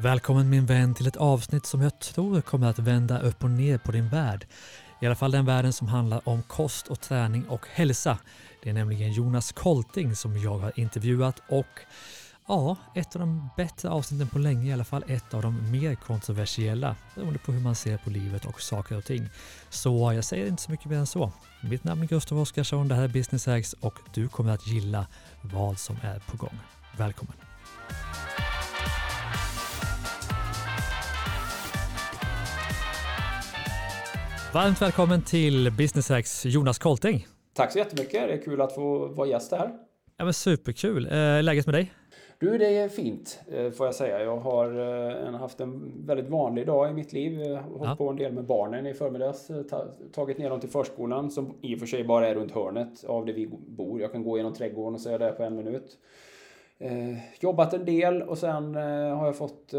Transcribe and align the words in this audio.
Välkommen 0.00 0.50
min 0.50 0.66
vän 0.66 0.94
till 0.94 1.06
ett 1.06 1.16
avsnitt 1.16 1.66
som 1.66 1.82
jag 1.82 1.98
tror 1.98 2.40
kommer 2.40 2.66
att 2.66 2.78
vända 2.78 3.20
upp 3.20 3.44
och 3.44 3.50
ner 3.50 3.78
på 3.78 3.92
din 3.92 4.08
värld. 4.08 4.46
I 5.00 5.06
alla 5.06 5.14
fall 5.14 5.30
den 5.30 5.44
världen 5.44 5.72
som 5.72 5.88
handlar 5.88 6.28
om 6.28 6.42
kost 6.42 6.88
och 6.88 7.00
träning 7.00 7.48
och 7.48 7.66
hälsa. 7.70 8.18
Det 8.62 8.70
är 8.70 8.74
nämligen 8.74 9.12
Jonas 9.12 9.52
Kolting 9.52 10.16
som 10.16 10.38
jag 10.38 10.58
har 10.58 10.72
intervjuat 10.74 11.42
och 11.48 11.80
ja, 12.48 12.76
ett 12.94 13.16
av 13.16 13.20
de 13.20 13.48
bättre 13.56 13.88
avsnitten 13.88 14.28
på 14.28 14.38
länge, 14.38 14.70
i 14.70 14.72
alla 14.72 14.84
fall 14.84 15.04
ett 15.06 15.34
av 15.34 15.42
de 15.42 15.70
mer 15.70 15.94
kontroversiella 15.94 16.96
beroende 17.14 17.38
på 17.38 17.52
hur 17.52 17.60
man 17.60 17.74
ser 17.74 17.96
på 17.98 18.10
livet 18.10 18.44
och 18.44 18.60
saker 18.60 18.96
och 18.96 19.04
ting. 19.04 19.28
Så 19.70 20.12
jag 20.12 20.24
säger 20.24 20.46
inte 20.46 20.62
så 20.62 20.70
mycket 20.70 20.86
mer 20.86 20.96
än 20.98 21.06
så. 21.06 21.32
Mitt 21.60 21.84
namn 21.84 22.02
är 22.02 22.06
Gustav 22.06 22.38
Oscarsson, 22.38 22.88
det 22.88 22.94
här 22.94 23.02
är 23.02 23.08
Business 23.08 23.46
Hacks 23.46 23.72
och 23.72 23.98
du 24.14 24.28
kommer 24.28 24.52
att 24.52 24.66
gilla 24.66 25.06
vad 25.42 25.78
som 25.78 25.96
är 26.02 26.18
på 26.18 26.36
gång. 26.36 26.58
Välkommen! 26.96 27.34
Varmt 34.54 34.82
välkommen 34.82 35.22
till 35.22 35.72
Business 35.78 36.08
Hacks 36.08 36.46
Jonas 36.46 36.78
Kolting. 36.78 37.26
Tack 37.54 37.72
så 37.72 37.78
jättemycket. 37.78 38.28
Det 38.28 38.32
är 38.32 38.42
kul 38.42 38.60
att 38.60 38.74
få 38.74 39.06
vara 39.06 39.28
gäst 39.28 39.52
här. 39.52 39.70
Ja, 40.16 40.24
men 40.24 40.34
superkul. 40.34 41.06
Eh, 41.06 41.42
läget 41.42 41.66
med 41.66 41.74
dig? 41.74 41.92
Du, 42.38 42.58
det 42.58 42.76
är 42.76 42.88
fint 42.88 43.40
eh, 43.52 43.70
får 43.70 43.86
jag 43.86 43.94
säga. 43.94 44.22
Jag 44.22 44.36
har 44.36 44.66
eh, 45.26 45.40
haft 45.40 45.60
en 45.60 45.92
väldigt 46.06 46.28
vanlig 46.28 46.66
dag 46.66 46.90
i 46.90 46.94
mitt 46.94 47.12
liv. 47.12 47.40
Jag 47.40 47.56
har 47.56 47.62
hållit 47.62 47.88
ja. 47.88 47.96
på 47.96 48.08
en 48.08 48.16
del 48.16 48.32
med 48.32 48.44
barnen 48.44 48.86
i 48.86 48.94
förmiddags. 48.94 49.50
Tagit 50.12 50.38
ner 50.38 50.50
dem 50.50 50.60
till 50.60 50.70
förskolan 50.70 51.30
som 51.30 51.54
i 51.62 51.74
och 51.74 51.78
för 51.78 51.86
sig 51.86 52.04
bara 52.04 52.28
är 52.28 52.34
runt 52.34 52.52
hörnet 52.52 53.04
av 53.04 53.26
där 53.26 53.32
vi 53.32 53.46
bor. 53.66 54.00
Jag 54.00 54.12
kan 54.12 54.24
gå 54.24 54.36
genom 54.36 54.54
trädgården 54.54 54.94
och 54.94 55.00
säga 55.00 55.18
det 55.18 55.32
på 55.32 55.42
en 55.42 55.56
minut. 55.56 55.98
Jobbat 57.40 57.74
en 57.74 57.84
del 57.84 58.22
och 58.22 58.38
sen 58.38 58.74
har 58.74 59.26
jag 59.26 59.36
fått 59.36 59.74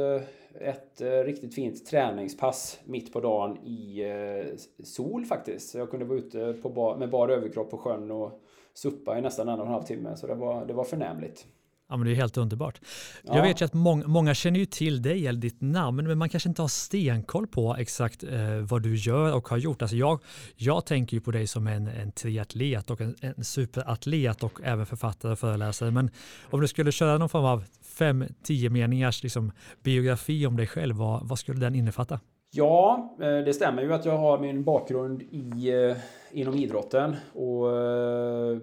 ett 0.62 1.02
eh, 1.02 1.10
riktigt 1.10 1.56
fint 1.56 1.86
träningspass 1.86 2.80
mitt 2.86 3.14
på 3.14 3.20
dagen 3.20 3.58
i 3.58 4.04
eh, 4.04 4.58
sol 4.84 5.26
faktiskt. 5.26 5.70
Så 5.70 5.78
jag 5.78 5.92
kunde 5.92 6.06
vara 6.06 6.20
ute 6.20 6.54
på 6.54 6.70
bar, 6.70 6.98
med 6.98 7.10
bar 7.10 7.30
överkropp 7.30 7.70
på 7.70 7.78
sjön 7.78 8.12
och 8.12 8.42
suppa 8.74 9.18
i 9.18 9.22
nästan 9.22 9.50
en 9.50 9.60
och 9.60 9.66
en 9.66 9.72
halv 9.72 9.84
timme. 9.84 10.18
Så 10.18 10.28
det 10.28 10.36
var, 10.36 10.66
det 10.66 10.74
var 10.74 10.84
förnämligt. 10.84 11.46
Ja, 11.90 11.98
men 11.98 12.08
det 12.08 12.14
är 12.14 12.16
helt 12.16 12.38
underbart. 12.38 12.82
Ja. 13.24 13.36
Jag 13.36 13.44
vet 13.44 13.62
ju 13.62 13.66
att 13.66 13.74
många, 13.74 14.08
många 14.08 14.34
känner 14.34 14.60
ju 14.60 14.66
till 14.66 15.02
dig 15.02 15.28
eller 15.28 15.40
ditt 15.40 15.62
namn, 15.62 16.08
men 16.08 16.18
man 16.18 16.30
kanske 16.30 16.50
inte 16.50 16.62
har 16.62 16.70
stenkoll 16.70 17.48
på 17.48 17.76
exakt 17.80 18.24
eh, 18.24 18.56
vad 18.56 18.82
du 18.82 18.96
gör 18.96 19.36
och 19.36 19.50
har 19.50 19.58
gjort. 19.58 19.82
Alltså 19.82 19.98
jag, 19.98 20.20
jag 20.56 20.86
tänker 20.86 21.18
ju 21.18 21.22
på 21.22 21.32
dig 21.32 21.48
som 21.48 21.68
en, 21.68 21.88
en 21.88 22.12
triatlet 22.12 22.90
och 22.90 23.02
en, 23.02 23.16
en 23.22 23.44
superatlet 23.44 24.44
och 24.44 24.60
även 24.64 24.86
författare 24.86 25.32
och 25.32 25.40
föreläsare. 25.40 25.92
Men 25.92 26.12
om 26.50 26.62
du 26.62 26.68
skulle 26.68 26.92
köra 26.92 27.18
någon 27.18 27.30
form 27.30 27.46
av 27.46 27.64
fem, 28.00 28.26
tio 28.44 28.70
meningars 28.70 29.24
liksom, 29.24 29.52
biografi 29.84 30.46
om 30.46 30.58
dig 30.58 30.68
själv, 30.68 30.96
vad, 30.96 31.28
vad 31.28 31.40
skulle 31.40 31.60
den 31.60 31.76
innefatta? 31.76 32.20
Ja, 32.52 33.16
eh, 33.22 33.38
det 33.46 33.54
stämmer 33.54 33.82
ju 33.82 33.94
att 33.94 34.06
jag 34.06 34.18
har 34.18 34.40
min 34.40 34.64
bakgrund 34.64 35.22
i, 35.22 35.70
eh, 35.70 35.98
inom 36.32 36.56
idrotten. 36.56 37.16
Och 37.34 37.78
eh, 37.78 38.58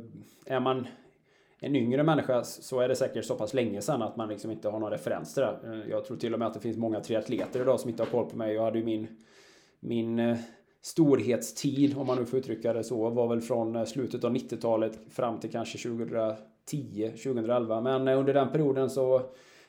är 0.47 0.61
man 0.61 0.87
en 1.61 1.77
yngre 1.77 2.03
människa 2.03 2.45
så 2.45 2.81
är 2.81 2.89
det 2.89 2.97
säkert 2.97 3.25
så 3.25 3.34
pass 3.34 3.55
länge 3.55 3.83
sedan 3.83 4.03
att 4.03 4.17
man 4.17 4.29
liksom 4.29 4.51
inte 4.51 4.69
har 4.69 4.81
någon 4.81 4.91
referens 4.91 5.34
till 5.34 5.42
det. 5.42 5.84
Jag 5.91 6.05
tror 6.05 6.17
till 6.17 6.33
och 6.33 6.39
med 6.39 6.48
att 6.48 6.55
det 6.55 6.61
finns 6.61 6.77
många 6.77 7.01
triatleter 7.01 7.61
idag 7.61 7.81
som 7.81 7.91
inte 7.91 8.03
har 8.03 8.11
koll 8.11 8.31
på 8.31 8.37
mig. 8.37 8.55
Jag 8.55 8.64
hade 8.64 8.79
ju 8.79 8.84
min, 8.84 9.07
min 9.81 10.37
storhetstid, 10.83 11.98
om 11.98 12.07
man 12.07 12.19
nu 12.19 12.27
får 12.27 12.39
uttrycka 12.39 12.73
det 12.73 12.84
så, 12.84 13.11
var 13.11 13.29
väl 13.29 13.41
från 13.41 13.87
slutet 13.87 14.25
av 14.25 14.34
90-talet 14.34 14.98
fram 15.11 15.41
till 15.41 15.51
kanske 15.51 15.79
2010, 16.70 17.11
2011. 17.11 17.81
Men 17.81 18.09
eh, 18.09 18.19
under 18.19 18.34
den 18.34 18.53
perioden 18.53 18.91
så 18.91 19.22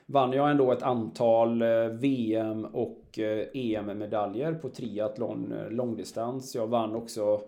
vann 0.06 0.32
jag 0.32 0.50
ändå 0.50 0.72
ett 0.72 0.82
antal 0.82 1.62
eh, 1.62 1.86
VM 1.88 2.64
och 2.64 3.18
eh, 3.18 3.24
e 3.24 3.74
EM-medaljer 3.74 4.54
på 4.54 4.68
triathlon 4.68 5.54
långdistans. 5.70 6.54
Jag 6.54 6.66
vann 6.66 6.94
också 6.94 7.40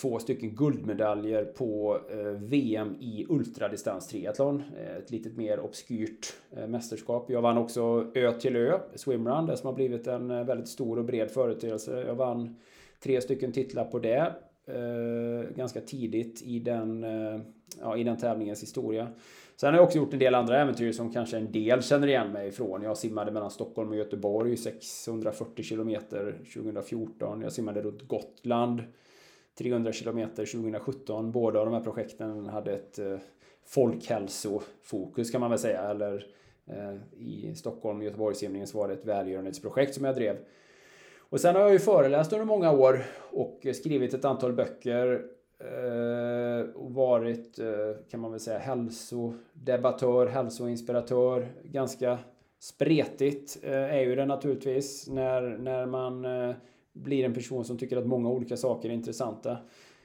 två 0.00 0.18
stycken 0.18 0.50
guldmedaljer 0.50 1.44
på 1.44 1.98
VM 2.36 2.96
i 3.00 3.26
ultradistans 3.28 4.08
triathlon. 4.08 4.62
Ett 4.98 5.10
lite 5.10 5.28
mer 5.28 5.60
obskyrt 5.60 6.34
mästerskap. 6.68 7.30
Jag 7.30 7.42
vann 7.42 7.58
också 7.58 8.10
Ö 8.14 8.32
till 8.32 8.56
Ö, 8.56 8.78
swimrun, 8.94 9.46
det 9.46 9.56
som 9.56 9.66
har 9.66 9.74
blivit 9.74 10.06
en 10.06 10.28
väldigt 10.46 10.68
stor 10.68 10.98
och 10.98 11.04
bred 11.04 11.30
företeelse. 11.30 12.04
Jag 12.06 12.14
vann 12.14 12.56
tre 13.00 13.20
stycken 13.20 13.52
titlar 13.52 13.84
på 13.84 13.98
det 13.98 14.32
Eh, 14.68 15.50
ganska 15.56 15.80
tidigt 15.80 16.42
i 16.42 16.58
den, 16.58 17.04
eh, 17.04 17.40
ja, 17.80 17.96
i 17.96 18.04
den 18.04 18.16
tävlingens 18.16 18.62
historia. 18.62 19.08
Sen 19.56 19.68
har 19.70 19.76
jag 19.76 19.84
också 19.84 19.98
gjort 19.98 20.12
en 20.12 20.18
del 20.18 20.34
andra 20.34 20.60
äventyr 20.62 20.92
som 20.92 21.12
kanske 21.12 21.36
en 21.36 21.52
del 21.52 21.82
känner 21.82 22.06
igen 22.06 22.32
mig 22.32 22.48
ifrån. 22.48 22.82
Jag 22.82 22.96
simmade 22.96 23.32
mellan 23.32 23.50
Stockholm 23.50 23.90
och 23.90 23.96
Göteborg 23.96 24.56
640 24.56 25.62
kilometer 25.64 26.38
2014. 26.54 27.42
Jag 27.42 27.52
simmade 27.52 27.82
runt 27.82 28.08
Gotland 28.08 28.82
300 29.58 29.92
kilometer 29.92 30.46
2017. 30.46 31.32
Båda 31.32 31.60
av 31.60 31.66
de 31.66 31.74
här 31.74 31.82
projekten 31.82 32.46
hade 32.46 32.72
ett 32.72 32.98
eh, 32.98 33.18
folkhälsofokus 33.64 35.30
kan 35.30 35.40
man 35.40 35.50
väl 35.50 35.58
säga. 35.58 35.80
Eller 35.80 36.26
i 37.18 37.54
Stockholm 37.54 37.98
och 37.98 38.04
Göteborgssimningen 38.04 38.66
så 38.66 38.78
var 38.78 38.88
det 38.88 38.94
ett 38.94 39.04
välgörenhetsprojekt 39.04 39.94
som 39.94 40.04
jag 40.04 40.14
drev. 40.14 40.36
Och 41.28 41.40
sen 41.40 41.54
har 41.54 41.62
jag 41.62 41.72
ju 41.72 41.78
föreläst 41.78 42.32
under 42.32 42.46
många 42.46 42.72
år 42.72 43.04
och 43.32 43.66
skrivit 43.74 44.14
ett 44.14 44.24
antal 44.24 44.52
böcker 44.52 45.22
eh, 45.58 46.70
och 46.74 46.94
varit, 46.94 47.58
eh, 47.58 48.08
kan 48.10 48.20
man 48.20 48.30
väl 48.30 48.40
säga, 48.40 48.58
hälsodebattör, 48.58 50.26
hälsoinspiratör. 50.26 51.48
Ganska 51.62 52.18
spretigt 52.58 53.58
eh, 53.62 53.72
är 53.72 54.00
ju 54.00 54.14
det 54.14 54.26
naturligtvis 54.26 55.08
när, 55.08 55.42
när 55.42 55.86
man 55.86 56.26
blir 56.92 57.24
en 57.24 57.34
person 57.34 57.64
som 57.64 57.78
tycker 57.78 57.96
att 57.96 58.06
många 58.06 58.30
olika 58.30 58.56
saker 58.56 58.88
är 58.88 58.92
intressanta. 58.92 59.58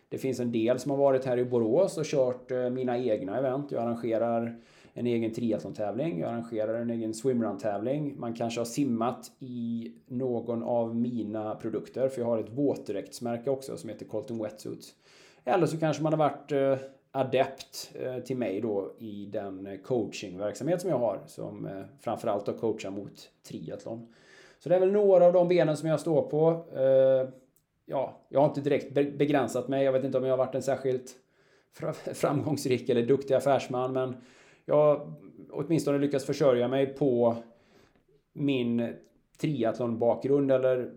Det 0.09 0.17
finns 0.17 0.39
en 0.39 0.51
del 0.51 0.79
som 0.79 0.91
har 0.91 0.97
varit 0.97 1.25
här 1.25 1.37
i 1.37 1.45
Borås 1.45 1.97
och 1.97 2.05
kört 2.05 2.49
mina 2.71 2.97
egna 2.97 3.37
event. 3.37 3.71
Jag 3.71 3.83
arrangerar 3.83 4.55
en 4.93 5.07
egen 5.07 5.33
triathlon-tävling, 5.33 6.19
jag 6.19 6.29
arrangerar 6.29 6.73
en 6.73 6.89
egen 6.89 7.13
swimrun-tävling. 7.13 8.19
Man 8.19 8.33
kanske 8.33 8.59
har 8.59 8.65
simmat 8.65 9.31
i 9.39 9.91
någon 10.07 10.63
av 10.63 10.95
mina 10.95 11.55
produkter, 11.55 12.09
för 12.09 12.21
jag 12.21 12.27
har 12.27 12.39
ett 12.39 12.49
våtdräktsmärke 12.49 13.49
också 13.49 13.77
som 13.77 13.89
heter 13.89 14.05
Colton 14.05 14.43
Wetsuits. 14.43 14.95
Eller 15.45 15.65
så 15.65 15.77
kanske 15.77 16.03
man 16.03 16.13
har 16.13 16.17
varit 16.17 16.51
eh, 16.51 16.77
adept 17.11 17.91
eh, 17.93 18.17
till 18.17 18.37
mig 18.37 18.61
då 18.61 18.91
i 18.99 19.25
den 19.25 19.77
coachingverksamhet 19.83 20.81
som 20.81 20.89
jag 20.89 20.99
har, 20.99 21.19
som 21.27 21.65
eh, 21.65 21.83
framförallt 21.99 22.45
då 22.45 22.53
coachar 22.53 22.91
mot 22.91 23.29
triathlon. 23.47 24.13
Så 24.59 24.69
det 24.69 24.75
är 24.75 24.79
väl 24.79 24.91
några 24.91 25.25
av 25.25 25.33
de 25.33 25.47
benen 25.47 25.77
som 25.77 25.89
jag 25.89 25.99
står 25.99 26.21
på. 26.21 26.65
Ja, 27.85 28.17
jag 28.29 28.39
har 28.39 28.47
inte 28.47 28.61
direkt 28.61 28.93
begränsat 28.93 29.67
mig. 29.67 29.85
Jag 29.85 29.91
vet 29.91 30.03
inte 30.03 30.17
om 30.17 30.23
jag 30.23 30.31
har 30.31 30.37
varit 30.37 30.55
en 30.55 30.61
särskilt 30.61 31.15
framgångsrik 32.13 32.89
eller 32.89 33.05
duktig 33.05 33.33
affärsman, 33.33 33.93
men 33.93 34.15
jag 34.65 35.13
åtminstone 35.51 35.97
lyckats 35.97 36.25
försörja 36.25 36.67
mig 36.67 36.85
på 36.85 37.35
min 38.33 38.93
triathlon-bakgrund 39.37 40.51
eller 40.51 40.91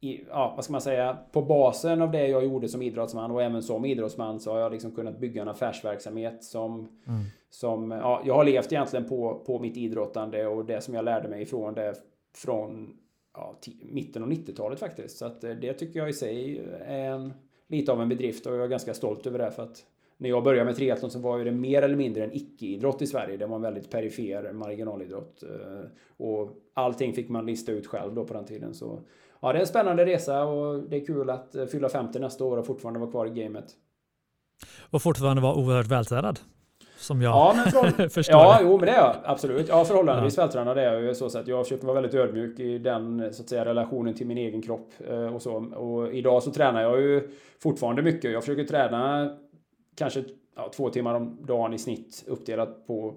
i, 0.00 0.24
ja, 0.28 0.52
vad 0.56 0.64
ska 0.64 0.72
man 0.72 0.80
säga, 0.80 1.18
på 1.32 1.42
basen 1.42 2.02
av 2.02 2.10
det 2.10 2.26
jag 2.26 2.44
gjorde 2.44 2.68
som 2.68 2.82
idrottsman 2.82 3.30
och 3.30 3.42
även 3.42 3.62
som 3.62 3.84
idrottsman 3.84 4.40
så 4.40 4.52
har 4.52 4.58
jag 4.58 4.72
liksom 4.72 4.92
kunnat 4.92 5.18
bygga 5.18 5.42
en 5.42 5.48
affärsverksamhet 5.48 6.44
som, 6.44 6.78
mm. 7.06 7.24
som 7.50 7.90
ja, 7.90 8.22
jag 8.24 8.34
har 8.34 8.44
levt 8.44 8.72
egentligen 8.72 9.08
på, 9.08 9.42
på 9.46 9.58
mitt 9.58 9.76
idrottande 9.76 10.46
och 10.46 10.64
det 10.64 10.80
som 10.80 10.94
jag 10.94 11.04
lärde 11.04 11.28
mig 11.28 11.42
ifrån 11.42 11.74
det 11.74 11.94
från 12.36 12.96
ja, 13.34 13.58
mitten 13.82 14.22
av 14.22 14.30
90-talet 14.30 14.78
faktiskt. 14.78 15.18
Så 15.18 15.26
att 15.26 15.44
eh, 15.44 15.50
det 15.50 15.72
tycker 15.72 15.98
jag 16.00 16.08
i 16.08 16.12
sig 16.12 16.58
är 16.84 17.10
en, 17.10 17.32
lite 17.66 17.92
av 17.92 18.02
en 18.02 18.08
bedrift 18.08 18.46
och 18.46 18.54
jag 18.54 18.64
är 18.64 18.68
ganska 18.68 18.94
stolt 18.94 19.26
över 19.26 19.38
det. 19.38 19.50
För 19.50 19.62
att 19.62 19.84
när 20.20 20.28
jag 20.28 20.44
började 20.44 20.64
med 20.64 20.76
triathlon 20.76 21.10
så 21.10 21.18
var 21.18 21.38
ju 21.38 21.44
det 21.44 21.50
mer 21.50 21.82
eller 21.82 21.96
mindre 21.96 22.24
en 22.24 22.32
icke-idrott 22.32 23.02
i 23.02 23.06
Sverige. 23.06 23.36
Det 23.36 23.46
var 23.46 23.56
en 23.56 23.62
väldigt 23.62 23.90
perifer 23.90 24.52
marginalidrott. 24.52 25.42
Eh, 25.42 25.90
och 26.16 26.50
allting 26.74 27.12
fick 27.12 27.28
man 27.28 27.46
lista 27.46 27.72
ut 27.72 27.86
själv 27.86 28.14
då 28.14 28.24
på 28.24 28.34
den 28.34 28.44
tiden. 28.44 28.74
Så 28.74 29.00
ja, 29.40 29.52
det 29.52 29.58
är 29.58 29.60
en 29.60 29.66
spännande 29.66 30.06
resa 30.06 30.44
och 30.44 30.82
det 30.82 30.96
är 30.96 31.06
kul 31.06 31.30
att 31.30 31.54
eh, 31.54 31.66
fylla 31.66 31.88
50 31.88 32.18
nästa 32.18 32.44
år 32.44 32.56
och 32.56 32.66
fortfarande 32.66 33.00
vara 33.00 33.10
kvar 33.10 33.26
i 33.26 33.30
gamet. 33.30 33.64
Och 34.90 35.02
fortfarande 35.02 35.42
vara 35.42 35.54
oerhört 35.54 35.86
vältränad. 35.86 36.40
Som 36.96 37.22
jag 37.22 37.30
ja, 37.30 37.54
men 37.56 37.72
från, 37.72 38.10
förstår 38.10 38.40
Ja, 38.40 38.58
jo 38.62 38.76
men 38.76 38.86
det 38.86 38.92
är 38.92 38.96
jag 38.96 39.16
absolut. 39.24 39.68
Ja, 39.68 39.84
förhållandevis 39.84 40.36
ja. 40.36 40.42
vältränad 40.42 40.78
är 40.78 40.92
jag 40.92 41.02
ju 41.02 41.14
så 41.14 41.38
att 41.38 41.48
jag 41.48 41.64
försöker 41.64 41.86
vara 41.86 41.94
väldigt 41.94 42.14
ödmjuk 42.14 42.60
i 42.60 42.78
den 42.78 43.34
så 43.34 43.42
att 43.42 43.48
säga 43.48 43.64
relationen 43.64 44.14
till 44.14 44.26
min 44.26 44.38
egen 44.38 44.62
kropp 44.62 44.90
eh, 45.08 45.34
och 45.34 45.42
så. 45.42 45.54
Och 45.56 46.14
idag 46.14 46.42
så 46.42 46.50
tränar 46.50 46.82
jag 46.82 47.00
ju 47.00 47.28
fortfarande 47.62 48.02
mycket. 48.02 48.32
Jag 48.32 48.42
försöker 48.42 48.64
träna 48.64 49.30
kanske 49.94 50.24
ja, 50.56 50.70
två 50.74 50.90
timmar 50.90 51.14
om 51.14 51.38
dagen 51.46 51.74
i 51.74 51.78
snitt 51.78 52.24
uppdelat 52.26 52.86
på 52.86 53.14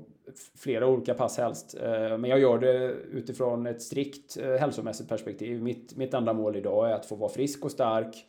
flera 0.55 0.87
olika 0.87 1.13
pass 1.13 1.37
helst. 1.37 1.77
Eh, 1.81 2.17
men 2.17 2.25
jag 2.25 2.39
gör 2.39 2.59
det 2.59 2.93
utifrån 3.11 3.67
ett 3.67 3.81
strikt 3.81 4.37
eh, 4.37 4.53
hälsomässigt 4.53 5.09
perspektiv. 5.09 5.63
Mitt, 5.63 5.95
mitt 5.95 6.13
enda 6.13 6.33
mål 6.33 6.55
idag 6.55 6.89
är 6.89 6.93
att 6.93 7.05
få 7.05 7.15
vara 7.15 7.29
frisk 7.29 7.65
och 7.65 7.71
stark 7.71 8.25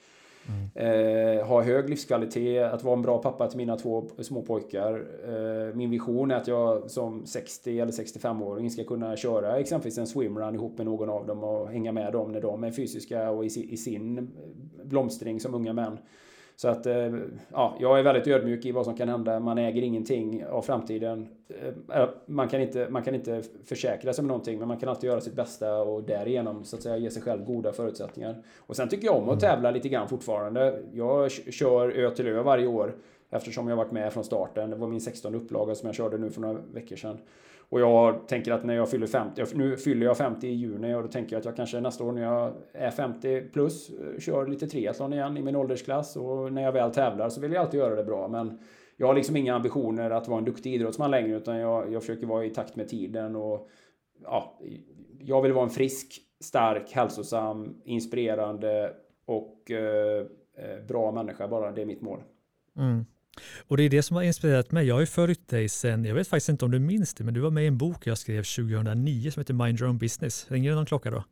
Mm. 0.48 1.38
Eh, 1.38 1.46
ha 1.46 1.62
hög 1.62 1.90
livskvalitet, 1.90 2.72
att 2.72 2.84
vara 2.84 2.96
en 2.96 3.02
bra 3.02 3.18
pappa 3.18 3.48
till 3.48 3.56
mina 3.56 3.76
två 3.76 4.10
små 4.18 4.42
pojkar. 4.42 5.06
Eh, 5.28 5.74
min 5.74 5.90
vision 5.90 6.30
är 6.30 6.34
att 6.34 6.48
jag 6.48 6.90
som 6.90 7.26
60 7.26 7.80
eller 7.80 7.92
65-åring 7.92 8.70
ska 8.70 8.84
kunna 8.84 9.16
köra 9.16 9.58
exempelvis 9.58 9.98
en 9.98 10.06
swimrun 10.06 10.54
ihop 10.54 10.78
med 10.78 10.86
någon 10.86 11.10
av 11.10 11.26
dem 11.26 11.44
och 11.44 11.68
hänga 11.68 11.92
med 11.92 12.12
dem 12.12 12.32
när 12.32 12.40
de 12.40 12.64
är 12.64 12.70
fysiska 12.70 13.30
och 13.30 13.44
i, 13.44 13.72
i 13.72 13.76
sin 13.76 14.30
blomstring 14.84 15.40
som 15.40 15.54
unga 15.54 15.72
män. 15.72 15.98
Så 16.56 16.68
att 16.68 16.86
eh, 16.86 17.12
ja, 17.52 17.76
jag 17.80 17.98
är 17.98 18.02
väldigt 18.02 18.26
ödmjuk 18.26 18.64
i 18.64 18.72
vad 18.72 18.84
som 18.84 18.96
kan 18.96 19.08
hända. 19.08 19.40
Man 19.40 19.58
äger 19.58 19.82
ingenting 19.82 20.46
av 20.46 20.62
framtiden. 20.62 21.28
Eh, 21.94 22.08
man 22.26 22.48
kan 22.48 22.60
inte, 22.60 22.88
man 22.90 23.02
kan 23.02 23.14
inte 23.14 23.42
försäkra 23.64 24.12
sig 24.12 24.24
med 24.24 24.28
någonting, 24.28 24.58
men 24.58 24.68
man 24.68 24.76
kan 24.76 24.88
alltid 24.88 25.10
göra 25.10 25.20
sitt 25.20 25.34
bästa 25.34 25.76
och 25.82 26.02
därigenom 26.02 26.64
så 26.64 26.76
att 26.76 26.82
säga 26.82 26.96
ge 26.96 27.10
sig 27.10 27.22
själv 27.22 27.44
goda 27.44 27.72
förutsättningar. 27.72 28.42
Och 28.58 28.76
sen 28.76 28.88
tycker 28.88 29.06
jag 29.06 29.16
om 29.16 29.22
att 29.22 29.28
mm. 29.28 29.38
tävla 29.38 29.70
lite 29.70 29.88
grann 29.88 30.08
fortfarande. 30.08 30.82
Jag 30.92 31.30
kör 31.30 31.88
ö 31.88 32.10
till 32.10 32.28
ö 32.28 32.42
varje 32.42 32.66
år 32.66 32.94
eftersom 33.30 33.68
jag 33.68 33.76
varit 33.76 33.92
med 33.92 34.12
från 34.12 34.24
starten. 34.24 34.70
Det 34.70 34.76
var 34.76 34.88
min 34.88 35.00
16 35.00 35.34
upplaga 35.34 35.74
som 35.74 35.86
jag 35.86 35.96
körde 35.96 36.18
nu 36.18 36.30
för 36.30 36.40
några 36.40 36.60
veckor 36.72 36.96
sedan. 36.96 37.18
Och 37.74 37.80
jag 37.80 38.28
tänker 38.28 38.52
att 38.52 38.64
när 38.64 38.74
jag 38.74 38.90
fyller 38.90 39.06
50, 39.06 39.44
nu 39.54 39.76
fyller 39.76 40.06
jag 40.06 40.16
50 40.16 40.46
i 40.46 40.50
juni 40.50 40.94
och 40.94 41.02
då 41.02 41.08
tänker 41.08 41.32
jag 41.32 41.38
att 41.38 41.44
jag 41.44 41.56
kanske 41.56 41.80
nästa 41.80 42.04
år 42.04 42.12
när 42.12 42.22
jag 42.22 42.52
är 42.72 42.90
50 42.90 43.40
plus 43.40 43.90
eh, 43.90 44.20
kör 44.20 44.46
lite 44.46 44.66
triathlon 44.66 45.12
igen 45.12 45.36
i 45.36 45.42
min 45.42 45.56
åldersklass 45.56 46.16
och 46.16 46.52
när 46.52 46.62
jag 46.62 46.72
väl 46.72 46.90
tävlar 46.90 47.28
så 47.28 47.40
vill 47.40 47.52
jag 47.52 47.60
alltid 47.60 47.80
göra 47.80 47.94
det 47.94 48.04
bra. 48.04 48.28
Men 48.28 48.58
jag 48.96 49.06
har 49.06 49.14
liksom 49.14 49.36
inga 49.36 49.54
ambitioner 49.54 50.10
att 50.10 50.28
vara 50.28 50.38
en 50.38 50.44
duktig 50.44 50.74
idrottsman 50.74 51.10
längre 51.10 51.36
utan 51.36 51.56
jag, 51.56 51.92
jag 51.92 52.02
försöker 52.02 52.26
vara 52.26 52.44
i 52.44 52.50
takt 52.50 52.76
med 52.76 52.88
tiden 52.88 53.36
och 53.36 53.68
ja, 54.22 54.60
jag 55.18 55.42
vill 55.42 55.52
vara 55.52 55.64
en 55.64 55.70
frisk, 55.70 56.20
stark, 56.40 56.92
hälsosam, 56.92 57.80
inspirerande 57.84 58.94
och 59.24 59.70
eh, 59.70 60.26
eh 60.56 60.84
bra 60.88 61.12
människa 61.12 61.48
bara. 61.48 61.72
Det 61.72 61.82
är 61.82 61.86
mitt 61.86 62.02
mål. 62.02 62.22
Mm. 62.76 63.04
Och 63.68 63.76
det 63.76 63.82
är 63.82 63.90
det 63.90 64.02
som 64.02 64.16
har 64.16 64.22
inspirerat 64.22 64.72
mig. 64.72 64.86
Jag 64.86 64.94
har 64.94 65.00
ju 65.00 65.06
följt 65.06 65.48
dig 65.48 65.68
sen, 65.68 66.04
jag 66.04 66.14
vet 66.14 66.28
faktiskt 66.28 66.48
inte 66.48 66.64
om 66.64 66.70
du 66.70 66.78
minns 66.78 67.14
det, 67.14 67.24
men 67.24 67.34
du 67.34 67.40
var 67.40 67.50
med 67.50 67.64
i 67.64 67.66
en 67.66 67.78
bok 67.78 68.06
jag 68.06 68.18
skrev 68.18 68.42
2009 68.42 69.30
som 69.30 69.40
heter 69.40 69.54
Mind 69.54 69.80
Your 69.80 69.90
Own 69.90 69.98
Business. 69.98 70.46
Ringer 70.48 70.70
det 70.70 70.76
någon 70.76 70.86
klocka 70.86 71.10
då? 71.10 71.24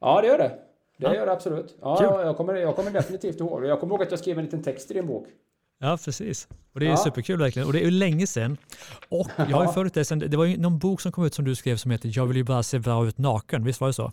Ja, 0.00 0.20
det 0.20 0.26
gör 0.26 0.38
det. 0.38 0.52
Det 0.98 1.06
ja. 1.06 1.14
gör 1.14 1.26
det 1.26 1.32
absolut. 1.32 1.76
Ja, 1.80 2.24
jag 2.24 2.36
kommer, 2.36 2.54
jag 2.54 2.76
kommer 2.76 2.90
definitivt 2.90 3.40
ihåg 3.40 3.64
Jag 3.64 3.80
kommer 3.80 3.94
ihåg 3.94 4.02
att 4.02 4.10
jag 4.10 4.20
skrev 4.20 4.38
en 4.38 4.44
liten 4.44 4.62
text 4.62 4.90
i 4.90 4.94
din 4.94 5.06
bok. 5.06 5.26
Ja, 5.80 5.98
precis. 6.04 6.48
Och 6.72 6.80
det 6.80 6.86
är 6.86 6.90
ja. 6.90 6.96
superkul 6.96 7.38
verkligen. 7.38 7.66
Och 7.66 7.72
det 7.72 7.80
är 7.80 7.84
ju 7.84 7.90
länge 7.90 8.26
sedan. 8.26 8.56
Och 9.08 9.26
jag 9.36 9.56
har 9.56 9.66
ju 9.66 9.72
följt 9.72 9.94
dig 9.94 10.04
sen, 10.04 10.18
det 10.18 10.36
var 10.36 10.44
ju 10.44 10.56
någon 10.56 10.78
bok 10.78 11.00
som 11.00 11.12
kom 11.12 11.24
ut 11.24 11.34
som 11.34 11.44
du 11.44 11.54
skrev 11.54 11.76
som 11.76 11.90
heter 11.90 12.10
Jag 12.14 12.26
vill 12.26 12.36
ju 12.36 12.44
bara 12.44 12.62
se 12.62 12.78
bra 12.78 13.06
ut 13.06 13.18
naken. 13.18 13.64
Visst 13.64 13.80
var 13.80 13.88
det 13.88 13.94
så? 13.94 14.12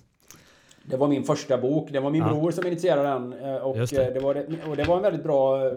Det 0.84 0.98
var 0.98 1.08
min 1.08 1.24
första 1.24 1.58
bok. 1.58 1.90
Det 1.92 2.00
var 2.00 2.12
min 2.12 2.22
ja. 2.22 2.28
bror 2.28 2.52
som 2.52 2.68
initierade 2.68 3.10
den. 3.10 3.34
Eh, 3.34 3.56
och 3.56 3.78
det. 3.78 4.14
Det. 4.14 4.20
var, 4.20 4.46
och 4.70 4.76
det 4.78 4.84
var 4.84 4.96
en 4.98 5.04
väldigt 5.04 5.24
bra 5.24 5.72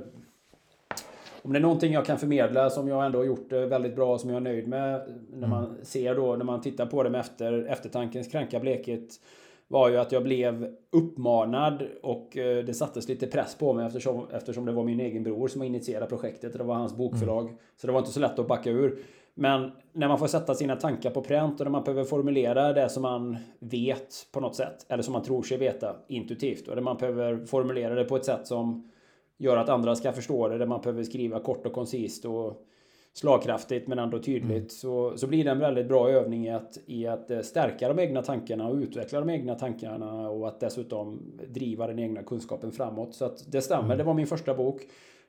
om 1.49 1.53
det 1.53 1.59
är 1.59 1.63
någonting 1.63 1.93
jag 1.93 2.05
kan 2.07 2.19
förmedla 2.19 2.71
som 2.71 2.89
jag 2.89 3.07
ändå 3.07 3.19
har 3.19 3.25
gjort 3.25 3.53
eh, 3.53 3.61
väldigt 3.61 3.97
bra 3.97 4.13
och 4.13 4.21
som 4.21 4.31
jag 4.31 4.37
är 4.37 4.41
nöjd 4.41 4.69
med 4.69 5.01
när 5.33 5.49
man 5.49 5.65
mm. 5.65 5.77
ser 5.83 6.15
då, 6.15 6.37
när 6.37 6.45
man 6.45 6.61
tittar 6.61 6.87
på 6.87 7.03
det 7.03 7.11
med 7.11 7.21
efter, 7.21 7.67
eftertankens 7.67 8.29
kranka 8.29 8.61
blekhet 8.61 9.21
var 9.69 9.89
ju 9.89 9.97
att 9.97 10.13
jag 10.13 10.23
blev 10.23 10.75
uppmanad 10.93 11.83
och 12.03 12.37
eh, 12.37 12.65
det 12.65 12.75
sattes 12.75 13.09
lite 13.09 13.27
press 13.27 13.55
på 13.55 13.73
mig 13.73 13.87
eftersom, 13.87 14.27
eftersom 14.33 14.65
det 14.65 14.73
var 14.73 14.85
min 14.85 15.01
egen 15.01 15.23
bror 15.23 15.49
som 15.49 15.63
initierade 15.63 16.07
projektet. 16.07 16.53
Det 16.53 16.65
var 16.65 16.75
hans 16.75 16.97
bokförlag. 16.97 17.45
Mm. 17.45 17.57
Så 17.77 17.87
det 17.87 17.93
var 17.93 18.01
inte 18.01 18.13
så 18.13 18.21
lätt 18.21 18.39
att 18.39 18.49
backa 18.49 18.71
ur. 18.71 18.99
Men 19.35 19.71
när 19.93 20.09
man 20.09 20.19
får 20.19 20.27
sätta 20.27 20.55
sina 20.55 20.77
tankar 20.77 21.11
på 21.11 21.23
pränt 21.23 21.61
och 21.61 21.67
när 21.67 21.71
man 21.71 21.85
behöver 21.85 22.05
formulera 22.05 22.73
det 22.73 22.89
som 22.89 23.03
man 23.03 23.37
vet 23.59 24.15
på 24.33 24.41
något 24.41 24.57
sätt. 24.57 24.87
Eller 24.89 25.03
som 25.03 25.13
man 25.13 25.23
tror 25.23 25.43
sig 25.43 25.59
veta 25.59 25.97
intuitivt. 26.09 26.69
Och 26.69 26.75
när 26.75 26.83
man 26.83 26.97
behöver 26.97 27.47
formulera 27.47 27.95
det 27.95 28.05
på 28.05 28.17
ett 28.17 28.25
sätt 28.25 28.47
som 28.47 28.91
gör 29.39 29.57
att 29.57 29.69
andra 29.69 29.95
ska 29.95 30.13
förstå 30.13 30.49
det. 30.49 30.59
Där 30.59 30.67
man 30.67 30.81
behöver 30.81 31.03
skriva 31.03 31.41
kort 31.41 31.67
och 31.67 31.73
koncist 31.73 32.25
och 32.25 32.65
slagkraftigt 33.13 33.89
men 33.89 33.99
ändå 33.99 34.19
tydligt. 34.19 34.51
Mm. 34.51 34.69
Så, 34.69 35.17
så 35.17 35.27
blir 35.27 35.45
det 35.45 35.51
en 35.51 35.59
väldigt 35.59 35.89
bra 35.89 36.11
övning 36.11 36.47
i 36.47 36.51
att, 36.51 36.79
i 36.87 37.07
att 37.07 37.31
eh, 37.31 37.41
stärka 37.41 37.89
de 37.89 37.99
egna 38.03 38.23
tankarna 38.23 38.69
och 38.69 38.77
utveckla 38.77 39.21
de 39.21 39.31
egna 39.31 39.55
tankarna 39.55 40.31
och 40.31 40.49
att 40.49 40.61
dessutom 40.61 41.33
driva 41.49 41.87
den 41.87 41.99
egna 41.99 42.23
kunskapen 42.23 42.73
framåt. 42.73 43.15
Så 43.15 43.25
att 43.25 43.53
det 43.53 43.63
stämmer, 43.63 43.85
mm. 43.85 43.99
det 43.99 44.05
var 44.05 44.15
min 44.15 44.27
första 44.27 44.55
bok. 44.55 44.83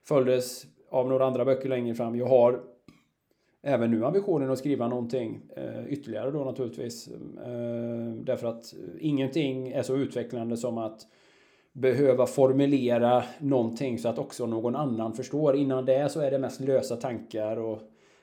Följdes 0.03 0.65
av 0.89 1.09
några 1.09 1.25
andra 1.25 1.45
böcker 1.45 1.69
längre 1.69 1.95
fram. 1.95 2.15
Jag 2.15 2.27
har 2.27 2.61
även 3.61 3.91
nu 3.91 4.05
ambitionen 4.05 4.51
att 4.51 4.59
skriva 4.59 4.87
någonting 4.87 5.41
eh, 5.55 5.87
ytterligare 5.87 6.31
då 6.31 6.43
naturligtvis. 6.43 7.07
Eh, 7.45 8.13
därför 8.23 8.47
att 8.47 8.73
ingenting 8.99 9.67
är 9.67 9.81
så 9.81 9.95
utvecklande 9.95 10.57
som 10.57 10.77
att 10.77 11.01
behöva 11.73 12.25
formulera 12.25 13.23
någonting 13.39 13.99
så 13.99 14.09
att 14.09 14.19
också 14.19 14.45
någon 14.45 14.75
annan 14.75 15.13
förstår. 15.13 15.55
Innan 15.55 15.85
det 15.85 16.11
så 16.11 16.19
är 16.19 16.31
det 16.31 16.39
mest 16.39 16.59
lösa 16.59 16.95
tankar 16.95 17.57
och 17.57 17.79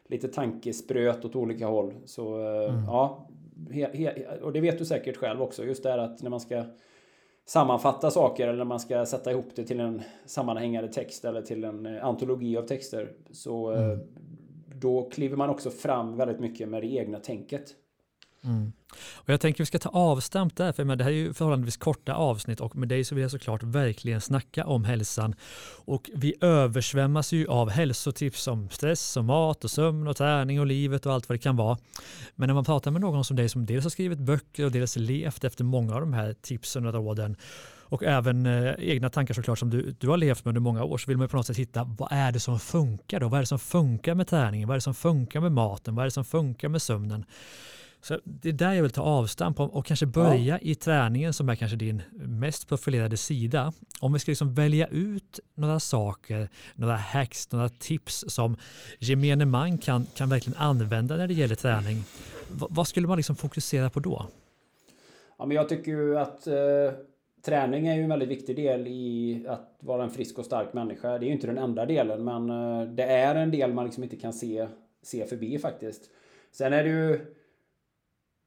lite 0.08 0.28
tankespröt 0.28 1.24
åt 1.24 1.36
olika 1.36 1.66
håll. 1.66 1.94
Så 2.04 2.40
eh, 2.40 2.74
mm. 2.74 2.84
ja, 2.84 3.28
he, 3.70 3.88
he, 3.92 4.26
och 4.42 4.52
det 4.52 4.60
vet 4.60 4.78
du 4.78 4.84
säkert 4.84 5.16
själv 5.16 5.42
också. 5.42 5.64
Just 5.64 5.82
det 5.82 5.90
här 5.90 5.98
att 5.98 6.22
när 6.22 6.30
man 6.30 6.40
ska 6.40 6.64
sammanfatta 7.46 8.10
saker 8.10 8.48
eller 8.48 8.58
när 8.58 8.64
man 8.64 8.80
ska 8.80 9.06
sätta 9.06 9.30
ihop 9.30 9.48
det 9.54 9.64
till 9.64 9.80
en 9.80 10.02
sammanhängande 10.26 10.92
text 10.92 11.24
eller 11.24 11.42
till 11.42 11.64
en 11.64 11.86
eh, 11.86 12.04
antologi 12.04 12.56
av 12.56 12.62
texter. 12.62 13.12
Så 13.30 13.72
eh, 13.72 13.84
mm. 13.84 14.00
då 14.74 15.10
kliver 15.10 15.36
man 15.36 15.50
också 15.50 15.70
fram 15.70 16.16
väldigt 16.16 16.40
mycket 16.40 16.68
med 16.68 16.82
det 16.82 16.92
egna 16.92 17.18
tänket. 17.18 17.74
Mm. 18.46 18.72
Och 19.14 19.28
jag 19.28 19.40
tänker 19.40 19.56
att 19.56 19.60
vi 19.60 19.66
ska 19.66 19.78
ta 19.78 19.88
avstamp 19.88 20.56
där, 20.56 20.72
för 20.72 20.84
det 20.96 21.04
här 21.04 21.10
är 21.10 21.14
ju 21.14 21.34
förhållandevis 21.34 21.76
korta 21.76 22.14
avsnitt 22.14 22.60
och 22.60 22.76
med 22.76 22.88
dig 22.88 23.04
så 23.04 23.14
vill 23.14 23.22
jag 23.22 23.30
såklart 23.30 23.62
verkligen 23.62 24.20
snacka 24.20 24.66
om 24.66 24.84
hälsan. 24.84 25.34
Och 25.84 26.10
vi 26.14 26.34
översvämmas 26.40 27.32
ju 27.32 27.46
av 27.48 27.70
hälsotips 27.70 28.48
om 28.48 28.70
stress 28.70 29.16
och 29.16 29.24
mat 29.24 29.64
och 29.64 29.70
sömn 29.70 30.08
och 30.08 30.16
träning 30.16 30.60
och 30.60 30.66
livet 30.66 31.06
och 31.06 31.12
allt 31.12 31.28
vad 31.28 31.38
det 31.38 31.42
kan 31.42 31.56
vara. 31.56 31.78
Men 32.34 32.46
när 32.46 32.54
man 32.54 32.64
pratar 32.64 32.90
med 32.90 33.00
någon 33.00 33.24
som 33.24 33.36
dig 33.36 33.48
som 33.48 33.66
dels 33.66 33.84
har 33.84 33.90
skrivit 33.90 34.18
böcker 34.18 34.64
och 34.64 34.72
dels 34.72 34.96
levt 34.96 35.44
efter 35.44 35.64
många 35.64 35.94
av 35.94 36.00
de 36.00 36.12
här 36.12 36.32
tipsen 36.32 36.86
och 36.86 36.94
råden 36.94 37.36
och 37.88 38.02
även 38.02 38.46
eh, 38.46 38.74
egna 38.78 39.10
tankar 39.10 39.34
såklart 39.34 39.58
som 39.58 39.70
du, 39.70 39.96
du 39.98 40.08
har 40.08 40.16
levt 40.16 40.44
med 40.44 40.50
under 40.50 40.60
många 40.60 40.84
år 40.84 40.98
så 40.98 41.06
vill 41.06 41.16
man 41.16 41.28
på 41.28 41.36
något 41.36 41.46
sätt 41.46 41.56
hitta 41.56 41.84
vad 41.84 42.08
är 42.12 42.32
det 42.32 42.40
som 42.40 42.60
funkar 42.60 43.20
då? 43.20 43.28
Vad 43.28 43.38
är 43.38 43.42
det 43.42 43.46
som 43.46 43.58
funkar 43.58 44.14
med 44.14 44.28
träningen? 44.28 44.68
Vad 44.68 44.74
är 44.74 44.78
det 44.78 44.82
som 44.82 44.94
funkar 44.94 45.40
med 45.40 45.52
maten? 45.52 45.94
Vad 45.94 46.02
är 46.02 46.06
det 46.06 46.10
som 46.10 46.24
funkar 46.24 46.68
med 46.68 46.82
sömnen? 46.82 47.24
Så 48.06 48.20
det 48.24 48.48
är 48.48 48.52
där 48.52 48.72
jag 48.72 48.82
vill 48.82 48.92
ta 48.92 49.02
avstamp 49.02 49.60
och 49.60 49.86
kanske 49.86 50.06
börja 50.06 50.38
ja. 50.38 50.58
i 50.62 50.74
träningen 50.74 51.32
som 51.32 51.48
är 51.48 51.54
kanske 51.54 51.76
din 51.76 52.02
mest 52.12 52.68
profilerade 52.68 53.16
sida. 53.16 53.72
Om 54.00 54.12
vi 54.12 54.18
ska 54.18 54.30
liksom 54.30 54.54
välja 54.54 54.86
ut 54.86 55.40
några 55.54 55.80
saker, 55.80 56.48
några 56.74 56.96
hacks, 56.96 57.52
några 57.52 57.68
tips 57.68 58.24
som 58.28 58.56
gemene 58.98 59.44
man 59.44 59.78
kan, 59.78 60.06
kan 60.14 60.28
verkligen 60.28 60.58
använda 60.58 61.16
när 61.16 61.28
det 61.28 61.34
gäller 61.34 61.54
träning. 61.54 61.96
V 62.48 62.66
vad 62.70 62.88
skulle 62.88 63.08
man 63.08 63.16
liksom 63.16 63.36
fokusera 63.36 63.90
på 63.90 64.00
då? 64.00 64.26
Ja, 65.38 65.46
men 65.46 65.56
jag 65.56 65.68
tycker 65.68 65.92
ju 65.92 66.18
att 66.18 66.46
eh, 66.46 66.54
träning 67.44 67.86
är 67.86 67.94
ju 67.94 68.02
en 68.02 68.08
väldigt 68.08 68.28
viktig 68.28 68.56
del 68.56 68.86
i 68.86 69.44
att 69.48 69.78
vara 69.80 70.04
en 70.04 70.10
frisk 70.10 70.38
och 70.38 70.44
stark 70.44 70.72
människa. 70.72 71.18
Det 71.18 71.24
är 71.24 71.28
ju 71.28 71.32
inte 71.32 71.46
den 71.46 71.58
enda 71.58 71.86
delen, 71.86 72.24
men 72.24 72.50
eh, 72.50 72.88
det 72.88 73.04
är 73.04 73.34
en 73.34 73.50
del 73.50 73.72
man 73.72 73.84
liksom 73.84 74.02
inte 74.02 74.16
kan 74.16 74.32
se, 74.32 74.68
se 75.02 75.26
förbi 75.26 75.58
faktiskt. 75.58 76.02
Sen 76.52 76.72
är 76.72 76.84
det 76.84 76.90
ju 76.90 77.35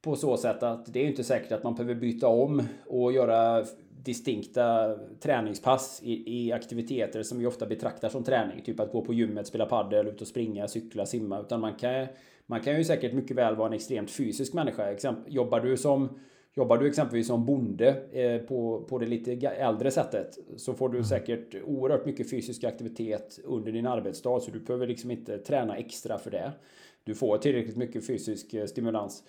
på 0.02 0.16
så 0.16 0.36
sätt 0.36 0.62
att 0.62 0.92
det 0.92 1.00
är 1.00 1.06
inte 1.06 1.24
säkert 1.24 1.52
att 1.52 1.64
man 1.64 1.74
behöver 1.74 1.94
byta 1.94 2.28
om 2.28 2.62
och 2.86 3.12
göra 3.12 3.64
distinkta 4.02 4.96
träningspass 5.20 6.00
i, 6.04 6.38
i, 6.38 6.52
aktiviteter 6.52 7.22
som 7.22 7.38
vi 7.38 7.46
ofta 7.46 7.66
betraktar 7.66 8.08
som 8.08 8.24
träning. 8.24 8.62
Typ 8.62 8.80
att 8.80 8.92
gå 8.92 9.04
på 9.04 9.14
gymmet, 9.14 9.46
spela 9.46 9.66
padel, 9.66 10.06
ut 10.06 10.20
och 10.20 10.26
springa, 10.26 10.68
cykla, 10.68 11.06
simma. 11.06 11.40
Utan 11.40 11.60
man 11.60 11.74
kan, 11.74 12.06
man 12.46 12.60
kan 12.60 12.76
ju 12.76 12.84
säkert 12.84 13.12
mycket 13.12 13.36
väl 13.36 13.56
vara 13.56 13.68
en 13.68 13.74
extremt 13.74 14.10
fysisk 14.10 14.54
människa. 14.54 14.90
Exempel, 14.90 15.34
jobbar 15.34 15.60
du 15.60 15.76
som 15.76 16.08
Jobbar 16.54 16.78
du 16.78 16.88
exempelvis 16.88 17.26
som 17.26 17.46
bonde 17.46 17.88
eh, 18.12 18.38
på, 18.46 18.84
på 18.88 18.98
det 18.98 19.06
lite 19.06 19.32
äldre 19.46 19.90
sättet 19.90 20.38
så 20.56 20.74
får 20.74 20.88
du 20.88 20.96
mm. 20.96 21.04
säkert 21.04 21.54
oerhört 21.64 22.06
mycket 22.06 22.30
fysisk 22.30 22.64
aktivitet 22.64 23.40
under 23.44 23.72
din 23.72 23.86
arbetsdag 23.86 24.40
så 24.40 24.50
du 24.50 24.60
behöver 24.60 24.86
liksom 24.86 25.10
inte 25.10 25.38
träna 25.38 25.76
extra 25.76 26.18
för 26.18 26.30
det. 26.30 26.52
Du 27.04 27.14
får 27.14 27.38
tillräckligt 27.38 27.76
mycket 27.76 28.06
fysisk 28.06 28.54
eh, 28.54 28.66
stimulans. 28.66 29.24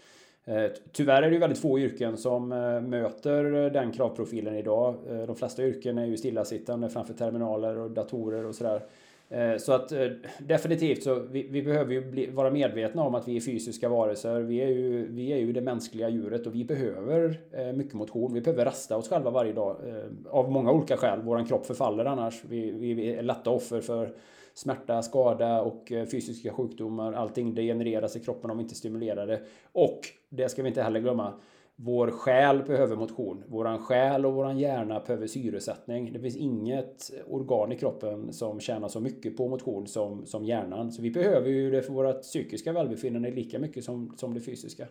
Eh, 0.46 0.66
tyvärr 0.92 1.24
är 1.24 1.28
det 1.28 1.34
ju 1.34 1.40
väldigt 1.40 1.60
få 1.60 1.80
yrken 1.80 2.18
som 2.18 2.52
eh, 2.52 2.82
möter 2.82 3.66
eh, 3.66 3.72
den 3.72 3.92
kravprofilen 3.92 4.56
idag. 4.56 4.96
De 5.28 5.36
flesta 5.36 5.64
yrken 5.64 5.98
är 5.98 6.06
ju 6.06 6.18
stillasittande 6.18 6.90
framför 6.90 7.14
terminaler 7.14 7.78
och 7.78 7.92
datorer 7.92 8.46
och 8.46 8.56
sådär. 8.56 8.82
Så 9.58 9.74
att 9.74 9.94
definitivt 10.40 11.04
så 11.04 11.20
vi, 11.20 11.48
vi 11.48 11.62
behöver 11.62 11.94
ju 11.94 12.12
bli, 12.12 12.28
vara 12.28 12.52
medvetna 12.52 13.04
om 13.04 13.16
att 13.16 13.28
vi 13.28 13.38
är 13.38 13.42
fysiska 13.42 13.90
varelser. 13.90 14.42
Vi 14.42 14.62
är, 14.62 14.68
ju, 14.68 15.08
vi 15.12 15.34
är 15.34 15.38
ju 15.38 15.54
det 15.54 15.62
mänskliga 15.62 16.10
djuret 16.10 16.48
och 16.48 16.56
vi 16.56 16.64
behöver 16.64 17.40
mycket 17.74 17.94
motion. 17.94 18.34
Vi 18.34 18.42
behöver 18.42 18.66
rasta 18.66 18.98
oss 18.98 19.10
själva 19.10 19.32
varje 19.32 19.54
dag 19.54 19.76
av 20.30 20.52
många 20.52 20.72
olika 20.72 20.98
skäl. 20.98 21.20
Vår 21.24 21.46
kropp 21.46 21.66
förfaller 21.66 22.06
annars. 22.06 22.44
Vi, 22.50 22.72
vi 22.72 23.14
är 23.14 23.22
lätta 23.22 23.50
offer 23.50 23.82
för 23.82 24.14
smärta, 24.62 25.02
skada 25.02 25.62
och 25.62 25.92
eh, 25.92 26.06
fysiska 26.06 26.54
sjukdomar. 26.54 27.14
Allting 27.14 27.56
degenereras 27.56 28.16
i 28.16 28.20
kroppen 28.20 28.52
om 28.52 28.58
vi 28.58 28.64
inte 28.64 28.76
stimulerar 28.76 29.28
det. 29.28 29.42
Och, 29.72 30.00
det 30.30 30.50
ska 30.50 30.62
vi 30.62 30.68
inte 30.68 30.84
heller 30.84 31.00
glömma, 31.00 31.34
vår 31.76 32.12
själ 32.12 32.64
behöver 32.64 32.96
motion. 32.96 33.44
Våran 33.48 33.80
själ 33.80 34.26
och 34.26 34.34
våran 34.34 34.60
hjärna 34.60 35.00
behöver 35.00 35.28
syresättning. 35.28 36.14
Det 36.14 36.20
finns 36.20 36.36
inget 36.36 37.12
organ 37.28 37.72
i 37.72 37.78
kroppen 37.78 38.34
som 38.34 38.60
tjänar 38.60 38.88
så 38.88 39.00
mycket 39.00 39.38
på 39.38 39.48
motion 39.48 39.88
som, 39.88 40.26
som 40.26 40.46
hjärnan. 40.46 40.92
Så 40.92 41.02
vi 41.02 41.12
behöver 41.12 41.50
ju 41.50 41.72
det 41.72 41.82
för 41.82 41.94
vårt 41.94 42.22
psykiska 42.22 42.74
välbefinnande 42.74 43.32
lika 43.32 43.60
mycket 43.60 43.84
som, 43.84 44.14
som 44.18 44.34
det 44.34 44.40
fysiska. 44.40 44.88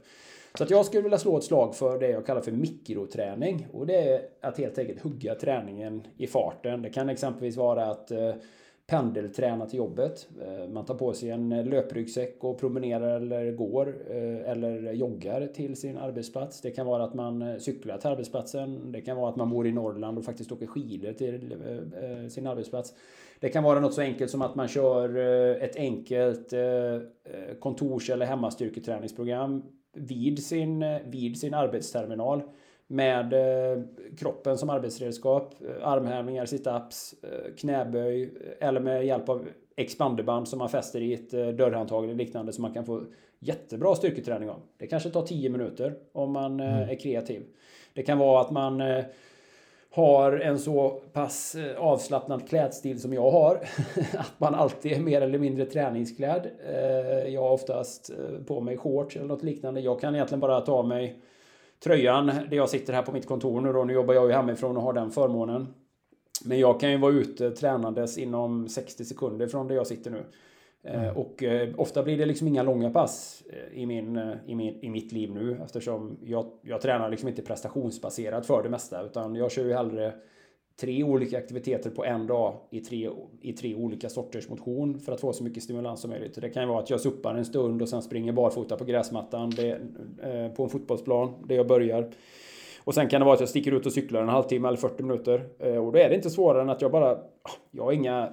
Så 0.54 0.64
att 0.64 0.70
jag 0.70 0.86
skulle 0.86 1.02
vilja 1.02 1.18
slå 1.18 1.38
ett 1.38 1.44
slag 1.44 1.74
för 1.74 1.98
det 1.98 2.08
jag 2.08 2.26
kallar 2.26 2.40
för 2.40 2.52
mikroträning. 2.52 3.66
Och 3.72 3.86
det 3.86 3.96
är 3.96 4.22
att 4.40 4.58
helt 4.58 4.78
enkelt 4.78 5.00
hugga 5.00 5.34
träningen 5.34 6.06
i 6.16 6.26
farten. 6.26 6.82
Det 6.82 6.90
kan 6.90 7.08
exempelvis 7.08 7.56
vara 7.56 7.86
att 7.86 8.10
eh, 8.10 8.34
pendelträna 8.90 9.66
till 9.66 9.78
jobbet. 9.78 10.28
Eh, 10.42 10.68
man 10.68 10.84
tar 10.84 10.94
på 10.94 11.12
sig 11.12 11.30
en 11.30 11.64
löpryggsäck 11.64 12.44
och 12.44 12.58
promenerar 12.58 13.16
eller 13.16 13.52
går 13.52 13.94
eh, 14.10 14.50
eller 14.50 14.92
joggar 14.92 15.46
till 15.46 15.76
sin 15.76 15.98
arbetsplats. 15.98 16.60
Det 16.60 16.70
kan 16.70 16.86
vara 16.86 17.04
att 17.04 17.14
man 17.14 17.42
eh, 17.42 17.58
cyklar 17.58 17.98
till 17.98 18.10
arbetsplatsen. 18.10 18.92
Det 18.92 19.00
kan 19.00 19.16
vara 19.16 19.30
att 19.30 19.36
man 19.36 19.50
bor 19.50 19.66
i 19.66 19.72
Norrland 19.72 20.18
och 20.18 20.24
faktiskt 20.24 20.52
åker 20.52 20.66
skidor 20.66 21.12
till 21.12 21.54
sin 22.30 22.46
arbetsplats. 22.46 22.94
Det 23.40 23.48
kan 23.48 23.64
vara 23.64 23.80
något 23.80 23.94
så 23.94 24.00
enkelt 24.00 24.30
som 24.30 24.42
att 24.42 24.54
man 24.54 24.68
kör 24.68 25.16
ett 25.62 25.76
enkelt 25.76 26.54
kontors 27.60 28.10
eller 28.10 28.26
hemmastyrketräningsprogram 28.26 29.62
vid 29.94 30.44
sin, 30.44 30.84
vid 31.06 31.40
sin 31.40 31.54
arbetsterminal 31.54 32.42
med 32.90 33.32
eh, 33.32 33.82
kroppen 34.18 34.58
som 34.58 34.70
arbetsredskap, 34.70 35.54
eh, 35.60 35.88
armhävningar, 35.88 36.46
situps, 36.46 37.14
eh, 37.22 37.54
knäböj 37.54 38.30
eller 38.60 38.80
med 38.80 39.06
hjälp 39.06 39.28
av 39.28 39.48
expanderband 39.76 40.48
som 40.48 40.58
man 40.58 40.68
fäster 40.68 41.00
i 41.00 41.14
ett 41.14 41.30
dörrhandtag 41.30 42.04
eller 42.04 42.14
liknande 42.14 42.52
som 42.52 42.62
man 42.62 42.74
kan 42.74 42.84
få 42.84 43.02
jättebra 43.38 43.94
styrketräning 43.94 44.50
av. 44.50 44.60
Det 44.76 44.86
kanske 44.86 45.10
tar 45.10 45.22
10 45.22 45.50
minuter 45.50 45.94
om 46.12 46.32
man 46.32 46.60
mm. 46.60 46.90
är 46.90 46.94
kreativ. 46.94 47.42
Det 47.94 48.02
kan 48.02 48.18
vara 48.18 48.40
att 48.40 48.50
man 48.50 48.82
har 49.90 50.32
en 50.32 50.58
så 50.58 51.02
pass 51.12 51.56
avslappnad 51.78 52.48
klädstil 52.48 53.00
som 53.00 53.12
jag 53.12 53.30
har. 53.30 53.54
att 54.18 54.40
man 54.40 54.54
alltid 54.54 54.92
är 54.92 55.00
mer 55.00 55.20
eller 55.20 55.38
mindre 55.38 55.66
träningsklädd. 55.66 56.50
Jag 57.26 57.42
har 57.42 57.50
oftast 57.50 58.10
på 58.46 58.60
mig 58.60 58.76
shorts 58.76 59.16
eller 59.16 59.26
något 59.26 59.42
liknande. 59.42 59.80
Jag 59.80 60.00
kan 60.00 60.14
egentligen 60.14 60.40
bara 60.40 60.60
ta 60.60 60.82
mig 60.82 61.20
tröjan 61.84 62.26
där 62.26 62.56
jag 62.56 62.68
sitter 62.68 62.92
här 62.92 63.02
på 63.02 63.12
mitt 63.12 63.26
kontor 63.26 63.60
nu 63.60 63.72
då. 63.72 63.84
Nu 63.84 63.92
jobbar 63.92 64.14
jag 64.14 64.26
ju 64.26 64.32
hemifrån 64.32 64.76
och 64.76 64.82
har 64.82 64.92
den 64.92 65.10
förmånen. 65.10 65.74
Men 66.44 66.58
jag 66.58 66.80
kan 66.80 66.90
ju 66.90 66.96
vara 66.96 67.12
ute 67.12 67.50
tränandes 67.50 68.18
inom 68.18 68.68
60 68.68 69.04
sekunder 69.04 69.46
från 69.46 69.68
där 69.68 69.74
jag 69.74 69.86
sitter 69.86 70.10
nu. 70.10 70.24
Eh, 70.82 71.02
mm. 71.02 71.16
Och 71.16 71.42
eh, 71.42 71.68
ofta 71.76 72.02
blir 72.02 72.18
det 72.18 72.26
liksom 72.26 72.48
inga 72.48 72.62
långa 72.62 72.90
pass 72.90 73.42
eh, 73.50 73.78
i, 73.78 73.86
min, 73.86 74.16
i, 74.46 74.54
min, 74.54 74.84
i 74.84 74.90
mitt 74.90 75.12
liv 75.12 75.30
nu 75.30 75.60
eftersom 75.64 76.16
jag, 76.24 76.46
jag 76.62 76.80
tränar 76.80 77.08
liksom 77.08 77.28
inte 77.28 77.42
prestationsbaserat 77.42 78.46
för 78.46 78.62
det 78.62 78.68
mesta 78.68 79.02
utan 79.02 79.34
jag 79.34 79.52
kör 79.52 79.64
ju 79.64 79.72
hellre 79.72 80.12
tre 80.80 81.04
olika 81.04 81.38
aktiviteter 81.38 81.90
på 81.90 82.04
en 82.04 82.26
dag 82.26 82.54
i 82.70 82.80
tre, 82.80 83.10
i 83.40 83.52
tre 83.52 83.74
olika 83.74 84.08
sorters 84.08 84.48
motion 84.48 85.00
för 85.00 85.12
att 85.12 85.20
få 85.20 85.32
så 85.32 85.44
mycket 85.44 85.62
stimulans 85.62 86.00
som 86.00 86.10
möjligt. 86.10 86.40
Det 86.40 86.50
kan 86.50 86.62
ju 86.62 86.68
vara 86.68 86.78
att 86.78 86.90
jag 86.90 87.00
suppar 87.00 87.34
en 87.34 87.44
stund 87.44 87.82
och 87.82 87.88
sen 87.88 88.02
springer 88.02 88.32
barfota 88.32 88.76
på 88.76 88.84
gräsmattan 88.84 89.50
det, 89.50 89.70
eh, 90.22 90.52
på 90.52 90.62
en 90.62 90.70
fotbollsplan 90.70 91.34
där 91.44 91.56
jag 91.56 91.66
börjar. 91.66 92.10
Och 92.84 92.94
sen 92.94 93.08
kan 93.08 93.20
det 93.20 93.24
vara 93.24 93.34
att 93.34 93.40
jag 93.40 93.48
sticker 93.48 93.72
ut 93.72 93.86
och 93.86 93.92
cyklar 93.92 94.22
en 94.22 94.28
halvtimme 94.28 94.68
eller 94.68 94.78
40 94.78 95.02
minuter. 95.02 95.48
Eh, 95.58 95.76
och 95.76 95.92
då 95.92 95.98
är 95.98 96.08
det 96.08 96.14
inte 96.14 96.30
svårare 96.30 96.62
än 96.62 96.70
att 96.70 96.82
jag 96.82 96.92
bara... 96.92 97.10
Ah, 97.12 97.50
jag 97.70 97.84
har 97.84 97.92
inga... 97.92 98.32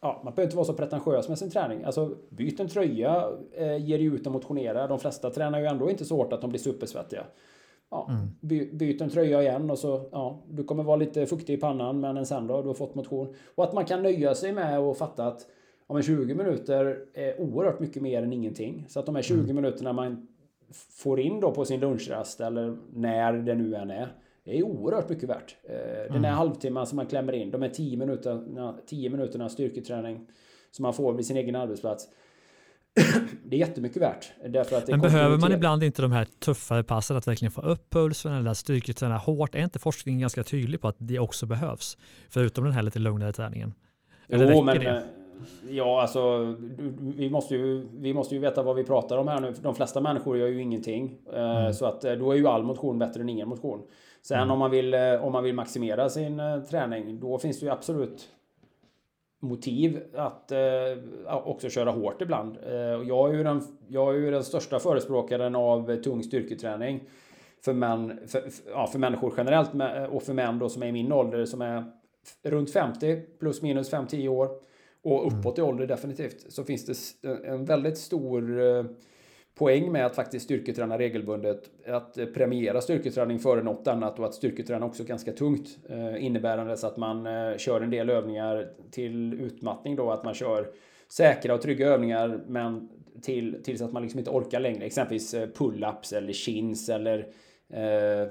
Ja, 0.00 0.20
man 0.24 0.34
behöver 0.34 0.42
inte 0.42 0.56
vara 0.56 0.66
så 0.66 0.74
pretentiös 0.74 1.28
med 1.28 1.38
sin 1.38 1.50
träning. 1.50 1.84
Alltså, 1.84 2.16
byt 2.28 2.60
en 2.60 2.68
tröja, 2.68 3.28
eh, 3.56 3.76
ge 3.76 3.96
dig 3.96 4.06
ut 4.06 4.26
och 4.26 4.32
motionera. 4.32 4.86
De 4.86 4.98
flesta 4.98 5.30
tränar 5.30 5.60
ju 5.60 5.66
ändå 5.66 5.90
inte 5.90 6.04
så 6.04 6.16
hårt 6.16 6.32
att 6.32 6.40
de 6.40 6.50
blir 6.50 6.60
supersvettiga 6.60 7.24
ja, 7.90 8.06
mm. 8.10 8.28
by, 8.40 8.72
byt 8.72 9.00
en 9.00 9.10
tröja 9.10 9.42
igen 9.42 9.70
och 9.70 9.78
så, 9.78 10.08
ja, 10.12 10.42
du 10.48 10.64
kommer 10.64 10.82
vara 10.82 10.96
lite 10.96 11.26
fuktig 11.26 11.54
i 11.54 11.56
pannan 11.56 12.00
men 12.00 12.26
sen 12.26 12.46
då, 12.46 12.62
du 12.62 12.68
har 12.68 12.74
fått 12.74 12.94
motion. 12.94 13.34
Och 13.54 13.64
att 13.64 13.72
man 13.72 13.84
kan 13.84 14.02
nöja 14.02 14.34
sig 14.34 14.52
med 14.52 14.80
och 14.80 14.96
fatta 14.96 15.26
att 15.26 15.46
ja, 15.88 15.94
men 15.94 16.02
20 16.02 16.34
minuter 16.34 17.04
är 17.14 17.40
oerhört 17.40 17.80
mycket 17.80 18.02
mer 18.02 18.22
än 18.22 18.32
ingenting. 18.32 18.84
Så 18.88 19.00
att 19.00 19.06
de 19.06 19.14
här 19.14 19.22
20 19.22 19.40
mm. 19.40 19.56
minuterna 19.56 19.92
man 19.92 20.28
får 20.90 21.20
in 21.20 21.40
då 21.40 21.50
på 21.50 21.64
sin 21.64 21.80
lunchrast 21.80 22.40
eller 22.40 22.76
när 22.92 23.32
det 23.32 23.54
nu 23.54 23.74
än 23.74 23.90
är. 23.90 24.12
Det 24.44 24.58
är 24.58 24.62
oerhört 24.62 25.08
mycket 25.08 25.28
värt. 25.28 25.56
Eh, 25.64 25.74
den 26.12 26.12
här 26.12 26.16
mm. 26.18 26.34
halvtimman 26.34 26.86
som 26.86 26.96
man 26.96 27.06
klämmer 27.06 27.32
in, 27.32 27.50
de 27.50 27.62
här 27.62 27.68
10 27.68 27.96
minuterna, 27.96 28.74
10 28.86 29.10
minuterna 29.10 29.48
styrketräning 29.48 30.26
som 30.70 30.82
man 30.82 30.94
får 30.94 31.12
vid 31.12 31.26
sin 31.26 31.36
egen 31.36 31.56
arbetsplats 31.56 32.08
det 33.44 33.56
är 33.56 33.60
jättemycket 33.60 34.02
värt. 34.02 34.32
Därför 34.48 34.76
att 34.76 34.88
Men 34.88 35.00
behöver 35.00 35.38
man 35.38 35.52
ibland 35.52 35.82
inte 35.82 36.02
de 36.02 36.12
här 36.12 36.24
tuffare 36.24 36.82
passen 36.82 37.16
att 37.16 37.28
verkligen 37.28 37.52
få 37.52 37.60
upp 37.60 37.90
pulsen 37.90 38.32
eller 38.32 38.54
styrketräna 38.54 39.16
hårt? 39.16 39.54
Är 39.54 39.62
inte 39.62 39.78
forskningen 39.78 40.20
ganska 40.20 40.44
tydlig 40.44 40.80
på 40.80 40.88
att 40.88 40.96
det 40.98 41.18
också 41.18 41.46
behövs? 41.46 41.98
Förutom 42.28 42.64
den 42.64 42.72
här 42.72 42.82
lite 42.82 42.98
lugnare 42.98 43.32
träningen. 43.32 43.74
Eller 44.28 44.52
jo, 44.52 44.62
men 44.62 44.78
det? 44.78 44.90
Eh, 44.90 45.02
ja, 45.70 46.02
alltså 46.02 46.54
vi 47.00 47.30
måste, 47.30 47.54
ju, 47.54 47.88
vi 47.92 48.14
måste 48.14 48.34
ju 48.34 48.40
veta 48.40 48.62
vad 48.62 48.76
vi 48.76 48.84
pratar 48.84 49.18
om 49.18 49.28
här 49.28 49.40
nu. 49.40 49.54
De 49.62 49.74
flesta 49.74 50.00
människor 50.00 50.38
gör 50.38 50.48
ju 50.48 50.62
ingenting. 50.62 51.18
Eh, 51.32 51.60
mm. 51.60 51.72
Så 51.72 51.86
att 51.86 52.04
eh, 52.04 52.12
då 52.12 52.32
är 52.32 52.36
ju 52.36 52.46
all 52.46 52.62
motion 52.62 52.98
bättre 52.98 53.20
än 53.20 53.28
ingen 53.28 53.48
motion. 53.48 53.82
Sen 54.22 54.38
mm. 54.38 54.50
om, 54.50 54.58
man 54.58 54.70
vill, 54.70 54.94
om 55.20 55.32
man 55.32 55.44
vill 55.44 55.54
maximera 55.54 56.08
sin 56.08 56.40
träning, 56.70 57.20
då 57.20 57.38
finns 57.38 57.60
det 57.60 57.66
ju 57.66 57.72
absolut 57.72 58.28
motiv 59.40 60.02
att 60.14 60.52
eh, 60.52 60.58
också 61.26 61.68
köra 61.68 61.90
hårt 61.90 62.22
ibland. 62.22 62.56
Eh, 62.66 62.72
jag, 63.08 63.30
är 63.30 63.34
ju 63.36 63.42
den, 63.42 63.62
jag 63.88 64.14
är 64.14 64.18
ju 64.18 64.30
den 64.30 64.44
största 64.44 64.78
förespråkaren 64.78 65.56
av 65.56 65.96
tung 66.02 66.22
styrketräning 66.22 67.08
för, 67.64 67.72
män, 67.72 68.20
för, 68.26 68.42
ja, 68.72 68.86
för 68.86 68.98
människor 68.98 69.34
generellt 69.36 69.74
eh, 69.74 70.04
och 70.04 70.22
för 70.22 70.34
män 70.34 70.58
då 70.58 70.68
som 70.68 70.82
är 70.82 70.86
i 70.86 70.92
min 70.92 71.12
ålder 71.12 71.44
som 71.44 71.62
är 71.62 71.84
runt 72.42 72.72
50 72.72 73.20
plus 73.40 73.62
minus 73.62 73.92
5-10 73.92 74.28
år 74.28 74.48
och 75.02 75.26
uppåt 75.26 75.58
i 75.58 75.62
ålder 75.62 75.86
definitivt 75.86 76.52
så 76.52 76.64
finns 76.64 77.20
det 77.20 77.28
en 77.46 77.64
väldigt 77.64 77.98
stor 77.98 78.60
eh, 78.60 78.84
poäng 79.58 79.92
med 79.92 80.06
att 80.06 80.14
faktiskt 80.14 80.44
styrketräna 80.44 80.98
regelbundet. 80.98 81.70
Att 81.86 82.18
eh, 82.18 82.26
premiera 82.26 82.80
styrketräning 82.80 83.38
före 83.38 83.62
något 83.62 83.88
annat 83.88 84.18
och 84.18 84.24
att 84.24 84.34
styrketräna 84.34 84.86
också 84.86 85.04
ganska 85.04 85.32
tungt. 85.32 85.78
Eh, 85.88 86.24
Innebärandes 86.24 86.84
att 86.84 86.96
man 86.96 87.26
eh, 87.26 87.56
kör 87.56 87.80
en 87.80 87.90
del 87.90 88.10
övningar 88.10 88.68
till 88.90 89.34
utmattning 89.34 89.96
då, 89.96 90.10
att 90.10 90.24
man 90.24 90.34
kör 90.34 90.66
säkra 91.08 91.54
och 91.54 91.62
trygga 91.62 91.88
övningar 91.88 92.40
men 92.46 92.88
till, 93.22 93.62
tills 93.64 93.82
att 93.82 93.92
man 93.92 94.02
liksom 94.02 94.18
inte 94.18 94.30
orkar 94.30 94.60
längre. 94.60 94.84
Exempelvis 94.84 95.34
pull-ups 95.34 96.16
eller 96.16 96.32
chins 96.32 96.88
eller 96.88 97.26
eh, 97.72 98.22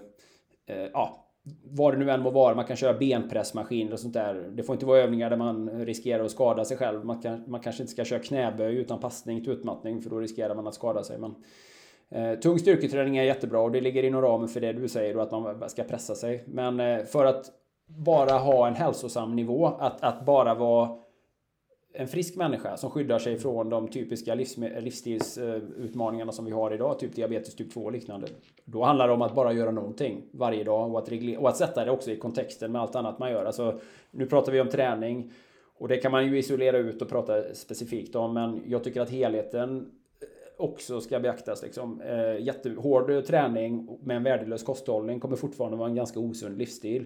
eh, 0.67 0.89
ja, 0.93 1.26
vad 1.63 1.93
det 1.93 1.97
nu 1.97 2.11
än 2.11 2.21
må 2.21 2.29
vara. 2.29 2.55
Man 2.55 2.65
kan 2.65 2.77
köra 2.77 2.93
benpressmaskiner 2.93 3.93
och 3.93 3.99
sånt 3.99 4.13
där. 4.13 4.49
Det 4.55 4.63
får 4.63 4.73
inte 4.73 4.85
vara 4.85 4.99
övningar 4.99 5.29
där 5.29 5.37
man 5.37 5.85
riskerar 5.85 6.23
att 6.23 6.31
skada 6.31 6.65
sig 6.65 6.77
själv. 6.77 7.05
Man, 7.05 7.21
kan, 7.21 7.43
man 7.47 7.59
kanske 7.59 7.83
inte 7.83 7.93
ska 7.93 8.05
köra 8.05 8.19
knäböj 8.19 8.75
utan 8.75 8.99
passning 8.99 9.43
till 9.43 9.53
utmattning 9.53 10.01
för 10.01 10.09
då 10.09 10.19
riskerar 10.19 10.55
man 10.55 10.67
att 10.67 10.75
skada 10.75 11.03
sig. 11.03 11.17
Men, 11.17 11.35
eh, 12.09 12.39
tung 12.39 12.59
styrketräning 12.59 13.17
är 13.17 13.23
jättebra 13.23 13.59
och 13.59 13.71
det 13.71 13.81
ligger 13.81 14.03
inom 14.03 14.21
ramen 14.21 14.47
för 14.47 14.61
det 14.61 14.73
du 14.73 14.87
säger 14.87 15.13
då 15.13 15.21
att 15.21 15.31
man 15.31 15.69
ska 15.69 15.83
pressa 15.83 16.15
sig. 16.15 16.43
Men 16.47 16.79
eh, 16.79 17.03
för 17.03 17.25
att 17.25 17.45
bara 17.87 18.37
ha 18.37 18.67
en 18.67 18.75
hälsosam 18.75 19.35
nivå, 19.35 19.65
att, 19.65 20.03
att 20.03 20.25
bara 20.25 20.55
vara 20.55 20.89
en 21.99 22.07
frisk 22.07 22.35
människa 22.35 22.77
som 22.77 22.89
skyddar 22.89 23.19
sig 23.19 23.37
från 23.37 23.69
de 23.69 23.87
typiska 23.87 24.35
livsstilsutmaningarna 24.81 26.31
som 26.31 26.45
vi 26.45 26.51
har 26.51 26.73
idag, 26.73 26.99
typ 26.99 27.15
diabetes 27.15 27.55
typ 27.55 27.73
2 27.73 27.81
och 27.81 27.91
liknande. 27.91 28.27
Då 28.65 28.83
handlar 28.83 29.07
det 29.07 29.13
om 29.13 29.21
att 29.21 29.35
bara 29.35 29.53
göra 29.53 29.71
någonting 29.71 30.21
varje 30.31 30.63
dag 30.63 30.91
och 30.91 30.99
att, 30.99 31.11
reglera, 31.11 31.39
och 31.39 31.49
att 31.49 31.57
sätta 31.57 31.85
det 31.85 31.91
också 31.91 32.11
i 32.11 32.17
kontexten 32.17 32.71
med 32.71 32.81
allt 32.81 32.95
annat 32.95 33.19
man 33.19 33.31
gör. 33.31 33.45
Alltså, 33.45 33.79
nu 34.11 34.25
pratar 34.25 34.51
vi 34.51 34.61
om 34.61 34.69
träning 34.69 35.31
och 35.77 35.87
det 35.87 35.97
kan 35.97 36.11
man 36.11 36.25
ju 36.25 36.37
isolera 36.37 36.77
ut 36.77 37.01
och 37.01 37.09
prata 37.09 37.53
specifikt 37.53 38.15
om, 38.15 38.33
men 38.33 38.61
jag 38.67 38.83
tycker 38.83 39.01
att 39.01 39.09
helheten 39.09 39.91
eh, 40.21 40.27
också 40.57 41.01
ska 41.01 41.19
beaktas. 41.19 41.63
Liksom. 41.63 42.01
Eh, 42.01 42.39
Jättehård 42.39 43.25
träning 43.25 43.99
med 44.01 44.17
en 44.17 44.23
värdelös 44.23 44.63
kosthållning 44.63 45.19
kommer 45.19 45.35
fortfarande 45.35 45.77
vara 45.77 45.89
en 45.89 45.95
ganska 45.95 46.19
osund 46.19 46.57
livsstil. 46.57 47.05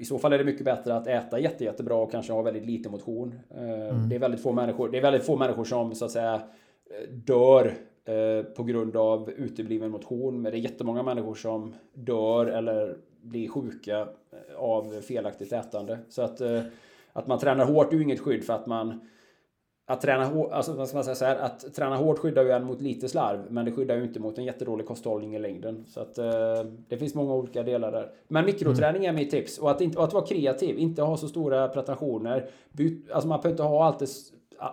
I 0.00 0.04
så 0.04 0.18
fall 0.18 0.32
är 0.32 0.38
det 0.38 0.44
mycket 0.44 0.64
bättre 0.64 0.94
att 0.94 1.06
äta 1.06 1.38
jätte, 1.38 1.64
jättebra 1.64 1.94
och 1.94 2.10
kanske 2.10 2.32
ha 2.32 2.42
väldigt 2.42 2.66
lite 2.66 2.88
motion. 2.88 3.34
Eh, 3.50 3.88
mm. 3.88 4.08
Det 4.08 4.14
är 4.14 4.18
väldigt 4.18 4.42
få 4.42 4.52
människor. 4.52 4.88
Det 4.88 4.98
är 4.98 5.02
väldigt 5.02 5.26
få 5.26 5.36
människor 5.36 5.64
som 5.64 5.94
så 5.94 6.04
att 6.04 6.10
säga 6.10 6.34
eh, 6.34 7.10
dör 7.10 7.74
eh, 8.04 8.42
på 8.42 8.62
grund 8.62 8.96
av 8.96 9.30
utebliven 9.30 9.90
motion. 9.90 10.42
Men 10.42 10.52
det 10.52 10.58
är 10.58 10.60
jättemånga 10.60 11.02
människor 11.02 11.34
som 11.34 11.74
dör 11.94 12.46
eller 12.46 12.96
blir 13.22 13.48
sjuka 13.48 14.08
av 14.56 15.00
felaktigt 15.00 15.52
ätande. 15.52 15.98
Så 16.08 16.22
att, 16.22 16.40
att 17.12 17.26
man 17.26 17.38
tränar 17.38 17.64
hårt 17.64 17.92
är 17.92 17.96
ju 17.96 18.02
inget 18.02 18.20
skydd 18.20 18.44
för 18.44 18.52
att 18.52 18.66
man 18.66 19.00
att 19.90 20.00
träna, 20.00 20.24
hårt, 20.24 20.52
alltså, 20.52 20.72
vad 20.72 20.88
ska 20.88 20.96
man 20.96 21.04
säga 21.04 21.14
så 21.14 21.24
här, 21.24 21.36
att 21.36 21.74
träna 21.74 21.96
hårt 21.96 22.18
skyddar 22.18 22.42
ju 22.42 22.50
en 22.50 22.64
mot 22.64 22.80
lite 22.80 23.08
slarv, 23.08 23.40
men 23.48 23.64
det 23.64 23.72
skyddar 23.72 23.96
ju 23.96 24.02
inte 24.02 24.20
mot 24.20 24.38
en 24.38 24.44
jättedålig 24.44 24.86
kosthållning 24.86 25.34
i 25.34 25.38
längden. 25.38 25.84
Så 25.88 26.00
att, 26.00 26.18
eh, 26.18 26.24
det 26.88 26.96
finns 26.98 27.14
många 27.14 27.34
olika 27.34 27.62
delar 27.62 27.92
där. 27.92 28.10
Men 28.28 28.44
mikroträning 28.44 29.04
är 29.04 29.12
mitt 29.12 29.30
tips. 29.30 29.58
Och 29.58 29.70
att, 29.70 29.80
inte, 29.80 29.98
och 29.98 30.04
att 30.04 30.12
vara 30.12 30.26
kreativ, 30.26 30.78
inte 30.78 31.02
ha 31.02 31.16
så 31.16 31.28
stora 31.28 31.68
pretensioner. 31.68 32.48
Byt, 32.72 33.10
alltså 33.10 33.28
man 33.28 33.40
behöver 33.40 33.50
inte 33.50 33.62
ha 33.62 33.84
alltid 33.84 34.08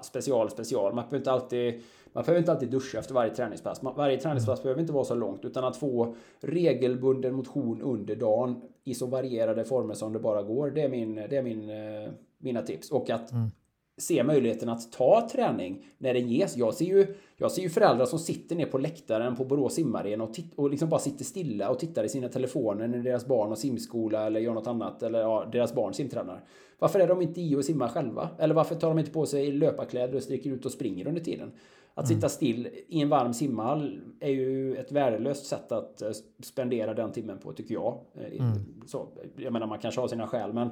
special, 0.02 0.50
special. 0.50 0.94
Man 0.94 1.04
behöver 1.04 1.18
inte 1.18 1.32
alltid 1.32 1.82
man 2.14 2.24
behöver 2.24 2.40
inte 2.40 2.52
alltid 2.52 2.70
duscha 2.70 3.00
efter 3.00 3.14
varje 3.14 3.36
träningspass. 3.36 3.80
Varje 3.84 4.18
träningspass 4.18 4.60
mm. 4.60 4.64
behöver 4.64 4.82
inte 4.82 4.94
vara 4.94 5.06
så 5.06 5.16
långt 5.16 5.46
utan 5.46 5.64
att 5.64 5.78
få 5.78 6.16
regelbunden 6.40 7.34
motion 7.36 7.82
under 7.82 8.16
dagen 8.16 8.62
i 8.84 8.94
så 8.94 9.06
varierade 9.06 9.66
former 9.66 9.94
som 9.94 10.14
det 10.14 10.20
bara 10.20 10.44
går. 10.44 10.72
Det 10.72 10.82
är, 10.82 10.90
min, 10.90 11.16
det 11.16 11.38
är 11.38 11.44
min, 11.44 11.70
eh, 11.70 12.10
mina 12.38 12.62
tips. 12.62 12.92
Och 12.92 13.10
att 13.10 13.32
mm 13.32 13.50
se 13.98 14.24
möjligheten 14.24 14.70
att 14.70 14.92
ta 14.92 15.30
träning 15.32 15.86
när 15.98 16.14
den 16.14 16.30
ges. 16.30 16.58
Jag 16.58 16.74
ser 16.74 16.86
ju, 16.86 17.16
jag 17.40 17.52
ser 17.52 17.62
ju 17.62 17.70
föräldrar 17.70 18.06
som 18.06 18.20
sitter 18.20 18.56
ner 18.56 18.66
på 18.66 18.78
läktaren 18.78 19.36
på 19.36 19.46
Borås 19.46 19.74
simarena 19.74 20.24
och, 20.24 20.40
och 20.56 20.70
liksom 20.70 20.90
bara 20.90 21.00
sitter 21.00 21.26
stilla 21.26 21.70
och 21.70 21.80
tittar 21.80 22.04
i 22.04 22.10
sina 22.10 22.30
telefoner 22.30 22.88
när 22.88 22.98
deras 22.98 23.26
barn 23.26 23.50
har 23.50 23.56
simskola 23.56 24.26
eller 24.26 24.40
gör 24.40 24.54
något 24.54 24.68
annat. 24.68 25.04
Eller 25.04 25.20
ja, 25.20 25.50
deras 25.52 25.74
barn 25.74 25.94
simtränar. 25.94 26.44
Varför 26.80 27.00
är 27.00 27.08
de 27.08 27.22
inte 27.22 27.42
i 27.42 27.56
och 27.56 27.66
simmar 27.66 27.88
själva? 27.88 28.30
Eller 28.40 28.56
varför 28.56 28.76
tar 28.76 28.90
de 28.90 29.00
inte 29.00 29.12
på 29.12 29.26
sig 29.26 29.52
löparkläder 29.52 30.16
och 30.16 30.24
sticker 30.24 30.50
ut 30.50 30.66
och 30.66 30.72
springer 30.72 31.08
under 31.08 31.22
tiden? 31.22 31.52
Att 31.94 32.06
mm. 32.06 32.16
sitta 32.16 32.30
still 32.30 32.70
i 32.88 33.02
en 33.02 33.10
varm 33.10 33.34
simhall 33.34 34.02
är 34.20 34.32
ju 34.32 34.76
ett 34.76 34.92
värdelöst 34.92 35.46
sätt 35.46 35.72
att 35.72 36.02
eh, 36.02 36.12
spendera 36.44 36.94
den 36.94 37.12
timmen 37.12 37.38
på 37.38 37.54
tycker 37.54 37.74
jag. 37.74 38.00
Eh, 38.16 38.42
mm. 38.42 38.54
Så, 38.86 39.08
jag 39.36 39.54
menar 39.54 39.68
man 39.68 39.80
kanske 39.80 40.02
har 40.02 40.08
sina 40.08 40.28
skäl 40.28 40.54
men 40.54 40.70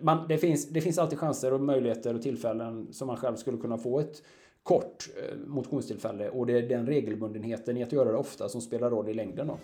man, 0.00 0.28
det, 0.28 0.38
finns, 0.38 0.68
det 0.68 0.80
finns 0.80 0.98
alltid 0.98 1.18
chanser 1.18 1.52
och 1.52 1.60
möjligheter 1.60 2.14
och 2.14 2.22
tillfällen 2.22 2.92
som 2.92 3.06
man 3.06 3.16
själv 3.16 3.36
skulle 3.36 3.58
kunna 3.58 3.78
få 3.78 4.00
ett 4.00 4.22
kort 4.68 5.08
eh, 5.16 5.36
motionstillfälle 5.46 6.28
och 6.28 6.46
det 6.46 6.58
är 6.58 6.68
den 6.68 6.86
regelbundenheten 6.86 7.76
i 7.76 7.82
att 7.82 7.92
göra 7.92 8.12
det 8.12 8.18
ofta 8.18 8.48
som 8.48 8.60
spelar 8.60 8.90
roll 8.90 9.08
i 9.08 9.14
längden. 9.14 9.46
Då. 9.46 9.58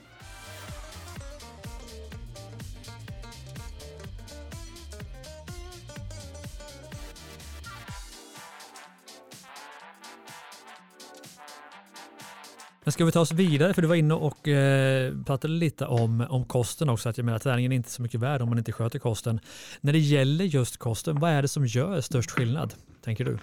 Men 12.85 12.93
ska 12.93 13.05
vi 13.05 13.13
ta 13.13 13.21
oss 13.21 13.33
vidare? 13.33 13.75
För 13.75 13.83
du 13.83 13.89
var 13.89 13.95
inne 13.95 14.15
och 14.15 14.49
eh, 14.49 15.15
pratade 15.27 15.55
lite 15.55 15.87
om, 15.87 16.27
om 16.31 16.45
kosten 16.45 16.89
också. 16.89 17.09
Att 17.09 17.19
jag 17.19 17.25
menar, 17.25 17.39
träningen 17.39 17.73
är 17.73 17.77
inte 17.77 17.91
så 17.91 18.03
mycket 18.03 18.21
värd 18.21 18.43
om 18.43 18.49
man 18.49 18.59
inte 18.59 18.73
sköter 18.73 18.99
kosten. 18.99 19.41
När 19.81 19.93
det 19.93 19.99
gäller 19.99 20.45
just 20.45 20.77
kosten, 20.77 21.21
vad 21.21 21.31
är 21.31 21.43
det 21.43 21.49
som 21.49 21.67
gör 21.67 22.01
störst 22.01 22.31
skillnad? 22.31 22.75
Tänker 23.03 23.25
du? 23.25 23.39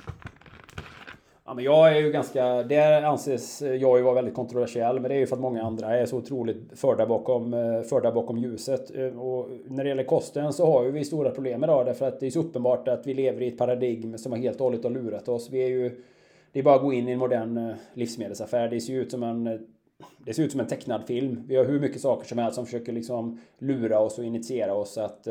Ja, 1.52 1.56
men 1.56 1.66
jag 1.66 1.98
är 1.98 2.02
ju 2.02 2.12
ganska, 2.12 2.64
där 2.64 3.04
anses 3.04 3.62
jag 3.62 3.98
ju 3.98 4.02
vara 4.04 4.14
väldigt 4.14 4.34
kontroversiell, 4.34 5.00
men 5.00 5.10
det 5.10 5.16
är 5.16 5.20
ju 5.20 5.28
för 5.28 5.36
att 5.36 5.42
många 5.42 5.64
andra 5.64 5.98
är 5.98 6.06
så 6.06 6.18
otroligt 6.18 6.80
förda 6.80 7.06
bakom, 7.06 7.54
eh, 7.54 7.82
förda 7.82 8.12
bakom 8.12 8.38
ljuset. 8.38 8.96
Eh, 8.96 9.20
och 9.20 9.50
när 9.68 9.84
det 9.84 9.90
gäller 9.90 10.04
kosten 10.04 10.54
så 10.54 10.66
har 10.66 10.84
ju 10.84 10.92
vi 10.92 11.06
stora 11.06 11.30
problem 11.32 11.64
idag, 11.64 11.86
därför 11.86 12.08
att 12.08 12.20
det 12.20 12.26
är 12.26 12.32
så 12.32 12.40
uppenbart 12.40 12.88
att 12.88 13.08
vi 13.08 13.14
lever 13.14 13.42
i 13.42 13.48
ett 13.48 13.58
paradigm 13.58 14.18
som 14.18 14.32
har 14.32 14.40
helt 14.40 14.58
och 14.58 14.64
hållet 14.64 14.84
har 14.84 14.92
lurat 14.92 15.30
oss. 15.30 15.50
Vi 15.50 15.64
är 15.64 15.68
ju 15.68 16.04
det 16.52 16.60
är 16.60 16.64
bara 16.64 16.76
att 16.76 16.82
gå 16.82 16.94
in 16.94 17.08
i 17.08 17.12
en 17.12 17.20
modern 17.20 17.58
eh, 17.58 17.76
livsmedelsaffär. 17.94 18.68
Det 18.68 18.82
ser 18.82 18.94
ut 18.94 19.12
som 19.12 19.24
en 19.24 19.68
det 20.26 20.34
ser 20.34 20.44
ut 20.44 20.52
som 20.52 20.60
en 20.60 20.68
tecknad 20.68 21.04
film. 21.08 21.44
Vi 21.48 21.56
har 21.56 21.66
hur 21.66 21.80
mycket 21.80 22.02
saker 22.02 22.28
som 22.28 22.38
helst 22.38 22.56
som 22.56 22.66
försöker 22.66 22.92
liksom 22.92 23.40
lura 23.58 24.00
oss 24.00 24.18
och 24.18 24.26
initiera 24.26 24.74
oss 24.74 24.98
att 24.98 25.28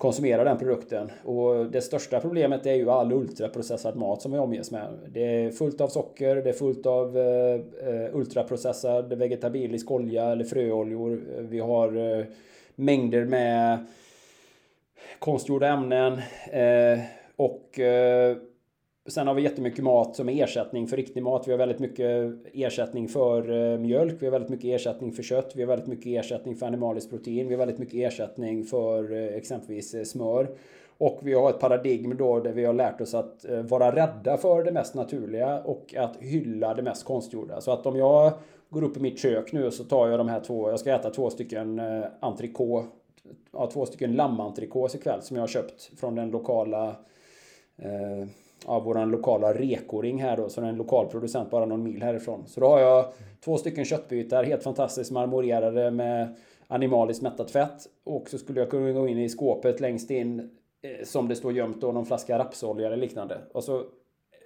konsumera 0.00 0.44
den 0.44 0.58
produkten. 0.58 1.10
Och 1.24 1.70
det 1.70 1.80
största 1.80 2.20
problemet 2.20 2.66
är 2.66 2.74
ju 2.74 2.90
all 2.90 3.12
ultraprocessad 3.12 3.96
mat 3.96 4.22
som 4.22 4.32
vi 4.32 4.38
omges 4.38 4.70
med. 4.70 4.98
Det 5.08 5.24
är 5.24 5.50
fullt 5.50 5.80
av 5.80 5.88
socker, 5.88 6.36
det 6.36 6.48
är 6.48 6.52
fullt 6.52 6.86
av 6.86 7.18
eh, 7.18 8.16
ultraprocessad 8.16 9.12
vegetabilisk 9.12 9.90
olja 9.90 10.24
eller 10.24 10.44
fröoljor. 10.44 11.20
Vi 11.38 11.58
har 11.58 12.18
eh, 12.18 12.24
mängder 12.74 13.24
med 13.24 13.86
konstgjorda 15.18 15.68
ämnen 15.68 16.12
eh, 16.52 17.00
och 17.36 17.80
Sen 19.08 19.26
har 19.26 19.34
vi 19.34 19.42
jättemycket 19.42 19.84
mat 19.84 20.16
som 20.16 20.28
är 20.28 20.44
ersättning 20.44 20.86
för 20.86 20.96
riktig 20.96 21.22
mat. 21.22 21.48
Vi 21.48 21.50
har 21.50 21.58
väldigt 21.58 21.78
mycket 21.78 22.32
ersättning 22.52 23.08
för 23.08 23.72
eh, 23.72 23.78
mjölk. 23.78 24.16
Vi 24.20 24.26
har 24.26 24.30
väldigt 24.30 24.50
mycket 24.50 24.80
ersättning 24.80 25.12
för 25.12 25.22
kött. 25.22 25.52
Vi 25.54 25.62
har 25.62 25.68
väldigt 25.68 25.88
mycket 25.88 26.06
ersättning 26.06 26.56
för 26.56 26.66
animaliskt 26.66 27.10
protein. 27.10 27.48
Vi 27.48 27.54
har 27.54 27.58
väldigt 27.58 27.78
mycket 27.78 27.94
ersättning 27.94 28.64
för 28.64 29.12
eh, 29.12 29.36
exempelvis 29.36 29.94
eh, 29.94 30.04
smör. 30.04 30.56
Och 30.98 31.20
vi 31.22 31.34
har 31.34 31.50
ett 31.50 31.58
paradigm 31.58 32.16
då 32.16 32.40
där 32.40 32.52
vi 32.52 32.64
har 32.64 32.72
lärt 32.72 33.00
oss 33.00 33.14
att 33.14 33.44
vara 33.68 33.96
rädda 33.96 34.36
för 34.36 34.64
det 34.64 34.72
mest 34.72 34.94
naturliga 34.94 35.60
och 35.60 35.94
att 35.94 36.16
hylla 36.16 36.74
det 36.74 36.82
mest 36.82 37.04
konstgjorda. 37.04 37.60
Så 37.60 37.72
att 37.72 37.86
om 37.86 37.96
jag 37.96 38.32
går 38.68 38.84
upp 38.84 38.96
i 38.96 39.00
mitt 39.00 39.18
kök 39.18 39.52
nu 39.52 39.70
så 39.70 39.84
tar 39.84 40.08
jag 40.08 40.20
de 40.20 40.28
här 40.28 40.40
två, 40.40 40.70
jag 40.70 40.80
ska 40.80 40.94
äta 40.94 41.10
två 41.10 41.30
stycken 41.30 41.80
entrecote, 42.20 42.88
ja, 43.52 43.70
två 43.72 43.86
stycken 43.86 44.12
lammentrikås 44.12 44.94
ikväll 44.94 45.22
som 45.22 45.36
jag 45.36 45.42
har 45.42 45.48
köpt 45.48 45.90
från 46.00 46.14
den 46.14 46.30
lokala 46.30 46.88
eh, 47.78 48.28
av 48.64 48.84
våran 48.84 49.10
lokala 49.10 49.54
rekoring 49.54 50.22
här 50.22 50.36
då, 50.36 50.48
så 50.48 50.60
är 50.60 50.64
en 50.64 50.76
lokal 50.76 51.06
producent 51.06 51.50
bara 51.50 51.66
någon 51.66 51.82
mil 51.82 52.02
härifrån. 52.02 52.44
Så 52.46 52.60
då 52.60 52.66
har 52.66 52.80
jag 52.80 53.12
två 53.44 53.58
stycken 53.58 53.84
köttbitar, 53.84 54.44
helt 54.44 54.62
fantastiskt 54.62 55.10
marmorerade 55.10 55.90
med 55.90 56.36
animaliskt 56.68 57.22
mättat 57.22 57.50
fett. 57.50 57.86
Och 58.04 58.28
så 58.28 58.38
skulle 58.38 58.60
jag 58.60 58.70
kunna 58.70 58.92
gå 58.92 59.08
in 59.08 59.18
i 59.18 59.28
skåpet 59.28 59.80
längst 59.80 60.10
in, 60.10 60.38
eh, 60.82 61.04
som 61.04 61.28
det 61.28 61.36
står 61.36 61.52
gömt 61.52 61.80
då, 61.80 61.92
någon 61.92 62.06
flaska 62.06 62.38
rapsolja 62.38 62.86
eller 62.86 62.96
liknande. 62.96 63.38
Och 63.52 63.64
så 63.64 63.82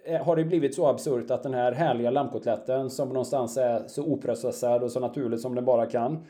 eh, 0.07 0.25
har 0.25 0.37
det 0.37 0.45
blivit 0.45 0.75
så 0.75 0.87
absurt 0.87 1.31
att 1.31 1.43
den 1.43 1.55
här 1.55 1.73
härliga 1.73 2.11
lammkotletten 2.11 2.91
som 2.91 3.09
någonstans 3.09 3.57
är 3.57 3.83
så 3.87 4.05
oprocessad 4.05 4.83
och 4.83 4.93
så 4.93 5.01
naturligt 5.01 5.41
som 5.41 5.55
den 5.55 5.65
bara 5.65 5.87
kan 5.87 6.25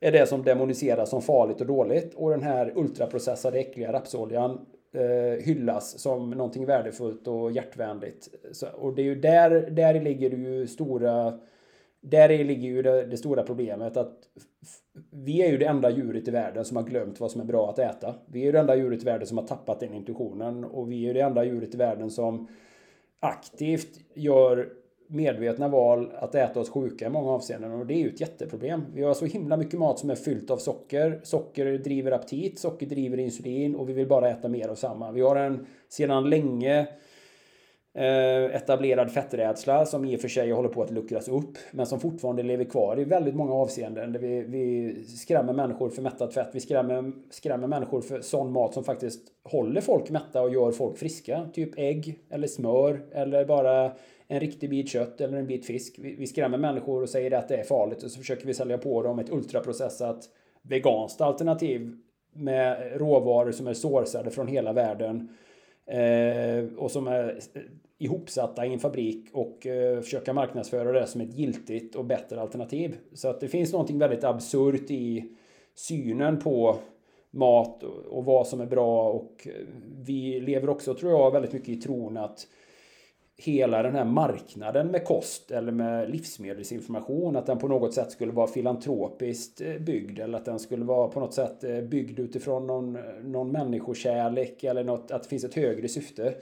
är 0.00 0.12
det 0.12 0.26
som 0.26 0.42
demoniseras 0.42 1.10
som 1.10 1.22
farligt 1.22 1.60
och 1.60 1.66
dåligt. 1.66 2.14
Och 2.14 2.30
den 2.30 2.42
här 2.42 2.72
ultraprocessade 2.76 3.58
äckliga 3.58 3.92
rapsoljan 3.92 4.66
eh, 4.92 5.44
hyllas 5.44 5.98
som 6.00 6.30
någonting 6.30 6.66
värdefullt 6.66 7.28
och 7.28 7.52
hjärtvänligt. 7.52 8.28
Så, 8.52 8.66
och 8.68 8.94
det 8.94 9.02
är 9.02 9.06
ju 9.06 9.20
där, 9.20 9.70
där 9.70 10.00
ligger 10.00 10.30
det 10.30 10.36
ju 10.36 10.66
stora 10.66 11.38
där 12.00 12.28
ligger 12.28 12.68
ju 12.68 12.82
det, 12.82 13.06
det, 13.06 13.16
stora 13.16 13.42
problemet 13.42 13.96
att 13.96 14.28
vi 15.10 15.42
är 15.42 15.50
ju 15.50 15.58
det 15.58 15.64
enda 15.64 15.90
djuret 15.90 16.28
i 16.28 16.30
världen 16.30 16.64
som 16.64 16.76
har 16.76 16.84
glömt 16.84 17.20
vad 17.20 17.30
som 17.30 17.40
är 17.40 17.44
bra 17.44 17.70
att 17.70 17.78
äta. 17.78 18.14
Vi 18.26 18.40
är 18.40 18.44
ju 18.44 18.52
det 18.52 18.58
enda 18.58 18.76
djuret 18.76 19.02
i 19.02 19.04
världen 19.04 19.26
som 19.26 19.38
har 19.38 19.46
tappat 19.46 19.80
den 19.80 19.94
intuitionen 19.94 20.64
och 20.64 20.90
vi 20.90 20.96
är 20.96 21.06
ju 21.06 21.12
det 21.12 21.20
enda 21.20 21.44
djuret 21.44 21.74
i 21.74 21.76
världen 21.76 22.10
som 22.10 22.48
aktivt 23.20 24.00
gör 24.14 24.68
medvetna 25.08 25.68
val 25.68 26.12
att 26.18 26.34
äta 26.34 26.60
oss 26.60 26.70
sjuka 26.70 27.06
i 27.06 27.10
många 27.10 27.30
avseenden 27.30 27.72
och 27.72 27.86
det 27.86 27.94
är 27.94 27.98
ju 27.98 28.08
ett 28.08 28.20
jätteproblem. 28.20 28.84
Vi 28.94 29.02
har 29.02 29.14
så 29.14 29.24
himla 29.24 29.56
mycket 29.56 29.78
mat 29.78 29.98
som 29.98 30.10
är 30.10 30.14
fyllt 30.14 30.50
av 30.50 30.56
socker. 30.56 31.20
Socker 31.22 31.78
driver 31.78 32.12
aptit, 32.12 32.58
socker 32.58 32.86
driver 32.86 33.18
insulin 33.18 33.74
och 33.74 33.88
vi 33.88 33.92
vill 33.92 34.08
bara 34.08 34.30
äta 34.30 34.48
mer 34.48 34.68
av 34.68 34.74
samma. 34.74 35.12
Vi 35.12 35.20
har 35.20 35.36
en 35.36 35.66
sedan 35.88 36.30
länge 36.30 36.86
eh, 37.94 38.56
etablerad 38.56 39.10
fetträdsla 39.10 39.86
som 39.86 40.04
i 40.04 40.16
och 40.16 40.20
för 40.20 40.28
sig 40.28 40.50
håller 40.50 40.68
på 40.68 40.82
att 40.82 40.90
luckras 40.90 41.28
upp 41.28 41.58
men 41.70 41.86
som 41.86 42.00
fortfarande 42.00 42.42
lever 42.42 42.64
kvar 42.64 43.00
i 43.00 43.04
väldigt 43.04 43.34
många 43.34 43.52
avseenden. 43.52 44.12
Där 44.12 44.20
vi, 44.20 44.42
vi 44.42 44.94
skrämmer 45.04 45.52
människor 45.52 45.90
för 45.90 46.02
mättat 46.02 46.34
fett. 46.34 46.50
Vi 46.52 46.60
skrämmer, 46.60 47.12
skrämmer 47.30 47.66
människor 47.66 48.00
för 48.00 48.20
sån 48.20 48.52
mat 48.52 48.74
som 48.74 48.84
faktiskt 48.84 49.22
håller 49.44 49.80
folk 49.80 50.10
mätta 50.10 50.42
och 50.42 50.52
gör 50.52 50.72
folk 50.72 50.98
friska. 50.98 51.48
Typ 51.52 51.78
ägg 51.78 52.18
eller 52.30 52.46
smör 52.46 53.00
eller 53.12 53.44
bara 53.44 53.92
en 54.28 54.40
riktig 54.40 54.70
bit 54.70 54.88
kött 54.88 55.20
eller 55.20 55.38
en 55.38 55.46
bit 55.46 55.66
fisk. 55.66 55.98
Vi, 55.98 56.14
vi 56.14 56.26
skrämmer 56.26 56.58
människor 56.58 57.02
och 57.02 57.08
säger 57.08 57.30
att 57.30 57.48
det 57.48 57.56
är 57.56 57.64
farligt 57.64 58.02
och 58.02 58.10
så 58.10 58.18
försöker 58.18 58.46
vi 58.46 58.54
sälja 58.54 58.78
på 58.78 59.02
dem 59.02 59.18
ett 59.18 59.30
ultraprocessat 59.30 60.28
veganskt 60.62 61.20
alternativ 61.20 61.96
med 62.32 62.92
råvaror 62.96 63.52
som 63.52 63.66
är 63.66 63.74
sourcade 63.74 64.30
från 64.30 64.48
hela 64.48 64.72
världen 64.72 65.28
eh, 65.86 66.78
och 66.78 66.90
som 66.90 67.06
är 67.06 67.38
ihopsatta 67.98 68.66
i 68.66 68.72
en 68.72 68.78
fabrik 68.78 69.28
och 69.32 69.66
eh, 69.66 70.00
försöka 70.00 70.32
marknadsföra 70.32 70.92
det 70.92 71.06
som 71.06 71.20
ett 71.20 71.38
giltigt 71.38 71.94
och 71.94 72.04
bättre 72.04 72.40
alternativ. 72.40 72.96
Så 73.12 73.28
att 73.28 73.40
det 73.40 73.48
finns 73.48 73.72
någonting 73.72 73.98
väldigt 73.98 74.24
absurt 74.24 74.90
i 74.90 75.24
synen 75.74 76.38
på 76.38 76.76
mat 77.30 77.82
och 77.82 78.24
vad 78.24 78.46
som 78.46 78.60
är 78.60 78.66
bra 78.66 79.12
och 79.12 79.46
eh, 79.46 79.66
vi 79.98 80.40
lever 80.40 80.68
också, 80.68 80.94
tror 80.94 81.12
jag, 81.12 81.30
väldigt 81.30 81.52
mycket 81.52 81.68
i 81.68 81.76
tron 81.76 82.16
att 82.16 82.46
hela 83.42 83.82
den 83.82 83.94
här 83.94 84.04
marknaden 84.04 84.86
med 84.88 85.04
kost 85.04 85.50
eller 85.50 85.72
med 85.72 86.10
livsmedelsinformation, 86.10 87.36
att 87.36 87.46
den 87.46 87.58
på 87.58 87.68
något 87.68 87.94
sätt 87.94 88.10
skulle 88.10 88.32
vara 88.32 88.46
filantropiskt 88.46 89.60
eh, 89.60 89.78
byggd 89.78 90.18
eller 90.18 90.38
att 90.38 90.44
den 90.44 90.58
skulle 90.58 90.84
vara 90.84 91.08
på 91.08 91.20
något 91.20 91.34
sätt 91.34 91.64
eh, 91.64 91.80
byggd 91.80 92.18
utifrån 92.18 92.66
någon, 92.66 92.98
någon 93.24 93.52
människokärlek 93.52 94.64
eller 94.64 94.84
något, 94.84 95.10
att 95.10 95.22
det 95.22 95.28
finns 95.28 95.44
ett 95.44 95.54
högre 95.54 95.88
syfte. 95.88 96.34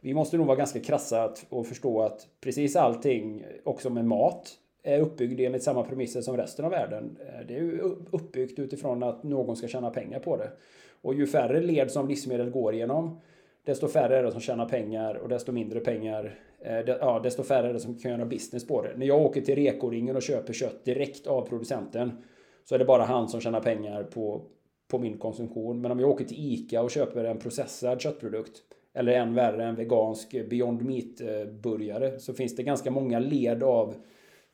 Vi 0.00 0.14
måste 0.14 0.36
nog 0.36 0.46
vara 0.46 0.56
ganska 0.56 0.80
krassa 0.80 1.34
och 1.48 1.66
förstå 1.66 2.02
att 2.02 2.26
precis 2.40 2.76
allting, 2.76 3.44
också 3.64 3.90
med 3.90 4.04
mat, 4.04 4.56
är 4.82 5.00
uppbyggd 5.00 5.40
enligt 5.40 5.62
samma 5.62 5.82
premisser 5.82 6.20
som 6.20 6.36
resten 6.36 6.64
av 6.64 6.70
världen. 6.70 7.16
Eh, 7.20 7.46
det 7.48 7.56
är 7.56 7.80
uppbyggt 8.10 8.58
utifrån 8.58 9.02
att 9.02 9.22
någon 9.22 9.56
ska 9.56 9.68
tjäna 9.68 9.90
pengar 9.90 10.18
på 10.18 10.36
det. 10.36 10.50
Och 11.02 11.14
ju 11.14 11.26
färre 11.26 11.60
led 11.60 11.90
som 11.90 12.08
livsmedel 12.08 12.50
går 12.50 12.74
igenom, 12.74 13.20
desto 13.70 13.88
färre 13.88 14.18
är 14.18 14.22
det 14.22 14.32
som 14.32 14.40
tjänar 14.40 14.68
pengar 14.68 15.14
och 15.14 15.28
desto 15.28 15.52
mindre 15.52 15.80
pengar, 15.80 16.38
eh, 16.60 16.80
ja, 16.80 17.20
desto 17.22 17.42
färre 17.42 17.68
är 17.68 17.72
det 17.72 17.80
som 17.80 17.98
kan 17.98 18.10
göra 18.10 18.26
business 18.26 18.66
på 18.66 18.82
det. 18.82 18.96
När 18.96 19.06
jag 19.06 19.22
åker 19.22 19.40
till 19.40 19.54
Rekoringen 19.54 20.16
och 20.16 20.22
köper 20.22 20.52
kött 20.52 20.84
direkt 20.84 21.26
av 21.26 21.48
producenten 21.48 22.12
så 22.64 22.74
är 22.74 22.78
det 22.78 22.84
bara 22.84 23.04
han 23.04 23.28
som 23.28 23.40
tjänar 23.40 23.60
pengar 23.60 24.02
på, 24.02 24.42
på 24.88 24.98
min 24.98 25.18
konsumtion. 25.18 25.80
Men 25.80 25.90
om 25.90 26.00
jag 26.00 26.10
åker 26.10 26.24
till 26.24 26.52
ICA 26.52 26.82
och 26.82 26.90
köper 26.90 27.24
en 27.24 27.38
processad 27.38 28.00
köttprodukt 28.00 28.56
eller 28.94 29.12
än 29.12 29.34
värre 29.34 29.64
en 29.64 29.74
vegansk 29.74 30.30
Beyond 30.50 30.82
Meat-burgare 30.82 32.06
eh, 32.06 32.18
så 32.18 32.34
finns 32.34 32.56
det 32.56 32.62
ganska 32.62 32.90
många 32.90 33.18
led 33.18 33.62
av 33.62 33.94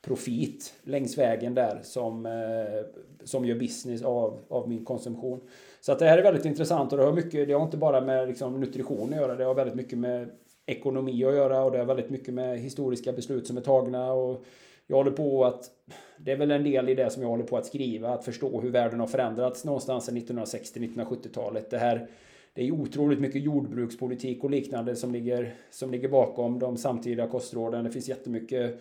profit 0.03 0.75
längs 0.83 1.19
vägen 1.19 1.55
där 1.55 1.81
som, 1.83 2.27
eh, 2.27 3.03
som 3.25 3.45
gör 3.45 3.59
business 3.59 4.03
av, 4.03 4.39
av 4.49 4.69
min 4.69 4.85
konsumtion. 4.85 5.41
Så 5.87 5.93
att 5.93 5.99
det 5.99 6.07
här 6.07 6.19
är 6.19 6.23
väldigt 6.23 6.45
intressant 6.45 6.93
och 6.93 6.99
det 6.99 7.05
har, 7.05 7.13
mycket, 7.13 7.49
det 7.49 7.53
har 7.53 7.65
inte 7.65 7.77
bara 7.77 8.01
med 8.01 8.29
liksom 8.29 8.61
nutrition 8.61 9.13
att 9.13 9.17
göra, 9.17 9.35
det 9.35 9.45
har 9.45 9.55
väldigt 9.55 9.75
mycket 9.75 9.99
med 9.99 10.31
ekonomi 10.67 11.25
att 11.25 11.35
göra 11.35 11.65
och 11.65 11.73
det 11.73 11.79
har 11.79 11.85
väldigt 11.85 12.11
mycket 12.11 12.35
med 12.35 12.61
historiska 12.61 13.13
beslut 13.13 13.47
som 13.47 13.57
är 13.57 13.61
tagna. 13.61 14.13
Och 14.13 14.45
jag 14.87 14.97
håller 14.97 15.11
på 15.11 15.45
att, 15.45 15.71
det 16.19 16.33
är 16.33 16.37
väl 16.37 16.51
en 16.51 16.65
del 16.65 16.89
i 16.89 16.95
det 16.95 17.11
som 17.11 17.23
jag 17.23 17.29
håller 17.29 17.45
på 17.45 17.57
att 17.57 17.67
skriva, 17.67 18.09
att 18.09 18.25
förstå 18.25 18.61
hur 18.61 18.71
världen 18.71 19.01
har 19.01 19.07
förändrats 19.07 19.65
någonstans 19.65 20.05
sedan 20.05 20.17
1960-1970-talet. 20.17 21.71
Det 21.71 21.79
här 21.79 22.09
det 22.53 22.67
är 22.69 22.73
otroligt 22.73 23.21
mycket 23.21 23.43
jordbrukspolitik 23.43 24.45
och 24.45 24.51
liknande 24.51 24.97
som 24.97 25.13
ligger, 25.13 25.55
som 25.71 25.91
ligger 25.91 26.09
bakom 26.09 26.59
de 26.59 26.77
samtida 26.77 27.27
kostråden. 27.29 27.85
Det 27.85 27.91
finns 27.91 28.09
jättemycket 28.09 28.81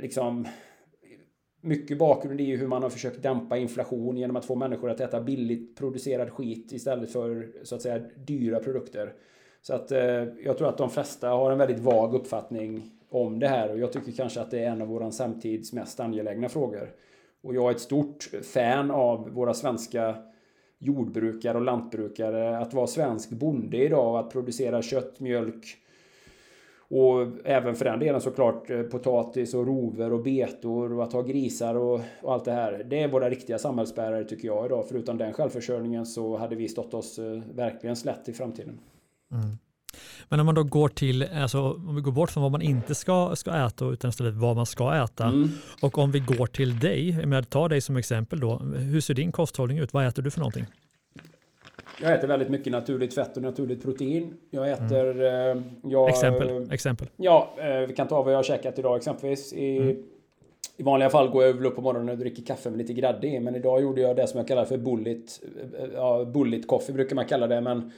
liksom, 0.00 0.48
mycket 1.64 1.98
bakgrund 1.98 2.40
är 2.40 2.44
ju 2.44 2.56
hur 2.56 2.66
man 2.66 2.82
har 2.82 2.90
försökt 2.90 3.22
dämpa 3.22 3.56
inflation 3.56 4.16
genom 4.16 4.36
att 4.36 4.44
få 4.44 4.54
människor 4.54 4.90
att 4.90 5.00
äta 5.00 5.20
billigt 5.20 5.76
producerad 5.76 6.30
skit 6.30 6.72
istället 6.72 7.12
för 7.12 7.48
så 7.62 7.74
att 7.74 7.82
säga 7.82 8.00
dyra 8.26 8.58
produkter. 8.58 9.12
Så 9.62 9.74
att 9.74 9.92
eh, 9.92 10.24
jag 10.44 10.58
tror 10.58 10.68
att 10.68 10.78
de 10.78 10.90
flesta 10.90 11.28
har 11.28 11.52
en 11.52 11.58
väldigt 11.58 11.78
vag 11.78 12.14
uppfattning 12.14 12.90
om 13.10 13.38
det 13.38 13.48
här 13.48 13.72
och 13.72 13.78
jag 13.78 13.92
tycker 13.92 14.12
kanske 14.12 14.40
att 14.40 14.50
det 14.50 14.58
är 14.58 14.70
en 14.70 14.82
av 14.82 14.88
våran 14.88 15.12
samtids 15.12 15.72
mest 15.72 16.00
angelägna 16.00 16.48
frågor. 16.48 16.90
Och 17.42 17.54
jag 17.54 17.70
är 17.70 17.74
ett 17.74 17.80
stort 17.80 18.30
fan 18.42 18.90
av 18.90 19.30
våra 19.30 19.54
svenska 19.54 20.16
jordbrukare 20.78 21.58
och 21.58 21.64
lantbrukare. 21.64 22.58
Att 22.58 22.74
vara 22.74 22.86
svensk 22.86 23.30
bonde 23.30 23.76
idag, 23.76 24.12
och 24.12 24.20
att 24.20 24.30
producera 24.30 24.82
kött, 24.82 25.20
mjölk, 25.20 25.66
och 26.94 27.26
även 27.44 27.74
för 27.74 27.84
den 27.84 27.98
delen 27.98 28.20
såklart 28.20 28.70
eh, 28.70 28.82
potatis 28.82 29.54
och 29.54 29.66
rover 29.66 30.12
och 30.12 30.22
betor 30.22 30.92
och 30.92 31.04
att 31.04 31.12
ha 31.12 31.22
grisar 31.22 31.74
och, 31.74 32.00
och, 32.22 32.32
allt 32.32 32.44
det 32.44 32.52
här. 32.52 32.86
Det 32.90 33.02
är 33.02 33.08
våra 33.08 33.30
riktiga 33.30 33.58
samhällsbärare 33.58 34.24
tycker 34.24 34.48
jag 34.48 34.66
idag. 34.66 34.88
För 34.88 34.94
utan 34.94 35.18
den 35.18 35.32
självförsörjningen 35.32 36.06
så 36.06 36.36
hade 36.36 36.56
vi 36.56 36.68
stått 36.68 36.94
oss 36.94 37.18
eh, 37.18 37.42
verkligen 37.54 37.96
slätt 37.96 38.28
i 38.28 38.32
framtiden. 38.32 38.78
Mm. 39.32 39.58
Men 40.28 40.40
om 40.40 40.46
man 40.46 40.54
då 40.54 40.62
går 40.62 40.88
till, 40.88 41.22
alltså 41.22 41.72
om 41.72 41.94
vi 41.94 42.00
går 42.00 42.12
bort 42.12 42.30
från 42.30 42.42
vad 42.42 42.52
man 42.52 42.62
inte 42.62 42.94
ska, 42.94 43.36
ska 43.36 43.66
äta 43.66 43.84
utan 43.84 44.08
istället 44.08 44.34
vad 44.34 44.56
man 44.56 44.66
ska 44.66 44.94
äta. 45.04 45.24
Mm. 45.24 45.48
Och 45.82 45.98
om 45.98 46.12
vi 46.12 46.20
går 46.20 46.46
till 46.46 46.78
dig, 46.78 47.10
jag 47.10 47.28
menar, 47.28 47.42
ta 47.42 47.68
dig 47.68 47.80
som 47.80 47.96
exempel 47.96 48.40
då. 48.40 48.58
Hur 48.58 49.00
ser 49.00 49.14
din 49.14 49.32
kosthållning 49.32 49.78
ut? 49.78 49.92
Vad 49.92 50.06
äter 50.06 50.22
du 50.22 50.30
för 50.30 50.40
någonting? 50.40 50.66
Jag 52.02 52.12
äter 52.12 52.28
väldigt 52.28 52.48
mycket 52.48 52.72
naturligt 52.72 53.14
fett 53.14 53.36
och 53.36 53.42
naturligt 53.42 53.82
protein. 53.82 54.34
Jag 54.50 54.70
äter... 54.70 55.22
Mm. 55.22 55.64
Jag, 55.82 56.08
exempel. 56.08 56.72
exempel. 56.72 57.08
Ja, 57.16 57.54
eh, 57.58 57.86
vi 57.88 57.94
kan 57.94 58.08
ta 58.08 58.22
vad 58.22 58.32
jag 58.32 58.38
har 58.38 58.42
käkat 58.42 58.78
idag 58.78 58.96
exempelvis. 58.96 59.52
I, 59.52 59.76
mm. 59.76 59.96
I 60.76 60.82
vanliga 60.82 61.10
fall 61.10 61.28
går 61.28 61.44
jag 61.44 61.66
upp 61.66 61.76
på 61.76 61.82
morgonen 61.82 62.08
och 62.08 62.18
dricker 62.18 62.42
kaffe 62.42 62.70
med 62.70 62.78
lite 62.78 62.92
grädde 62.92 63.26
i. 63.26 63.40
Men 63.40 63.54
idag 63.54 63.82
gjorde 63.82 64.00
jag 64.00 64.16
det 64.16 64.26
som 64.26 64.38
jag 64.38 64.48
kallar 64.48 64.64
för 64.64 64.76
bullet. 64.76 65.40
Ja, 65.94 66.24
bullet 66.24 66.66
coffee 66.66 66.92
brukar 66.92 67.16
man 67.16 67.24
kalla 67.24 67.46
det. 67.46 67.60
Men 67.60 67.76
mm. 67.76 67.92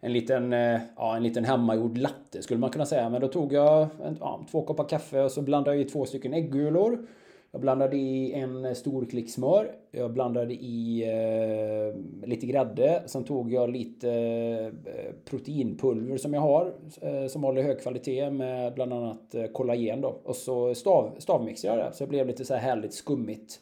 en, 0.00 0.12
liten, 0.12 0.52
ja, 0.96 1.16
en 1.16 1.22
liten 1.22 1.44
hemmagjord 1.44 1.98
latte 1.98 2.42
skulle 2.42 2.60
man 2.60 2.70
kunna 2.70 2.86
säga. 2.86 3.08
Men 3.08 3.20
då 3.20 3.28
tog 3.28 3.52
jag 3.52 3.88
en, 4.04 4.16
ja, 4.20 4.40
två 4.50 4.62
koppar 4.62 4.88
kaffe 4.88 5.22
och 5.22 5.32
så 5.32 5.42
blandade 5.42 5.76
jag 5.76 5.86
i 5.86 5.88
två 5.90 6.06
stycken 6.06 6.34
äggulor. 6.34 7.06
Jag 7.52 7.60
blandade 7.60 7.96
i 7.96 8.32
en 8.32 8.74
stor 8.74 9.04
klick 9.04 9.30
smör. 9.30 9.74
Jag 9.90 10.12
blandade 10.12 10.54
i 10.54 11.02
eh, 11.02 12.26
lite 12.28 12.46
grädde. 12.46 13.02
Sen 13.06 13.24
tog 13.24 13.52
jag 13.52 13.70
lite 13.70 14.10
eh, 14.10 15.14
proteinpulver 15.24 16.16
som 16.16 16.34
jag 16.34 16.40
har. 16.40 16.74
Eh, 17.00 17.26
som 17.26 17.44
håller 17.44 17.62
hög 17.62 17.80
kvalitet 17.80 18.30
med 18.30 18.74
bland 18.74 18.92
annat 18.92 19.34
eh, 19.34 19.46
kollagen 19.46 20.00
då. 20.00 20.20
Och 20.24 20.36
så 20.36 20.74
stav, 20.74 21.14
stavmixade 21.18 21.78
jag 21.78 21.86
det. 21.86 21.96
Så 21.96 22.04
det 22.04 22.08
blev 22.08 22.26
lite 22.26 22.44
så 22.44 22.54
här 22.54 22.60
härligt 22.60 22.94
skummigt. 22.94 23.60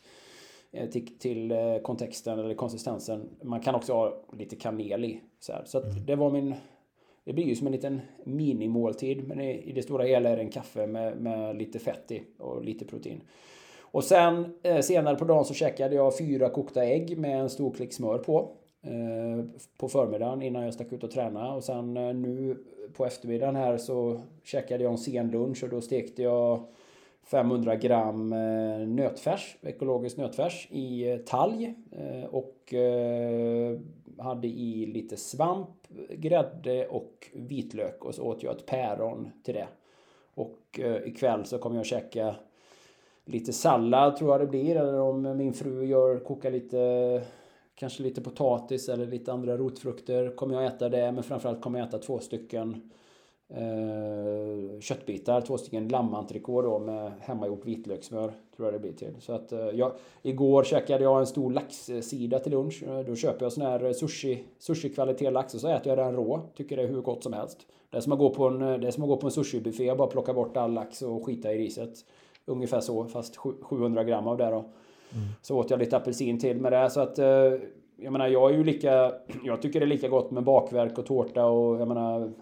Eh, 0.73 0.89
till, 0.89 1.19
till 1.19 1.53
eh, 1.53 1.79
kontexten 1.79 2.39
eller 2.39 2.55
konsistensen. 2.55 3.29
Man 3.43 3.61
kan 3.61 3.75
också 3.75 3.93
ha 3.93 4.25
lite 4.39 4.57
kanel 4.57 5.05
i. 5.05 5.21
Så, 5.41 5.53
här. 5.53 5.63
så 5.65 5.79
att 5.79 5.93
mm. 5.93 6.07
det 6.07 6.17
var 6.17 6.31
min 6.31 6.55
det 7.25 7.33
blir 7.33 7.45
ju 7.45 7.55
som 7.55 7.67
en 7.67 7.73
liten 7.73 8.01
minimåltid. 8.25 9.29
Men 9.29 9.41
i, 9.41 9.73
det 9.73 9.83
stora 9.83 10.05
hela 10.05 10.29
är 10.31 10.37
det 10.37 10.43
en 10.43 10.51
kaffe 10.51 10.87
med, 10.87 11.17
med 11.17 11.57
lite 11.57 11.79
fett 11.79 12.11
i 12.11 12.23
och 12.39 12.65
lite 12.65 12.85
protein. 12.85 13.21
Och 13.93 14.05
sen 14.05 14.55
eh, 14.63 14.81
senare 14.81 15.17
på 15.17 15.25
dagen 15.25 15.45
så 15.45 15.55
käkade 15.55 15.95
jag 15.95 16.19
fyra 16.19 16.49
kokta 16.49 16.85
ägg 16.85 17.19
med 17.19 17.41
en 17.41 17.51
stor 17.51 17.71
klick 17.71 17.93
smör 17.93 18.19
på. 18.19 18.51
Eh, 18.83 19.45
på 19.77 19.89
förmiddagen 19.89 20.43
innan 20.43 20.65
jag 20.65 20.75
stack 20.75 20.93
ut 20.93 21.05
och 21.05 21.11
tränade. 21.11 21.53
Och 21.53 21.65
sen 21.65 21.97
eh, 21.97 22.15
nu 22.15 22.65
på 22.97 23.07
eftermiddagen 23.07 23.57
här 23.57 23.79
så 23.79 24.21
käkade 24.45 24.85
jag 24.85 24.93
en 24.93 24.99
sen 24.99 25.31
lunch 25.31 25.65
och 25.65 25.71
då 25.71 25.81
stekte 25.81 26.23
jag 26.23 26.65
500 27.25 27.77
gram 27.77 28.33
eh, 28.33 28.79
nötfärs, 28.79 29.57
ekologisk 29.63 30.17
nötfärs 30.17 30.69
i 30.71 31.11
eh, 31.11 31.17
talg. 31.17 31.75
Eh, 31.93 32.25
och 32.25 32.75
eh, 32.75 33.79
hade 34.19 34.49
i 34.49 34.87
lite 34.87 35.17
svamp, 35.17 35.69
grädde 36.11 36.87
och 36.87 37.31
vitlök. 37.33 38.05
Och 38.05 38.15
så 38.15 38.23
åt 38.23 38.43
jag 38.43 38.57
ett 38.57 38.67
päron 38.67 39.31
till 39.45 39.55
det. 39.55 39.69
Och 40.35 40.81
eh, 40.81 40.97
ikväll 41.09 41.45
så 41.45 41.59
kommer 41.59 41.77
jag 41.77 41.87
käka 41.87 42.35
lite 43.25 43.53
sallad 43.53 44.17
tror 44.17 44.31
jag 44.31 44.41
det 44.41 44.47
blir. 44.47 44.77
Eller 44.77 45.01
om 45.01 45.37
min 45.37 45.53
fru 45.53 45.85
gör, 45.85 46.19
kokar 46.19 46.51
lite 46.51 47.23
kanske 47.75 48.03
lite 48.03 48.21
potatis 48.21 48.89
eller 48.89 49.07
lite 49.07 49.33
andra 49.33 49.57
rotfrukter. 49.57 50.37
Kommer 50.37 50.55
jag 50.55 50.65
äta 50.65 50.89
det, 50.89 51.13
men 51.13 51.23
framförallt 51.23 51.61
kommer 51.61 51.79
jag 51.79 51.89
äta 51.89 51.99
två 51.99 52.19
stycken 52.19 52.91
eh, 53.49 54.81
köttbitar. 54.81 55.41
Två 55.41 55.59
stycken 55.59 55.89
lammentrikå 55.89 56.63
då 56.63 56.79
med 56.79 57.13
hemmagjort 57.21 57.67
vitlökssmör. 57.67 58.33
Tror 58.57 58.67
jag 58.67 58.75
det 58.75 58.79
blir 58.79 58.93
till. 58.93 59.15
Så 59.21 59.33
att, 59.33 59.53
eh, 59.53 59.61
jag, 59.61 59.93
igår 60.23 60.65
käkade 60.65 61.05
jag 61.05 61.21
en 61.21 61.27
stor 61.27 61.51
laxsida 61.53 62.39
till 62.39 62.53
lunch. 62.53 62.83
Eh, 62.83 63.01
då 63.01 63.17
köper 63.17 63.45
jag 63.45 63.53
sån 63.53 63.63
här 63.63 63.85
eh, 63.85 63.93
sushi, 63.93 64.45
sushi 64.59 64.89
kvalitet 64.89 65.31
lax 65.31 65.55
och 65.55 65.61
så 65.61 65.69
äter 65.69 65.89
jag 65.89 65.99
den 65.99 66.17
rå. 66.17 66.41
Tycker 66.57 66.77
det 66.77 66.83
är 66.83 66.89
hur 66.89 67.01
gott 67.01 67.23
som 67.23 67.33
helst. 67.33 67.67
Det 67.91 67.97
är 67.97 68.01
som 68.01 68.13
att 68.13 68.19
gå 68.19 68.31
på 68.31 68.47
en, 68.47 68.63
eh, 68.63 68.79
det 68.79 68.87
är 68.87 68.91
som 68.91 69.03
att 69.03 69.09
gå 69.09 69.17
på 69.17 69.27
en 69.27 69.33
sushibuffé 69.33 69.91
och 69.91 69.97
bara 69.97 70.09
plocka 70.09 70.33
bort 70.33 70.57
all 70.57 70.73
lax 70.73 71.03
och 71.03 71.27
skita 71.27 71.53
i 71.53 71.59
riset. 71.59 72.05
Ungefär 72.51 72.81
så, 72.81 73.05
fast 73.05 73.37
700 73.37 74.05
gram 74.05 74.27
av 74.27 74.37
det 74.37 74.51
då. 74.51 74.65
Mm. 75.13 75.29
Så 75.43 75.59
åt 75.59 75.71
jag 75.71 75.79
lite 75.79 75.97
apelsin 75.97 76.39
till 76.39 76.61
med 76.61 76.73
det. 76.73 76.91
Så 76.91 77.01
att 77.01 77.19
eh, 77.19 77.53
jag 77.97 78.13
menar, 78.13 78.29
jag 78.29 78.51
är 78.51 78.55
ju 78.55 78.65
lika... 78.65 79.13
Jag 79.45 79.63
tycker 79.63 79.81
det 79.81 79.87
är 79.87 79.89
lika 79.89 80.09
gott 80.09 80.31
med 80.31 80.45
bakverk 80.45 80.99
och 80.99 81.07
tårta 81.07 81.45
och 81.45 81.81
jag 81.81 81.89
menar... 81.89 82.33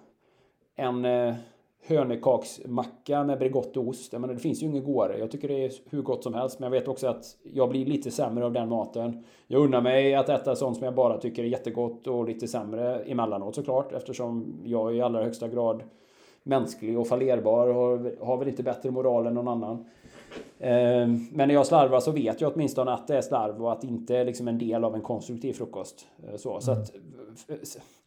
En 0.77 1.05
eh, 1.05 1.35
hönökaksmacka 1.87 3.25
med 3.25 3.38
Bregotto-ost. 3.38 4.12
Jag 4.12 4.21
menar, 4.21 4.35
det 4.35 4.40
finns 4.40 4.62
ju 4.62 4.66
inget 4.66 4.85
godare. 4.85 5.18
Jag 5.18 5.31
tycker 5.31 5.49
det 5.49 5.64
är 5.64 5.73
hur 5.90 6.03
gott 6.03 6.23
som 6.23 6.35
helst. 6.35 6.59
Men 6.59 6.73
jag 6.73 6.81
vet 6.81 6.88
också 6.88 7.07
att 7.07 7.25
jag 7.53 7.68
blir 7.68 7.87
lite 7.87 8.11
sämre 8.11 8.44
av 8.44 8.53
den 8.53 8.68
maten. 8.68 9.25
Jag 9.47 9.62
unnar 9.62 9.81
mig 9.81 10.14
att 10.14 10.29
äta 10.29 10.57
sånt 10.57 10.77
som 10.77 10.85
jag 10.85 10.94
bara 10.94 11.18
tycker 11.18 11.42
är 11.42 11.47
jättegott 11.47 12.07
och 12.07 12.29
lite 12.29 12.49
sämre 12.49 12.99
emellanåt 12.99 13.55
såklart. 13.55 13.92
Eftersom 13.92 14.61
jag 14.64 14.97
i 14.97 15.01
allra 15.01 15.23
högsta 15.25 15.49
grad 15.49 15.83
mänsklig 16.42 16.99
och 16.99 17.09
fallerbar 17.09 17.68
och 17.68 17.75
har, 17.75 18.25
har 18.27 18.37
väl 18.37 18.49
inte 18.49 18.62
bättre 18.62 18.90
moral 18.90 19.27
än 19.27 19.35
någon 19.35 19.49
annan. 19.49 19.85
Ehm, 20.61 21.27
men 21.33 21.49
när 21.49 21.55
jag 21.55 21.67
slarvar 21.67 22.01
så 22.01 22.11
vet 22.11 22.41
jag 22.41 22.53
åtminstone 22.55 22.93
att 22.93 23.07
det 23.07 23.17
är 23.17 23.21
slarv 23.21 23.64
och 23.64 23.73
att 23.73 23.81
det 23.81 23.87
inte 23.87 24.17
är 24.17 24.25
liksom 24.25 24.49
en 24.49 24.59
del 24.59 24.85
av 24.85 24.95
en 24.95 25.01
konstruktiv 25.01 25.53
frukost. 25.53 26.07
Eh, 26.29 26.37
så, 26.37 26.61
så 26.61 26.73
att, 26.73 26.93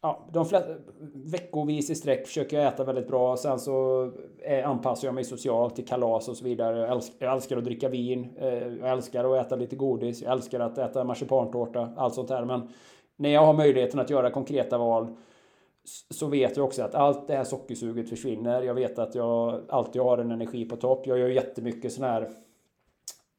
ja, 0.02 0.24
de 0.32 0.46
flesta, 0.46 0.68
veckovis 1.14 1.90
i 1.90 1.94
sträck 1.94 2.26
försöker 2.26 2.58
jag 2.58 2.66
äta 2.66 2.84
väldigt 2.84 3.08
bra. 3.08 3.36
Sen 3.36 3.58
så 3.58 4.10
är, 4.42 4.62
anpassar 4.62 5.08
jag 5.08 5.14
mig 5.14 5.24
socialt 5.24 5.76
till 5.76 5.86
kalas 5.86 6.28
och 6.28 6.36
så 6.36 6.44
vidare. 6.44 6.78
Jag 6.78 6.90
älskar, 6.90 7.26
jag 7.26 7.34
älskar 7.34 7.56
att 7.56 7.64
dricka 7.64 7.88
vin. 7.88 8.28
Eh, 8.38 8.66
jag 8.66 8.90
älskar 8.90 9.24
att 9.24 9.46
äta 9.46 9.56
lite 9.56 9.76
godis. 9.76 10.22
Jag 10.22 10.32
älskar 10.32 10.60
att 10.60 10.78
äta 10.78 11.04
marsipantårta. 11.04 11.88
Allt 11.96 12.14
sånt 12.14 12.30
här. 12.30 12.44
Men 12.44 12.68
när 13.16 13.30
jag 13.30 13.46
har 13.46 13.52
möjligheten 13.52 14.00
att 14.00 14.10
göra 14.10 14.30
konkreta 14.30 14.78
val 14.78 15.16
så 16.10 16.26
vet 16.26 16.56
jag 16.56 16.66
också 16.66 16.82
att 16.82 16.94
allt 16.94 17.26
det 17.26 17.36
här 17.36 17.44
sockersuget 17.44 18.08
försvinner. 18.08 18.62
Jag 18.62 18.74
vet 18.74 18.98
att 18.98 19.14
jag 19.14 19.60
alltid 19.68 20.02
har 20.02 20.18
en 20.18 20.30
energi 20.30 20.64
på 20.64 20.76
topp. 20.76 21.06
Jag 21.06 21.18
gör 21.18 21.28
jättemycket 21.28 21.92
sån 21.92 22.04
här 22.04 22.30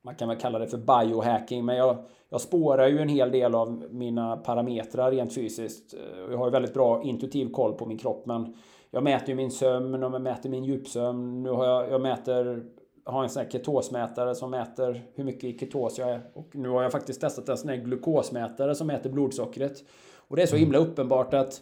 man 0.03 0.15
kan 0.15 0.27
väl 0.27 0.38
kalla 0.38 0.60
det 0.60 0.67
för 0.67 0.77
biohacking, 0.77 1.65
men 1.65 1.75
jag, 1.75 1.97
jag 2.29 2.41
spårar 2.41 2.88
ju 2.88 2.99
en 2.99 3.10
hel 3.10 3.32
del 3.32 3.56
av 3.56 3.84
mina 3.91 4.38
parametrar 4.38 5.12
rent 5.12 5.34
fysiskt. 5.34 5.93
Jag 6.29 6.38
har 6.38 6.45
ju 6.45 6.51
väldigt 6.51 6.73
bra 6.73 7.03
intuitiv 7.03 7.51
koll 7.51 7.73
på 7.73 7.86
min 7.86 7.97
kropp, 7.97 8.25
men 8.25 8.56
jag 8.91 9.03
mäter 9.03 9.29
ju 9.29 9.36
min 9.36 9.51
sömn 9.51 10.03
och 10.03 10.13
jag 10.13 10.21
mäter 10.21 10.49
min 10.49 10.63
djupsömn. 10.63 11.43
Nu 11.43 11.49
har 11.49 11.65
jag, 11.65 11.91
jag 11.91 12.01
mäter, 12.01 12.65
har 13.06 13.23
en 13.23 13.29
sån 13.29 13.43
här 13.43 13.49
ketosmätare 13.49 14.36
som 14.36 14.51
mäter 14.51 15.06
hur 15.15 15.23
mycket 15.23 15.43
i 15.43 15.58
ketos 15.60 15.99
jag 15.99 16.10
är. 16.10 16.21
Och 16.34 16.56
nu 16.56 16.69
har 16.69 16.84
jag 16.84 16.91
faktiskt 16.91 17.21
testat 17.21 17.49
en 17.49 17.58
sån 17.58 17.69
här 17.69 17.77
glukosmätare 17.77 18.75
som 18.75 18.88
mäter 18.88 19.10
blodsockret. 19.10 19.84
Och 20.27 20.36
det 20.36 20.41
är 20.41 20.47
så 20.47 20.56
himla 20.56 20.77
uppenbart 20.77 21.34
att 21.34 21.62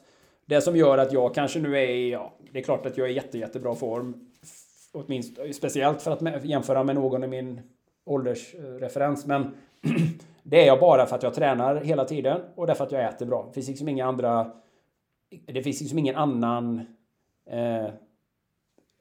det 0.52 0.62
som 0.62 0.76
gör 0.76 0.98
att 0.98 1.14
jag 1.14 1.36
kanske 1.36 1.60
nu 1.60 1.78
är 1.78 1.90
i, 1.90 2.12
ja, 2.12 2.34
det 2.52 2.60
är 2.60 2.64
klart 2.64 2.86
att 2.86 2.98
jag 2.98 3.08
är 3.08 3.12
i 3.12 3.16
jätte, 3.16 3.38
jättebra 3.38 3.76
form. 3.76 4.30
Åtminstone, 4.92 5.54
speciellt 5.54 6.02
för 6.02 6.12
att 6.12 6.46
jämföra 6.46 6.84
med 6.84 6.96
någon 6.96 7.24
i 7.24 7.28
min 7.28 7.62
åldersreferens. 8.06 9.26
Men 9.26 9.56
det 10.44 10.64
är 10.64 10.68
jag 10.68 10.80
bara 10.80 11.06
för 11.06 11.16
att 11.16 11.24
jag 11.24 11.34
tränar 11.34 11.76
hela 11.76 12.06
tiden 12.06 12.42
och 12.56 12.68
därför 12.68 12.84
att 12.84 12.92
jag 12.92 13.06
äter 13.06 13.26
bra. 13.26 13.46
Det 13.48 13.54
finns 13.54 13.68
liksom 13.68 13.88
inga 13.88 14.06
andra... 14.06 14.52
Det 15.46 15.64
finns 15.64 15.80
liksom 15.82 16.00
ingen 16.00 16.16
annan 16.16 16.86
Eh, 17.52 17.90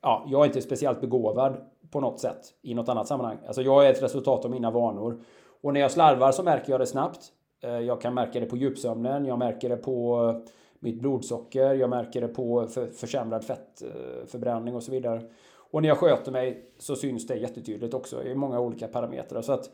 ja, 0.02 0.26
jag 0.28 0.40
är 0.40 0.46
inte 0.46 0.62
speciellt 0.62 1.00
begåvad 1.00 1.56
på 1.90 2.00
något 2.00 2.20
sätt 2.20 2.54
i 2.62 2.74
något 2.74 2.88
annat 2.88 3.08
sammanhang. 3.08 3.38
Alltså 3.46 3.62
jag 3.62 3.86
är 3.86 3.90
ett 3.90 4.02
resultat 4.02 4.44
av 4.44 4.50
mina 4.50 4.70
vanor. 4.70 5.22
Och 5.62 5.72
när 5.72 5.80
jag 5.80 5.90
slarvar 5.90 6.32
så 6.32 6.42
märker 6.42 6.72
jag 6.72 6.80
det 6.80 6.86
snabbt. 6.86 7.32
Eh, 7.62 7.78
jag 7.78 8.00
kan 8.00 8.14
märka 8.14 8.40
det 8.40 8.46
på 8.46 8.56
djupsömnen, 8.56 9.24
jag 9.24 9.38
märker 9.38 9.68
det 9.68 9.76
på 9.76 10.34
mitt 10.80 11.00
blodsocker, 11.00 11.74
jag 11.74 11.90
märker 11.90 12.20
det 12.20 12.28
på 12.28 12.66
för, 12.66 12.86
försämrad 12.86 13.44
fettförbränning 13.44 14.74
eh, 14.74 14.76
och 14.76 14.82
så 14.82 14.92
vidare. 14.92 15.22
Och 15.52 15.82
när 15.82 15.88
jag 15.88 15.98
sköter 15.98 16.32
mig 16.32 16.64
så 16.78 16.96
syns 16.96 17.26
det 17.26 17.36
jättetydligt 17.36 17.94
också 17.94 18.24
i 18.24 18.34
många 18.34 18.60
olika 18.60 18.88
parametrar. 18.88 19.42
Så 19.42 19.52
att 19.52 19.70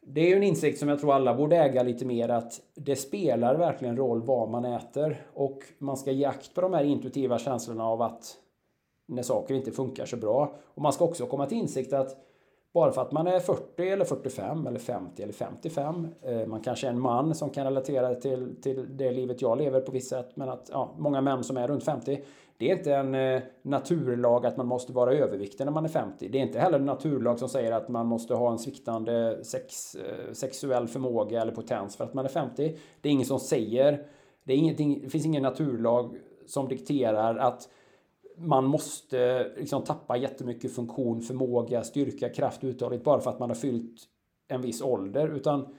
det 0.00 0.20
är 0.20 0.28
ju 0.28 0.36
en 0.36 0.42
insikt 0.42 0.78
som 0.78 0.88
jag 0.88 1.00
tror 1.00 1.14
alla 1.14 1.34
borde 1.34 1.56
äga 1.56 1.82
lite 1.82 2.04
mer 2.04 2.28
att 2.28 2.60
det 2.74 2.96
spelar 2.96 3.54
verkligen 3.54 3.96
roll 3.96 4.22
vad 4.22 4.50
man 4.50 4.64
äter 4.64 5.26
och 5.34 5.62
man 5.78 5.96
ska 5.96 6.10
ge 6.10 6.24
akt 6.24 6.54
på 6.54 6.60
de 6.60 6.74
här 6.74 6.84
intuitiva 6.84 7.38
känslorna 7.38 7.84
av 7.84 8.02
att 8.02 8.36
när 9.06 9.22
saker 9.22 9.54
inte 9.54 9.70
funkar 9.70 10.06
så 10.06 10.16
bra. 10.16 10.56
Och 10.64 10.82
man 10.82 10.92
ska 10.92 11.04
också 11.04 11.26
komma 11.26 11.46
till 11.46 11.58
insikt 11.58 11.92
att 11.92 12.27
bara 12.72 12.92
för 12.92 13.02
att 13.02 13.12
man 13.12 13.26
är 13.26 13.40
40 13.40 13.88
eller 13.88 14.04
45 14.04 14.66
eller 14.66 14.78
50 14.78 15.22
eller 15.22 15.32
55. 15.32 16.08
Eh, 16.22 16.46
man 16.46 16.60
kanske 16.60 16.86
är 16.86 16.90
en 16.90 17.00
man 17.00 17.34
som 17.34 17.50
kan 17.50 17.64
relatera 17.64 18.14
till, 18.14 18.62
till 18.62 18.86
det 18.96 19.10
livet 19.10 19.42
jag 19.42 19.58
lever 19.58 19.80
på 19.80 19.92
visst 19.92 20.10
sätt. 20.10 20.30
Men 20.34 20.48
att 20.48 20.70
ja, 20.72 20.94
många 20.98 21.20
män 21.20 21.44
som 21.44 21.56
är 21.56 21.68
runt 21.68 21.84
50. 21.84 22.24
Det 22.58 22.70
är 22.70 22.76
inte 22.76 22.94
en 22.94 23.14
eh, 23.14 23.42
naturlag 23.62 24.46
att 24.46 24.56
man 24.56 24.66
måste 24.66 24.92
vara 24.92 25.12
överviktig 25.12 25.64
när 25.64 25.72
man 25.72 25.84
är 25.84 25.88
50. 25.88 26.28
Det 26.28 26.38
är 26.38 26.42
inte 26.42 26.58
heller 26.58 26.78
en 26.78 26.86
naturlag 26.86 27.38
som 27.38 27.48
säger 27.48 27.72
att 27.72 27.88
man 27.88 28.06
måste 28.06 28.34
ha 28.34 28.52
en 28.52 28.58
sviktande 28.58 29.44
sex, 29.44 29.94
eh, 29.94 30.32
sexuell 30.32 30.88
förmåga 30.88 31.42
eller 31.42 31.52
potens 31.52 31.96
för 31.96 32.04
att 32.04 32.14
man 32.14 32.24
är 32.24 32.28
50. 32.28 32.76
Det 33.00 33.08
är 33.08 33.12
ingen 33.12 33.26
som 33.26 33.40
säger. 33.40 34.06
Det, 34.44 34.52
är 34.52 34.56
ingenting, 34.56 35.00
det 35.04 35.10
finns 35.10 35.26
ingen 35.26 35.42
naturlag 35.42 36.16
som 36.46 36.68
dikterar 36.68 37.36
att 37.36 37.68
man 38.38 38.64
måste 38.64 39.48
liksom 39.56 39.82
tappa 39.84 40.16
jättemycket 40.16 40.74
funktion, 40.74 41.22
förmåga, 41.22 41.84
styrka, 41.84 42.28
kraft, 42.28 42.64
uthållighet 42.64 43.04
bara 43.04 43.20
för 43.20 43.30
att 43.30 43.38
man 43.38 43.50
har 43.50 43.54
fyllt 43.54 44.00
en 44.48 44.62
viss 44.62 44.82
ålder. 44.82 45.28
Utan 45.28 45.74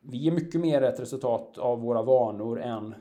vi 0.00 0.28
är 0.28 0.32
mycket 0.32 0.60
mer 0.60 0.82
ett 0.82 1.00
resultat 1.00 1.58
av 1.58 1.80
våra 1.80 2.02
vanor 2.02 2.60
än 2.60 2.94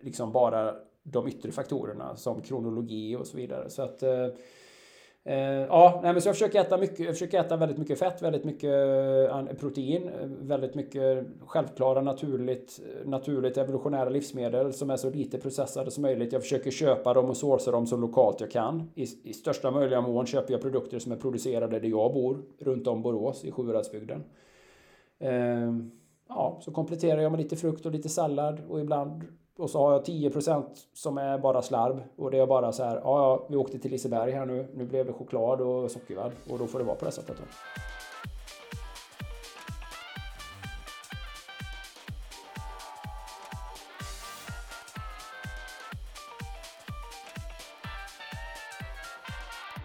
liksom 0.00 0.32
bara 0.32 0.74
de 1.02 1.28
yttre 1.28 1.52
faktorerna 1.52 2.16
som 2.16 2.42
kronologi 2.42 3.16
och 3.16 3.26
så 3.26 3.36
vidare. 3.36 3.70
Så 3.70 3.82
att 3.82 4.02
eh, 4.02 4.26
Eh, 5.26 5.36
ja, 5.38 6.00
nej, 6.02 6.12
men 6.12 6.22
så 6.22 6.28
jag 6.28 6.34
försöker 6.34 6.60
äta 6.60 6.78
mycket, 6.78 6.98
jag 6.98 7.14
försöker 7.14 7.40
äta 7.40 7.56
väldigt 7.56 7.78
mycket 7.78 7.98
fett, 7.98 8.22
väldigt 8.22 8.44
mycket 8.44 8.70
eh, 9.30 9.56
protein, 9.60 10.08
eh, 10.08 10.26
väldigt 10.26 10.74
mycket 10.74 11.26
självklara 11.46 12.00
naturligt, 12.00 12.80
naturligt 13.04 13.56
evolutionära 13.56 14.08
livsmedel 14.08 14.72
som 14.72 14.90
är 14.90 14.96
så 14.96 15.10
lite 15.10 15.38
processade 15.38 15.90
som 15.90 16.02
möjligt. 16.02 16.32
Jag 16.32 16.42
försöker 16.42 16.70
köpa 16.70 17.14
dem 17.14 17.30
och 17.30 17.36
sourca 17.36 17.70
dem 17.70 17.86
så 17.86 17.96
lokalt 17.96 18.40
jag 18.40 18.50
kan. 18.50 18.90
I, 18.94 19.02
I 19.02 19.32
största 19.32 19.70
möjliga 19.70 20.00
mån 20.00 20.26
köper 20.26 20.52
jag 20.52 20.62
produkter 20.62 20.98
som 20.98 21.12
är 21.12 21.16
producerade 21.16 21.80
där 21.80 21.88
jag 21.88 22.12
bor, 22.12 22.42
runt 22.58 22.86
om 22.86 23.02
Borås 23.02 23.44
i 23.44 23.50
Sjuhäradsbygden. 23.50 24.24
Ja, 26.28 26.58
så 26.60 26.70
kompletterar 26.72 27.20
jag 27.20 27.32
med 27.32 27.40
lite 27.40 27.56
frukt 27.56 27.86
och 27.86 27.92
lite 27.92 28.08
sallad 28.08 28.60
och 28.68 28.80
ibland 28.80 29.24
och 29.58 29.70
så 29.70 29.78
har 29.78 29.92
jag 29.92 30.02
10% 30.02 30.64
som 30.94 31.18
är 31.18 31.38
bara 31.38 31.62
slarv. 31.62 32.02
Och 32.16 32.30
det 32.30 32.38
är 32.38 32.46
bara 32.46 32.72
så 32.72 32.84
här, 32.84 32.96
ja, 32.96 33.02
ja 33.04 33.46
vi 33.48 33.56
åkte 33.56 33.78
till 33.78 33.90
Liseberg 33.90 34.30
här 34.30 34.46
nu. 34.46 34.66
Nu 34.74 34.84
blev 34.84 35.06
det 35.06 35.12
choklad 35.12 35.60
och 35.60 35.90
sockervadd. 35.90 36.32
Och 36.50 36.58
då 36.58 36.66
får 36.66 36.78
det 36.78 36.84
vara 36.84 36.96
på 36.96 37.04
det 37.04 37.10
sättet. 37.10 37.36
Då. 37.36 37.44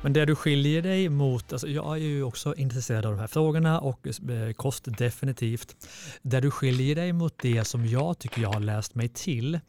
Men 0.09 0.13
det 0.13 0.25
du 0.25 0.35
skiljer 0.35 0.81
dig 0.81 1.09
mot, 1.09 1.53
alltså 1.53 1.67
jag 1.67 1.95
är 1.95 2.01
ju 2.01 2.23
också 2.23 2.55
intresserad 2.55 3.05
av 3.05 3.11
de 3.11 3.19
här 3.19 3.27
frågorna 3.27 3.79
och 3.79 4.07
eh, 4.07 4.53
kost 4.53 4.97
definitivt. 4.97 5.87
Det 6.21 6.39
du 6.39 6.51
skiljer 6.51 6.95
dig 6.95 7.13
mot 7.13 7.33
det 7.41 7.65
som 7.65 7.85
jag 7.85 8.19
tycker 8.19 8.41
jag 8.41 8.53
har 8.53 8.59
läst 8.59 8.95
mig 8.95 9.09
till 9.09 9.59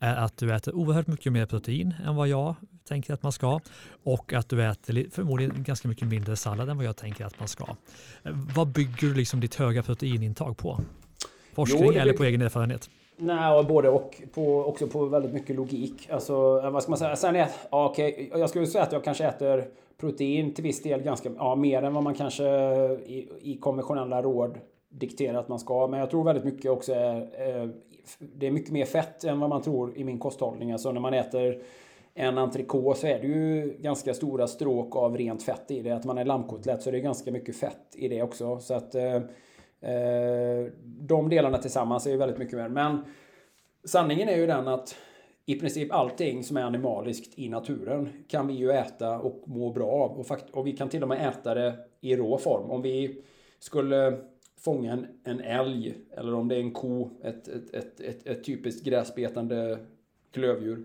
är 0.00 0.16
att 0.16 0.36
du 0.36 0.54
äter 0.54 0.74
oerhört 0.74 1.06
mycket 1.06 1.32
mer 1.32 1.46
protein 1.46 1.94
än 2.04 2.16
vad 2.16 2.28
jag 2.28 2.54
tänker 2.88 3.14
att 3.14 3.22
man 3.22 3.32
ska 3.32 3.60
och 4.04 4.32
att 4.32 4.48
du 4.48 4.64
äter 4.64 5.06
förmodligen 5.10 5.62
ganska 5.62 5.88
mycket 5.88 6.08
mindre 6.08 6.36
sallad 6.36 6.68
än 6.68 6.76
vad 6.76 6.86
jag 6.86 6.96
tänker 6.96 7.24
att 7.24 7.38
man 7.38 7.48
ska. 7.48 7.76
Vad 8.54 8.68
bygger 8.68 9.08
du 9.08 9.14
liksom 9.14 9.40
ditt 9.40 9.54
höga 9.54 9.82
proteinintag 9.82 10.56
på? 10.56 10.80
Forskning 11.54 11.84
jo, 11.84 11.92
eller 11.92 12.12
på 12.12 12.24
egen 12.24 12.42
erfarenhet? 12.42 12.90
Nej, 13.16 13.64
både 13.64 13.88
och. 13.88 14.22
På, 14.34 14.64
också 14.64 14.86
på 14.86 15.04
väldigt 15.04 15.32
mycket 15.32 15.56
logik. 15.56 16.08
Alltså, 16.10 16.60
eh, 16.64 16.70
vad 16.70 16.82
ska 16.82 16.90
man 16.90 16.98
säga? 16.98 17.16
Sen 17.16 17.36
är, 17.36 17.48
ja, 17.70 17.90
okay, 17.90 18.28
jag 18.32 18.50
skulle 18.50 18.66
säga 18.66 18.84
att 18.84 18.92
jag 18.92 19.04
kanske 19.04 19.24
äter 19.24 19.64
protein 19.96 20.54
till 20.54 20.64
viss 20.64 20.82
del 20.82 21.02
ganska, 21.02 21.30
ja, 21.38 21.54
mer 21.54 21.82
än 21.82 21.94
vad 21.94 22.02
man 22.02 22.14
kanske 22.14 22.48
eh, 22.48 22.90
i, 22.90 23.28
i 23.40 23.58
konventionella 23.60 24.22
råd 24.22 24.58
dikterar 24.88 25.38
att 25.38 25.48
man 25.48 25.58
ska. 25.58 25.86
Men 25.86 26.00
jag 26.00 26.10
tror 26.10 26.24
väldigt 26.24 26.44
mycket 26.44 26.70
också 26.70 26.92
är, 26.92 27.16
eh, 27.16 27.68
det 28.18 28.46
är 28.46 28.50
mycket 28.50 28.72
mer 28.72 28.84
fett 28.84 29.24
än 29.24 29.40
vad 29.40 29.50
man 29.50 29.62
tror 29.62 29.96
i 29.96 30.04
min 30.04 30.18
kosthållning. 30.18 30.72
Alltså 30.72 30.92
när 30.92 31.00
man 31.00 31.14
äter 31.14 31.62
en 32.14 32.38
entrecote 32.38 33.00
så 33.00 33.06
är 33.06 33.18
det 33.18 33.26
ju 33.26 33.76
ganska 33.80 34.14
stora 34.14 34.46
stråk 34.46 34.96
av 34.96 35.16
rent 35.16 35.42
fett 35.42 35.70
i 35.70 35.82
det. 35.82 35.90
Att 35.90 36.04
man 36.04 36.18
är 36.18 36.24
lammkotlett 36.24 36.82
så 36.82 36.90
är 36.90 36.92
det 36.92 37.00
ganska 37.00 37.30
mycket 37.32 37.56
fett 37.56 37.94
i 37.94 38.08
det 38.08 38.22
också. 38.22 38.58
Så 38.58 38.74
att 38.74 38.94
Eh, 38.94 39.20
Eh, 39.80 40.72
de 40.82 41.28
delarna 41.28 41.58
tillsammans 41.58 42.06
är 42.06 42.10
ju 42.10 42.16
väldigt 42.16 42.38
mycket 42.38 42.58
mer. 42.58 42.68
Men 42.68 43.04
sanningen 43.84 44.28
är 44.28 44.36
ju 44.36 44.46
den 44.46 44.68
att 44.68 44.96
i 45.46 45.60
princip 45.60 45.92
allting 45.92 46.44
som 46.44 46.56
är 46.56 46.62
animaliskt 46.62 47.38
i 47.38 47.48
naturen 47.48 48.08
kan 48.28 48.46
vi 48.46 48.54
ju 48.54 48.70
äta 48.70 49.18
och 49.18 49.42
må 49.46 49.72
bra 49.72 49.90
av. 49.90 50.20
Och, 50.20 50.26
och 50.52 50.66
vi 50.66 50.72
kan 50.72 50.88
till 50.88 51.02
och 51.02 51.08
med 51.08 51.28
äta 51.28 51.54
det 51.54 51.74
i 52.00 52.16
rå 52.16 52.38
form. 52.38 52.70
Om 52.70 52.82
vi 52.82 53.22
skulle 53.58 54.18
fånga 54.60 54.92
en, 54.92 55.06
en 55.24 55.40
älg 55.40 55.94
eller 56.16 56.34
om 56.34 56.48
det 56.48 56.56
är 56.56 56.60
en 56.60 56.72
ko, 56.72 57.10
ett, 57.22 57.48
ett, 57.48 57.74
ett, 57.74 58.00
ett, 58.00 58.26
ett 58.26 58.44
typiskt 58.44 58.84
gräsbetande 58.84 59.78
klövdjur. 60.32 60.84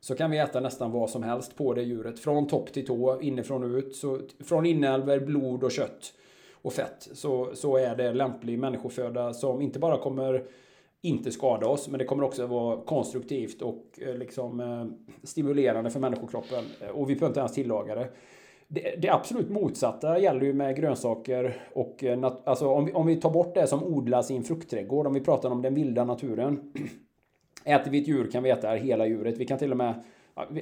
Så 0.00 0.14
kan 0.14 0.30
vi 0.30 0.38
äta 0.38 0.60
nästan 0.60 0.92
vad 0.92 1.10
som 1.10 1.22
helst 1.22 1.56
på 1.56 1.74
det 1.74 1.82
djuret. 1.82 2.18
Från 2.18 2.46
topp 2.46 2.72
till 2.72 2.86
tå, 2.86 3.20
inifrån 3.20 3.64
och 3.64 3.78
ut. 3.78 3.96
Så, 3.96 4.20
från 4.44 4.66
inälvor, 4.66 5.20
blod 5.20 5.64
och 5.64 5.72
kött 5.72 6.12
och 6.66 6.72
fett 6.72 7.08
så, 7.12 7.50
så 7.54 7.76
är 7.76 7.96
det 7.96 8.12
lämplig 8.12 8.58
människoföda 8.58 9.34
som 9.34 9.60
inte 9.60 9.78
bara 9.78 9.98
kommer 9.98 10.44
inte 11.00 11.32
skada 11.32 11.66
oss, 11.66 11.88
men 11.88 11.98
det 11.98 12.04
kommer 12.04 12.24
också 12.24 12.46
vara 12.46 12.80
konstruktivt 12.80 13.62
och 13.62 13.84
eh, 14.00 14.14
liksom 14.14 14.60
eh, 14.60 14.84
stimulerande 15.22 15.90
för 15.90 16.00
människokroppen. 16.00 16.64
Eh, 16.80 16.88
och 16.88 17.10
vi 17.10 17.14
behöver 17.14 17.26
inte 17.26 17.40
ens 17.40 17.52
tillaga 17.52 17.94
det. 17.94 18.08
Det, 18.68 19.02
det 19.02 19.08
absolut 19.08 19.50
motsatta 19.50 20.18
gäller 20.18 20.40
ju 20.40 20.52
med 20.52 20.76
grönsaker 20.76 21.56
och 21.72 22.04
eh, 22.04 22.32
alltså 22.44 22.68
om 22.68 22.84
vi, 22.84 22.92
om 22.92 23.06
vi 23.06 23.16
tar 23.16 23.30
bort 23.30 23.54
det 23.54 23.66
som 23.66 23.84
odlas 23.84 24.30
i 24.30 24.36
en 24.36 24.44
fruktträdgård, 24.44 25.06
om 25.06 25.14
vi 25.14 25.20
pratar 25.20 25.50
om 25.50 25.62
den 25.62 25.74
vilda 25.74 26.04
naturen. 26.04 26.72
Äter 27.64 27.90
vi 27.90 28.02
ett 28.02 28.08
djur 28.08 28.30
kan 28.30 28.42
vi 28.42 28.50
äta 28.50 28.70
hela 28.70 29.06
djuret. 29.06 29.38
Vi 29.38 29.46
kan 29.46 29.58
till 29.58 29.70
och 29.70 29.76
med 29.76 30.02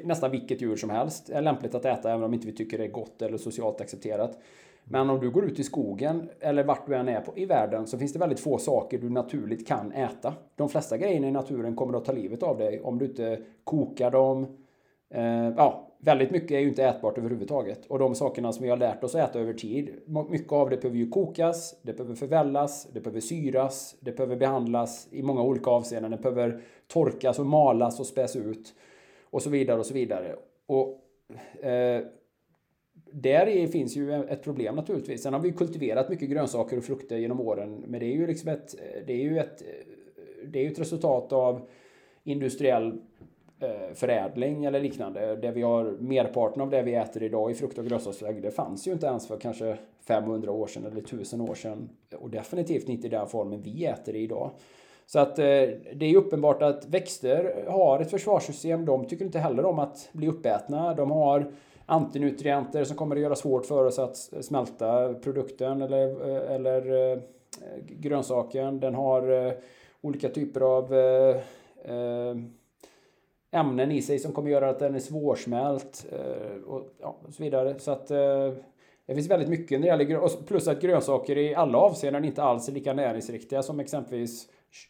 nästan 0.04 0.30
vilket 0.30 0.62
djur 0.62 0.76
som 0.76 0.90
helst 0.90 1.30
är 1.30 1.42
lämpligt 1.42 1.74
att 1.74 1.84
äta 1.84 2.12
även 2.12 2.24
om 2.24 2.34
inte 2.34 2.46
vi 2.46 2.52
tycker 2.52 2.78
det 2.78 2.84
är 2.84 2.88
gott 2.88 3.22
eller 3.22 3.38
socialt 3.38 3.80
accepterat. 3.80 4.38
Men 4.84 5.10
om 5.10 5.20
du 5.20 5.30
går 5.30 5.44
ut 5.44 5.58
i 5.58 5.64
skogen 5.64 6.28
eller 6.40 6.64
vart 6.64 6.86
du 6.86 6.94
än 6.94 7.08
är 7.08 7.20
på, 7.20 7.32
i 7.38 7.44
världen 7.44 7.86
så 7.86 7.98
finns 7.98 8.12
det 8.12 8.18
väldigt 8.18 8.40
få 8.40 8.58
saker 8.58 8.98
du 8.98 9.10
naturligt 9.10 9.66
kan 9.66 9.92
äta. 9.92 10.34
De 10.56 10.68
flesta 10.68 10.98
grejerna 10.98 11.28
i 11.28 11.30
naturen 11.30 11.76
kommer 11.76 11.98
att 11.98 12.04
ta 12.04 12.12
livet 12.12 12.42
av 12.42 12.58
dig 12.58 12.80
om 12.80 12.98
du 12.98 13.04
inte 13.04 13.38
kokar 13.64 14.10
dem. 14.10 14.46
Eh, 15.10 15.48
ja, 15.56 15.88
väldigt 15.98 16.30
mycket 16.30 16.50
är 16.50 16.58
ju 16.58 16.68
inte 16.68 16.84
ätbart 16.84 17.18
överhuvudtaget. 17.18 17.86
Och 17.86 17.98
de 17.98 18.14
sakerna 18.14 18.52
som 18.52 18.62
vi 18.62 18.70
har 18.70 18.76
lärt 18.76 19.04
oss 19.04 19.14
att 19.14 19.30
äta 19.30 19.40
över 19.40 19.52
tid, 19.52 19.90
mycket 20.30 20.52
av 20.52 20.70
det 20.70 20.76
behöver 20.76 20.98
ju 20.98 21.10
kokas, 21.10 21.74
det 21.82 21.92
behöver 21.92 22.14
förvällas, 22.14 22.88
det 22.92 23.00
behöver 23.00 23.20
syras, 23.20 23.96
det 24.00 24.16
behöver 24.16 24.36
behandlas 24.36 25.08
i 25.10 25.22
många 25.22 25.42
olika 25.42 25.70
avseenden. 25.70 26.10
Det 26.10 26.16
behöver 26.16 26.60
torkas 26.86 27.38
och 27.38 27.46
malas 27.46 28.00
och 28.00 28.06
späs 28.06 28.36
ut 28.36 28.74
och 29.30 29.42
så 29.42 29.50
vidare 29.50 29.78
och 29.78 29.86
så 29.86 29.94
vidare. 29.94 30.36
Och 30.66 30.88
eh, 31.64 32.04
där 33.20 33.66
finns 33.66 33.96
ju 33.96 34.14
ett 34.14 34.42
problem 34.42 34.74
naturligtvis. 34.74 35.22
Sen 35.22 35.32
har 35.32 35.40
vi 35.40 35.52
kultiverat 35.52 36.08
mycket 36.08 36.28
grönsaker 36.28 36.78
och 36.78 36.84
frukter 36.84 37.16
genom 37.16 37.40
åren. 37.40 37.84
Men 37.86 38.00
det 38.00 38.06
är 38.06 38.14
ju 38.16 38.26
liksom 38.26 38.48
ett, 38.48 38.74
det 39.06 39.12
är 39.12 39.22
ju 39.22 39.38
ett, 39.38 39.62
det 40.46 40.58
är 40.58 40.62
ju 40.62 40.70
ett 40.70 40.78
resultat 40.78 41.32
av 41.32 41.60
industriell 42.24 43.00
eh, 43.60 43.94
förädling 43.94 44.64
eller 44.64 44.80
liknande. 44.80 45.36
Där 45.36 45.52
vi 45.52 45.62
har 45.62 45.96
merparten 46.00 46.62
av 46.62 46.70
det 46.70 46.82
vi 46.82 46.94
äter 46.94 47.22
idag 47.22 47.50
i 47.50 47.54
frukt 47.54 47.78
och 47.78 47.86
grönsaksväg. 47.86 48.42
Det 48.42 48.50
fanns 48.50 48.88
ju 48.88 48.92
inte 48.92 49.06
ens 49.06 49.28
för 49.28 49.36
kanske 49.36 49.78
500 50.00 50.52
år 50.52 50.66
sedan 50.66 50.86
eller 50.86 51.00
1000 51.00 51.40
år 51.40 51.54
sedan. 51.54 51.88
Och 52.16 52.30
definitivt 52.30 52.88
inte 52.88 53.06
i 53.06 53.10
den 53.10 53.28
formen 53.28 53.62
vi 53.62 53.84
äter 53.84 54.12
det 54.12 54.18
idag. 54.18 54.50
Så 55.06 55.18
att 55.18 55.38
eh, 55.38 55.44
det 55.94 56.06
är 56.06 56.16
uppenbart 56.16 56.62
att 56.62 56.88
växter 56.88 57.64
har 57.68 58.00
ett 58.00 58.10
försvarssystem. 58.10 58.84
De 58.84 59.04
tycker 59.04 59.24
inte 59.24 59.38
heller 59.38 59.64
om 59.64 59.78
att 59.78 60.08
bli 60.12 60.28
uppätna. 60.28 60.94
De 60.94 61.10
har 61.10 61.52
antinutrienter 61.86 62.84
som 62.84 62.96
kommer 62.96 63.16
att 63.16 63.22
göra 63.22 63.36
svårt 63.36 63.66
för 63.66 63.84
oss 63.84 63.98
att 63.98 64.16
smälta 64.16 65.14
produkten 65.14 65.82
eller, 65.82 66.20
eller 66.50 67.12
eh, 67.12 67.18
grönsaken. 67.88 68.80
Den 68.80 68.94
har 68.94 69.46
eh, 69.46 69.52
olika 70.00 70.28
typer 70.28 70.60
av 70.60 70.94
eh, 70.94 72.36
ämnen 73.50 73.92
i 73.92 74.02
sig 74.02 74.18
som 74.18 74.32
kommer 74.32 74.50
göra 74.50 74.70
att 74.70 74.78
den 74.78 74.94
är 74.94 74.98
svårsmält 74.98 76.06
och, 76.66 76.82
ja, 77.00 77.16
och 77.26 77.34
så 77.34 77.42
vidare. 77.42 77.78
Så 77.78 77.90
att 77.90 78.06
det 79.06 79.14
finns 79.14 79.30
väldigt 79.30 79.48
mycket 79.48 79.80
när 79.80 79.96
det 79.96 80.04
gäller 80.04 80.44
plus 80.46 80.68
att 80.68 80.80
grönsaker 80.80 81.38
i 81.38 81.54
alla 81.54 81.78
avseenden 81.78 82.24
inte 82.24 82.42
alls 82.42 82.68
är 82.68 82.72
lika 82.72 82.92
näringsriktiga 82.92 83.62
som 83.62 83.80
exempelvis 83.80 84.48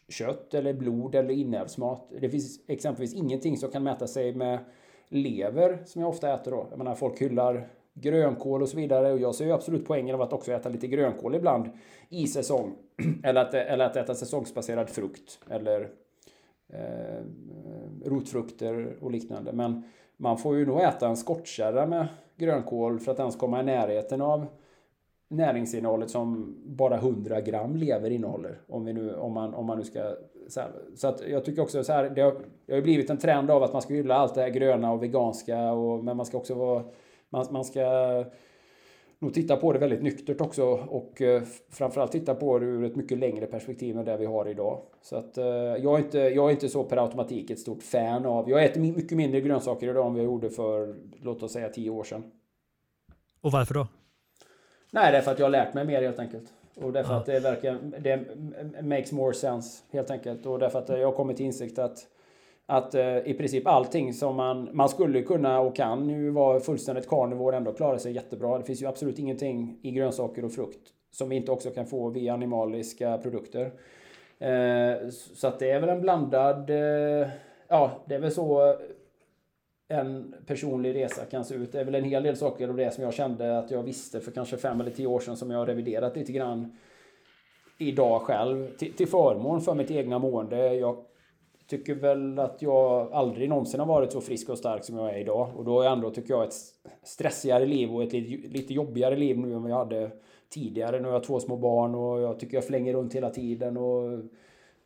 kött 0.09 0.53
eller 0.53 0.73
blod 0.73 1.15
eller 1.15 1.33
inälvsmat. 1.33 2.07
Det 2.21 2.29
finns 2.29 2.59
exempelvis 2.67 3.13
ingenting 3.13 3.57
som 3.57 3.71
kan 3.71 3.83
mäta 3.83 4.07
sig 4.07 4.35
med 4.35 4.59
lever 5.15 5.79
som 5.85 6.01
jag 6.01 6.09
ofta 6.09 6.33
äter 6.33 6.51
då. 6.51 6.67
Jag 6.69 6.77
menar 6.77 6.95
folk 6.95 7.21
hyllar 7.21 7.67
grönkål 7.93 8.61
och 8.61 8.69
så 8.69 8.77
vidare 8.77 9.11
och 9.11 9.19
jag 9.19 9.35
ser 9.35 9.45
ju 9.45 9.51
absolut 9.51 9.87
poängen 9.87 10.15
av 10.15 10.21
att 10.21 10.33
också 10.33 10.51
äta 10.51 10.69
lite 10.69 10.87
grönkål 10.87 11.35
ibland 11.35 11.69
i 12.09 12.27
säsong. 12.27 12.75
eller, 13.23 13.41
att, 13.41 13.53
eller 13.53 13.85
att 13.85 13.95
äta 13.95 14.15
säsongsbaserad 14.15 14.89
frukt 14.89 15.39
eller 15.49 15.89
eh, 16.69 17.23
rotfrukter 18.05 18.97
och 19.01 19.11
liknande. 19.11 19.53
Men 19.53 19.83
man 20.17 20.37
får 20.37 20.57
ju 20.57 20.65
nog 20.65 20.81
äta 20.81 21.07
en 21.07 21.17
skottkärra 21.17 21.85
med 21.85 22.07
grönkål 22.37 22.99
för 22.99 23.11
att 23.11 23.19
ens 23.19 23.35
komma 23.35 23.59
i 23.59 23.63
närheten 23.63 24.21
av 24.21 24.45
näringsinnehållet 25.27 26.09
som 26.09 26.55
bara 26.65 26.97
100 26.97 27.41
gram 27.41 27.75
lever 27.75 28.09
innehåller. 28.09 28.61
Om, 28.67 28.85
vi 28.85 28.93
nu, 28.93 29.15
om, 29.15 29.33
man, 29.33 29.53
om 29.53 29.65
man 29.65 29.77
nu 29.77 29.83
ska... 29.83 30.15
Så, 30.47 30.59
här, 30.59 30.69
så 30.95 31.07
att 31.07 31.27
jag 31.27 31.45
tycker 31.45 31.61
också 31.61 31.83
så 31.83 31.93
här, 31.93 32.09
det 32.09 32.21
har, 32.21 32.35
det 32.65 32.73
har 32.73 32.81
blivit 32.81 33.09
en 33.09 33.17
trend 33.17 33.51
av 33.51 33.63
att 33.63 33.73
man 33.73 33.81
ska 33.81 33.93
hylla 33.93 34.15
allt 34.15 34.35
det 34.35 34.41
här 34.41 34.49
gröna 34.49 34.91
och 34.91 35.03
veganska 35.03 35.71
och, 35.71 36.03
men 36.03 36.17
man 36.17 36.25
ska 36.25 36.37
också 36.37 36.53
vara... 36.53 36.83
Man, 37.29 37.45
man 37.51 37.65
ska 37.65 37.81
nog 39.19 39.33
titta 39.33 39.57
på 39.57 39.73
det 39.73 39.79
väldigt 39.79 40.01
nyktert 40.01 40.41
också 40.41 40.63
och 40.87 41.21
eh, 41.21 41.43
framförallt 41.69 42.11
titta 42.11 42.35
på 42.35 42.59
det 42.59 42.65
ur 42.65 42.83
ett 42.83 42.95
mycket 42.95 43.17
längre 43.17 43.45
perspektiv 43.45 43.97
än 43.97 44.05
det 44.05 44.17
vi 44.17 44.25
har 44.25 44.47
idag. 44.47 44.81
Så 45.01 45.15
att 45.15 45.37
eh, 45.37 45.45
jag, 45.45 45.93
är 45.93 45.97
inte, 45.97 46.19
jag 46.19 46.47
är 46.47 46.51
inte 46.51 46.69
så 46.69 46.83
per 46.83 46.97
automatik 46.97 47.49
ett 47.49 47.59
stort 47.59 47.83
fan 47.83 48.25
av... 48.25 48.49
Jag 48.49 48.65
äter 48.65 48.81
mycket 48.81 49.17
mindre 49.17 49.41
grönsaker 49.41 49.89
idag 49.89 50.07
än 50.07 50.13
vad 50.13 50.21
jag 50.21 50.25
gjorde 50.25 50.49
för, 50.49 50.95
låt 51.21 51.43
oss 51.43 51.51
säga, 51.53 51.69
tio 51.69 51.89
år 51.89 52.03
sedan. 52.03 52.23
Och 53.41 53.51
varför 53.51 53.73
då? 53.73 53.87
Nej, 54.91 55.11
det 55.11 55.17
är 55.17 55.21
för 55.21 55.31
att 55.31 55.39
jag 55.39 55.45
har 55.45 55.51
lärt 55.51 55.73
mig 55.73 55.85
mer 55.85 56.01
helt 56.01 56.19
enkelt. 56.19 56.53
Och 56.75 56.93
därför 56.93 57.13
ja. 57.13 57.19
att 57.19 57.25
det 57.25 57.39
verkar... 57.39 57.77
Det 57.99 58.19
makes 58.81 59.11
more 59.11 59.33
sense 59.33 59.83
helt 59.91 60.11
enkelt. 60.11 60.45
Och 60.45 60.59
därför 60.59 60.79
att 60.79 60.89
jag 60.89 61.05
har 61.05 61.11
kommit 61.11 61.37
till 61.37 61.45
insikt 61.45 61.79
att 61.79 62.07
att 62.67 62.95
eh, 62.95 63.17
i 63.17 63.33
princip 63.33 63.67
allting 63.67 64.13
som 64.13 64.35
man, 64.35 64.69
man 64.71 64.89
skulle 64.89 65.21
kunna 65.21 65.59
och 65.59 65.75
kan 65.75 66.09
ju 66.09 66.29
vara 66.29 66.59
fullständigt 66.59 67.09
carnivore 67.09 67.57
ändå 67.57 67.73
klara 67.73 67.99
sig 67.99 68.11
jättebra. 68.11 68.57
Det 68.57 68.63
finns 68.63 68.81
ju 68.81 68.85
absolut 68.85 69.19
ingenting 69.19 69.79
i 69.81 69.91
grönsaker 69.91 70.45
och 70.45 70.51
frukt 70.51 70.91
som 71.11 71.29
vi 71.29 71.35
inte 71.35 71.51
också 71.51 71.69
kan 71.69 71.85
få 71.85 72.09
via 72.09 72.33
animaliska 72.33 73.17
produkter. 73.17 73.71
Eh, 74.39 75.09
så 75.09 75.47
att 75.47 75.59
det 75.59 75.71
är 75.71 75.79
väl 75.79 75.89
en 75.89 76.01
blandad... 76.01 76.69
Eh, 76.69 77.27
ja, 77.67 77.91
det 78.05 78.15
är 78.15 78.19
väl 78.19 78.31
så 78.31 78.75
en 79.87 80.35
personlig 80.45 80.95
resa 80.95 81.25
kan 81.25 81.45
se 81.45 81.55
ut. 81.55 81.71
Det 81.71 81.79
är 81.79 81.85
väl 81.85 81.95
en 81.95 82.03
hel 82.03 82.23
del 82.23 82.37
saker 82.37 82.67
av 82.67 82.75
det 82.75 82.93
som 82.93 83.03
jag 83.03 83.13
kände 83.13 83.57
att 83.57 83.71
jag 83.71 83.83
visste 83.83 84.19
för 84.19 84.31
kanske 84.31 84.57
fem 84.57 84.81
eller 84.81 84.91
tio 84.91 85.07
år 85.07 85.19
sedan 85.19 85.37
som 85.37 85.51
jag 85.51 85.59
har 85.59 85.65
reviderat 85.65 86.15
lite 86.15 86.31
grann 86.31 86.77
idag 87.77 88.21
själv 88.21 88.77
till, 88.77 88.93
till 88.93 89.07
förmån 89.07 89.61
för 89.61 89.75
mitt 89.75 89.91
egna 89.91 90.19
mående. 90.19 90.75
Jag 90.75 90.97
tycker 91.67 91.95
väl 91.95 92.39
att 92.39 92.61
jag 92.61 93.13
aldrig 93.13 93.49
någonsin 93.49 93.79
har 93.79 93.87
varit 93.87 94.11
så 94.11 94.21
frisk 94.21 94.49
och 94.49 94.57
stark 94.57 94.83
som 94.83 94.97
jag 94.97 95.09
är 95.09 95.17
idag. 95.17 95.49
Och 95.55 95.65
då 95.65 95.81
är 95.81 95.89
ändå, 95.89 96.09
tycker 96.09 96.33
jag, 96.33 96.43
ett 96.43 96.53
stressigare 97.03 97.65
liv 97.65 97.95
och 97.95 98.03
ett 98.03 98.13
lite 98.53 98.73
jobbigare 98.73 99.15
liv 99.15 99.37
nu 99.37 99.53
än 99.53 99.61
vad 99.61 99.71
jag 99.71 99.77
hade 99.77 100.11
tidigare. 100.49 100.99
Nu 100.99 101.07
har 101.07 101.13
jag 101.13 101.23
två 101.23 101.39
små 101.39 101.57
barn 101.57 101.95
och 101.95 102.21
jag 102.21 102.39
tycker 102.39 102.57
jag 102.57 102.65
flänger 102.65 102.93
runt 102.93 103.15
hela 103.15 103.29
tiden. 103.29 103.77
Och, 103.77 104.19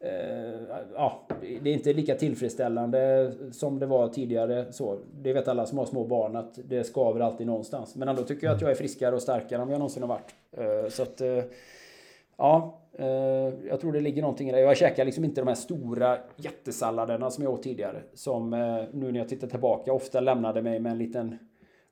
Eh, 0.02 0.80
ja, 0.96 1.28
det 1.62 1.70
är 1.70 1.74
inte 1.74 1.94
lika 1.94 2.16
tillfredsställande 2.16 3.32
som 3.52 3.80
det 3.80 3.86
var 3.86 4.08
tidigare. 4.08 4.72
Så, 4.72 5.00
det 5.22 5.34
vet 5.34 5.48
alla 5.48 5.66
som 5.66 5.78
har 5.78 5.86
små 5.86 6.04
barn 6.04 6.36
att 6.36 6.60
det 6.66 6.84
skaver 6.84 7.20
alltid 7.20 7.48
någonstans. 7.48 7.96
Men 7.96 8.08
ändå 8.08 8.24
tycker 8.24 8.48
jag 8.48 8.56
att 8.56 8.62
jag 8.62 8.72
är 8.72 8.76
friskare 8.76 9.16
och 9.16 9.22
starkare 9.22 9.62
än 9.62 9.70
jag 9.70 9.80
någonsin 9.80 10.04
har 10.04 10.10
varit. 10.10 10.36
Eh, 10.52 10.90
så 10.90 11.04
att, 11.04 11.22
eh, 11.22 11.44
ja, 12.38 12.76
jag 13.70 13.80
tror 13.82 13.94
det 13.94 14.00
ligger 14.00 14.22
någonting 14.22 14.50
i 14.50 14.52
det. 14.52 14.60
Jag 14.60 14.78
käkar 14.78 15.06
liksom 15.06 15.24
inte 15.24 15.42
de 15.42 15.48
här 15.48 15.56
stora 15.56 16.18
jättesalladerna 16.36 17.30
som 17.30 17.44
jag 17.44 17.54
åt 17.54 17.64
tidigare. 17.64 18.02
Som 18.14 18.50
nu 18.94 19.12
när 19.12 19.20
jag 19.20 19.30
tittar 19.30 19.48
tillbaka 19.48 19.94
ofta 19.94 20.20
lämnade 20.20 20.62
mig 20.62 20.80
med 20.80 20.92
en 20.92 20.98
liten 20.98 21.38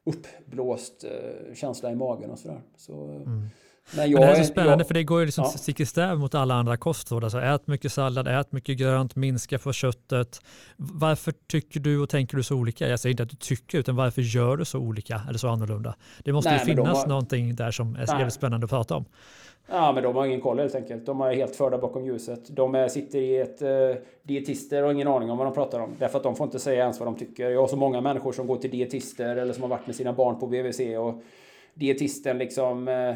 uppblåst 0.04 1.06
känsla 1.54 1.92
i 1.92 1.96
magen 1.96 2.32
och 2.32 2.40
sådär. 2.40 2.62
Så, 2.76 2.94
mm. 2.94 3.48
Men, 3.96 4.12
men 4.12 4.22
det 4.22 4.28
är 4.28 4.36
så 4.36 4.44
spännande 4.44 4.82
jag, 4.82 4.88
för 4.88 4.94
det 4.94 5.04
går 5.04 5.20
ju 5.20 5.26
liksom 5.26 5.44
ja. 5.44 5.50
stick 5.50 5.80
i 5.80 5.86
stäv 5.86 6.18
mot 6.20 6.36
alla 6.36 6.56
andra 6.56 6.78
kostråd. 6.78 7.24
Alltså 7.24 7.42
ät 7.42 7.68
mycket 7.68 7.92
sallad, 7.92 8.28
ät 8.28 8.52
mycket 8.52 8.78
grönt, 8.78 9.16
minska 9.16 9.60
på 9.60 9.74
köttet. 9.74 10.42
Varför 10.76 11.34
tycker 11.48 11.80
du 11.80 12.00
och 12.00 12.10
tänker 12.10 12.38
du 12.38 12.44
så 12.44 12.56
olika? 12.56 12.88
Jag 12.88 13.00
säger 13.00 13.12
inte 13.12 13.24
att 13.24 13.30
du 13.30 13.36
tycker, 13.36 13.78
utan 13.78 13.96
varför 13.96 14.22
gör 14.22 14.58
du 14.58 14.66
så 14.66 14.80
olika 14.80 15.22
eller 15.30 15.40
så 15.40 15.48
annorlunda? 15.48 15.96
Det 16.24 16.34
måste 16.34 16.50
Nej, 16.50 16.60
ju 16.60 16.66
finnas 16.66 16.98
har... 16.98 17.08
någonting 17.08 17.56
där 17.56 17.72
som 17.72 17.96
är 17.96 18.18
Nej. 18.18 18.32
spännande 18.32 18.64
att 18.64 18.70
prata 18.70 18.96
om. 18.96 19.06
Ja, 19.70 19.92
men 19.92 20.04
de 20.04 20.16
har 20.16 20.26
ingen 20.26 20.42
koll 20.42 20.60
helt 20.60 20.76
enkelt. 20.76 21.06
De 21.06 21.22
är 21.22 21.34
helt 21.34 21.56
förda 21.56 21.78
bakom 21.78 22.06
ljuset. 22.06 22.56
De 22.56 22.76
är, 22.76 22.88
sitter 22.88 23.20
i 23.20 23.38
ett... 23.38 23.62
Eh, 23.62 23.70
dietister 24.24 24.84
och 24.84 24.92
ingen 24.92 25.08
aning 25.08 25.32
om 25.32 25.38
vad 25.38 25.48
de 25.48 25.54
pratar 25.54 25.80
om. 25.80 25.96
Därför 26.00 26.18
att 26.18 26.24
de 26.24 26.36
får 26.36 26.46
inte 26.46 26.60
säga 26.60 26.82
ens 26.82 27.00
vad 27.00 27.08
de 27.08 27.16
tycker. 27.16 27.50
Jag 27.50 27.62
har 27.62 27.68
så 27.68 27.76
många 27.76 28.02
människor 28.02 28.32
som 28.32 28.48
går 28.48 28.58
till 28.58 28.72
dietister 28.72 29.36
eller 29.36 29.54
som 29.54 29.62
har 29.62 29.70
varit 29.70 29.88
med 29.88 29.96
sina 29.96 30.14
barn 30.14 30.40
på 30.40 30.48
BVC 30.48 30.80
och 31.00 31.22
dietisten 31.74 32.38
liksom... 32.38 32.88
Eh, 32.88 33.16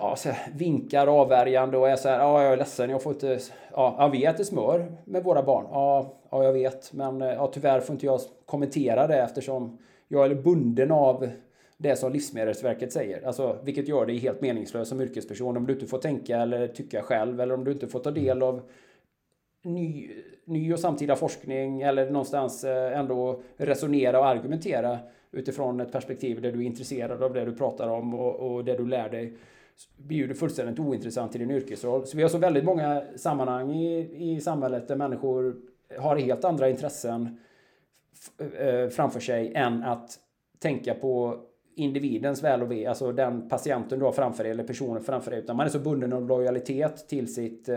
ja, 0.00 0.16
så 0.16 0.28
här, 0.28 0.52
vinkar 0.54 1.06
avvärjande 1.06 1.78
och 1.78 1.88
är 1.88 1.96
så 1.96 2.08
här, 2.08 2.18
ja, 2.18 2.42
jag 2.42 2.52
är 2.52 2.56
ledsen, 2.56 2.90
jag 2.90 3.02
får 3.02 3.12
inte... 3.12 3.38
Ja, 3.72 3.96
ja, 3.98 4.08
vi 4.08 4.24
äter 4.24 4.44
smör 4.44 4.92
med 5.04 5.24
våra 5.24 5.42
barn. 5.42 5.66
Ja, 5.70 6.14
ja, 6.30 6.44
jag 6.44 6.52
vet, 6.52 6.92
men 6.92 7.22
eh, 7.22 7.28
ja, 7.28 7.50
tyvärr 7.54 7.80
får 7.80 7.92
inte 7.92 8.06
jag 8.06 8.20
kommentera 8.46 9.06
det 9.06 9.18
eftersom 9.18 9.78
jag 10.08 10.26
är 10.26 10.34
bunden 10.34 10.90
av 10.90 11.28
det 11.76 11.96
som 11.96 12.12
Livsmedelsverket 12.12 12.92
säger. 12.92 13.26
Alltså, 13.26 13.58
vilket 13.62 13.88
gör 13.88 14.06
dig 14.06 14.18
helt 14.18 14.40
meningslös 14.40 14.88
som 14.88 15.00
yrkesperson 15.00 15.56
om 15.56 15.66
du 15.66 15.72
inte 15.72 15.86
får 15.86 15.98
tänka 15.98 16.36
eller 16.36 16.68
tycka 16.68 17.02
själv 17.02 17.40
eller 17.40 17.54
om 17.54 17.64
du 17.64 17.72
inte 17.72 17.88
får 17.88 18.00
ta 18.00 18.10
del 18.10 18.42
av 18.42 18.62
ny, 19.62 20.10
ny 20.44 20.72
och 20.72 20.80
samtida 20.80 21.16
forskning 21.16 21.82
eller 21.82 22.10
någonstans 22.10 22.64
eh, 22.64 22.98
ändå 22.98 23.42
resonera 23.56 24.18
och 24.18 24.26
argumentera 24.26 24.98
utifrån 25.32 25.80
ett 25.80 25.92
perspektiv 25.92 26.40
där 26.40 26.52
du 26.52 26.58
är 26.58 26.66
intresserad 26.66 27.22
av 27.22 27.32
det 27.32 27.44
du 27.44 27.54
pratar 27.54 27.88
om 27.88 28.14
och, 28.14 28.34
och 28.34 28.64
det 28.64 28.76
du 28.76 28.86
lär 28.86 29.08
dig 29.08 29.36
blir 29.96 30.28
du 30.28 30.34
fullständigt 30.34 30.78
ointressant 30.78 31.34
i 31.34 31.38
din 31.38 31.50
yrkesroll. 31.50 32.06
Så 32.06 32.16
vi 32.16 32.22
har 32.22 32.30
så 32.30 32.38
väldigt 32.38 32.64
många 32.64 33.02
sammanhang 33.16 33.72
i, 33.74 34.10
i 34.34 34.40
samhället 34.40 34.88
där 34.88 34.96
människor 34.96 35.56
har 35.98 36.16
helt 36.16 36.44
andra 36.44 36.68
intressen 36.68 37.38
eh, 38.58 38.88
framför 38.88 39.20
sig 39.20 39.54
än 39.54 39.82
att 39.82 40.18
tänka 40.58 40.94
på 40.94 41.40
individens 41.80 42.42
väl 42.42 42.62
och 42.62 42.70
ve, 42.70 42.86
alltså 42.86 43.12
den 43.12 43.48
patienten 43.48 43.98
du 43.98 44.04
har 44.04 44.12
framför 44.12 44.42
dig 44.42 44.52
eller 44.52 44.64
personen 44.64 45.02
framför 45.02 45.30
dig. 45.30 45.40
Utan 45.40 45.56
man 45.56 45.66
är 45.66 45.70
så 45.70 45.78
bunden 45.78 46.12
av 46.12 46.28
lojalitet 46.28 47.08
till 47.08 47.34
sitt, 47.34 47.68
eh, 47.68 47.76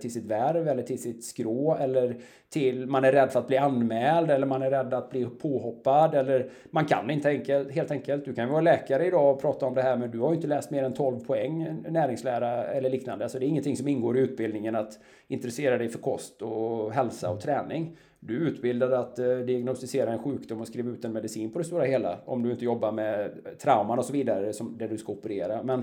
till 0.00 0.12
sitt 0.12 0.24
värv 0.24 0.68
eller 0.68 0.82
till 0.82 1.02
sitt 1.02 1.24
skrå. 1.24 1.76
Eller 1.80 2.16
till 2.50 2.86
man 2.86 3.04
är 3.04 3.12
rädd 3.12 3.32
för 3.32 3.38
att 3.38 3.46
bli 3.46 3.56
anmäld 3.56 4.30
eller 4.30 4.46
man 4.46 4.62
är 4.62 4.70
rädd 4.70 4.94
att 4.94 5.10
bli 5.10 5.24
påhoppad. 5.24 6.14
Eller 6.14 6.50
man 6.70 6.84
kan 6.84 7.10
inte 7.10 7.28
enkelt, 7.28 7.72
helt 7.72 7.90
enkelt. 7.90 8.24
Du 8.24 8.34
kan 8.34 8.48
vara 8.48 8.60
läkare 8.60 9.06
idag 9.06 9.34
och 9.34 9.40
prata 9.40 9.66
om 9.66 9.74
det 9.74 9.82
här 9.82 9.96
men 9.96 10.10
du 10.10 10.18
har 10.18 10.28
ju 10.28 10.34
inte 10.34 10.48
läst 10.48 10.70
mer 10.70 10.82
än 10.82 10.92
12 10.92 11.20
poäng 11.20 11.82
näringslära 11.88 12.64
eller 12.64 12.90
liknande. 12.90 13.28
Så 13.28 13.38
det 13.38 13.46
är 13.46 13.48
ingenting 13.48 13.76
som 13.76 13.88
ingår 13.88 14.18
i 14.18 14.20
utbildningen 14.20 14.76
att 14.76 14.98
intressera 15.28 15.78
dig 15.78 15.88
för 15.88 15.98
kost 15.98 16.42
och 16.42 16.92
hälsa 16.92 17.30
och 17.30 17.40
träning. 17.40 17.96
Du 18.24 18.36
är 18.36 18.50
utbildad 18.50 18.92
att 18.92 19.18
eh, 19.18 19.36
diagnostisera 19.36 20.12
en 20.12 20.22
sjukdom 20.22 20.60
och 20.60 20.66
skriva 20.66 20.90
ut 20.90 21.04
en 21.04 21.12
medicin 21.12 21.50
på 21.50 21.58
det 21.58 21.64
stora 21.64 21.84
hela. 21.84 22.18
Om 22.24 22.42
du 22.42 22.50
inte 22.50 22.64
jobbar 22.64 22.92
med 22.92 23.30
trauman 23.58 23.98
och 23.98 24.04
så 24.04 24.12
vidare 24.12 24.52
som, 24.52 24.78
där 24.78 24.88
du 24.88 24.98
ska 24.98 25.12
operera. 25.12 25.62
Men, 25.62 25.82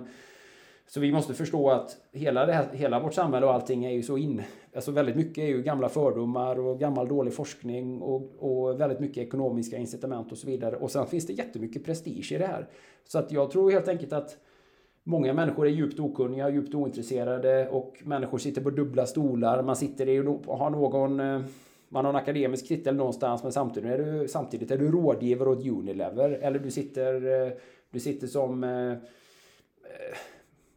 så 0.87 0.99
vi 0.99 1.11
måste 1.11 1.33
förstå 1.33 1.69
att 1.69 1.97
hela, 2.11 2.45
det 2.45 2.53
här, 2.53 2.67
hela 2.73 2.99
vårt 2.99 3.13
samhälle 3.13 3.45
och 3.45 3.53
allting 3.53 3.85
är 3.85 3.91
ju 3.91 4.03
så 4.03 4.17
in... 4.17 4.41
Alltså 4.75 4.91
väldigt 4.91 5.15
mycket 5.15 5.37
är 5.37 5.47
ju 5.47 5.61
gamla 5.61 5.89
fördomar 5.89 6.59
och 6.59 6.79
gammal 6.79 7.07
dålig 7.07 7.33
forskning 7.33 8.01
och, 8.01 8.31
och 8.39 8.81
väldigt 8.81 8.99
mycket 8.99 9.27
ekonomiska 9.27 9.77
incitament 9.77 10.31
och 10.31 10.37
så 10.37 10.47
vidare. 10.47 10.75
Och 10.75 10.91
sen 10.91 11.07
finns 11.07 11.27
det 11.27 11.33
jättemycket 11.33 11.85
prestige 11.85 12.31
i 12.31 12.37
det 12.37 12.47
här. 12.47 12.67
Så 13.07 13.19
att 13.19 13.31
jag 13.31 13.51
tror 13.51 13.71
helt 13.71 13.87
enkelt 13.87 14.13
att 14.13 14.37
Många 15.03 15.33
människor 15.33 15.67
är 15.67 15.71
djupt 15.71 15.99
okunniga, 15.99 16.49
djupt 16.49 16.75
ointresserade 16.75 17.69
och 17.69 18.01
människor 18.05 18.37
sitter 18.37 18.61
på 18.61 18.69
dubbla 18.69 19.05
stolar. 19.05 19.63
Man 19.63 19.75
sitter 19.75 20.09
i 20.09 20.19
och 20.19 20.57
har 20.57 20.69
någon 20.69 21.19
eh, 21.19 21.41
man 21.89 22.05
har 22.05 22.09
en 22.09 22.15
akademisk 22.15 22.67
titel 22.67 22.95
någonstans 22.95 23.43
men 23.43 23.51
samtidigt 23.51 23.91
är 23.91 23.97
du, 23.97 24.27
samtidigt 24.27 24.71
är 24.71 24.77
du 24.77 24.91
rådgivare 24.91 25.49
åt 25.49 25.65
Unilever. 25.65 26.29
Eller 26.29 26.59
du 26.59 26.71
sitter, 26.71 27.43
eh, 27.45 27.51
du 27.91 27.99
sitter 27.99 28.27
som... 28.27 28.63
Eh, 28.63 28.91
eh, 28.91 28.97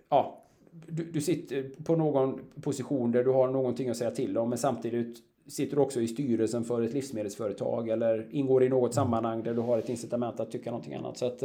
ja, 0.08 0.42
du, 0.70 1.04
du 1.04 1.20
sitter 1.20 1.70
på 1.84 1.96
någon 1.96 2.40
position 2.62 3.12
där 3.12 3.24
du 3.24 3.30
har 3.30 3.48
någonting 3.48 3.88
att 3.88 3.96
säga 3.96 4.10
till 4.10 4.38
om 4.38 4.48
men 4.48 4.58
samtidigt 4.58 5.18
sitter 5.46 5.76
du 5.76 5.82
också 5.82 6.00
i 6.00 6.08
styrelsen 6.08 6.64
för 6.64 6.82
ett 6.82 6.92
livsmedelsföretag 6.92 7.88
eller 7.88 8.26
ingår 8.30 8.62
i 8.62 8.68
något 8.68 8.94
sammanhang 8.94 9.42
där 9.42 9.54
du 9.54 9.60
har 9.60 9.78
ett 9.78 9.88
incitament 9.88 10.40
att 10.40 10.50
tycka 10.50 10.70
någonting 10.70 10.94
annat. 10.94 11.16
Så 11.16 11.26
att, 11.26 11.42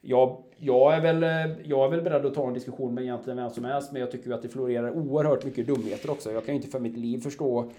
jag, 0.00 0.42
jag, 0.56 0.94
är 0.94 1.00
väl, 1.00 1.22
jag 1.64 1.86
är 1.86 1.90
väl 1.90 2.02
beredd 2.02 2.26
att 2.26 2.34
ta 2.34 2.46
en 2.46 2.54
diskussion 2.54 2.94
med 2.94 3.04
egentligen 3.04 3.36
vem 3.36 3.50
som 3.50 3.64
helst 3.64 3.92
men 3.92 4.00
jag 4.00 4.10
tycker 4.10 4.30
att 4.30 4.42
det 4.42 4.48
florerar 4.48 4.90
oerhört 4.90 5.44
mycket 5.44 5.66
dumheter 5.66 6.10
också. 6.10 6.32
Jag 6.32 6.46
kan 6.46 6.54
inte 6.54 6.68
för 6.68 6.80
mitt 6.80 6.96
liv 6.96 7.20
förstå 7.20 7.70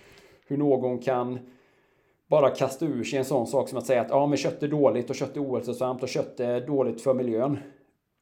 hur 0.52 0.58
någon 0.58 1.00
kan 1.00 1.40
bara 2.28 2.50
kasta 2.50 2.86
ur 2.86 3.04
sig 3.04 3.20
en 3.20 3.26
sån 3.26 3.48
sak 3.48 3.70
som 3.70 3.78
att 3.78 3.86
säga 3.86 4.02
att 4.02 4.10
ja, 4.10 4.28
men 4.28 4.38
kött 4.38 4.64
är 4.64 4.68
dåligt 4.68 5.10
och 5.10 5.16
kött 5.16 5.38
är 5.38 5.44
ohälsosamt 5.44 6.04
och 6.04 6.10
kött 6.10 6.40
är 6.40 6.68
dåligt 6.68 7.02
för 7.02 7.14
miljön. 7.14 7.58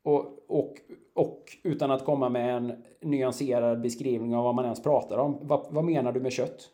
Och, 0.04 0.26
och, 0.48 0.74
och 1.16 1.44
utan 1.64 1.92
att 1.92 2.06
komma 2.06 2.30
med 2.30 2.58
en 2.58 2.74
nyanserad 3.02 3.82
beskrivning 3.82 4.36
av 4.36 4.44
vad 4.44 4.56
man 4.56 4.66
ens 4.66 4.84
pratar 4.84 5.18
om. 5.18 5.38
Vad, 5.42 5.66
vad 5.70 5.84
menar 5.84 6.12
du 6.12 6.20
med 6.20 6.32
kött? 6.32 6.70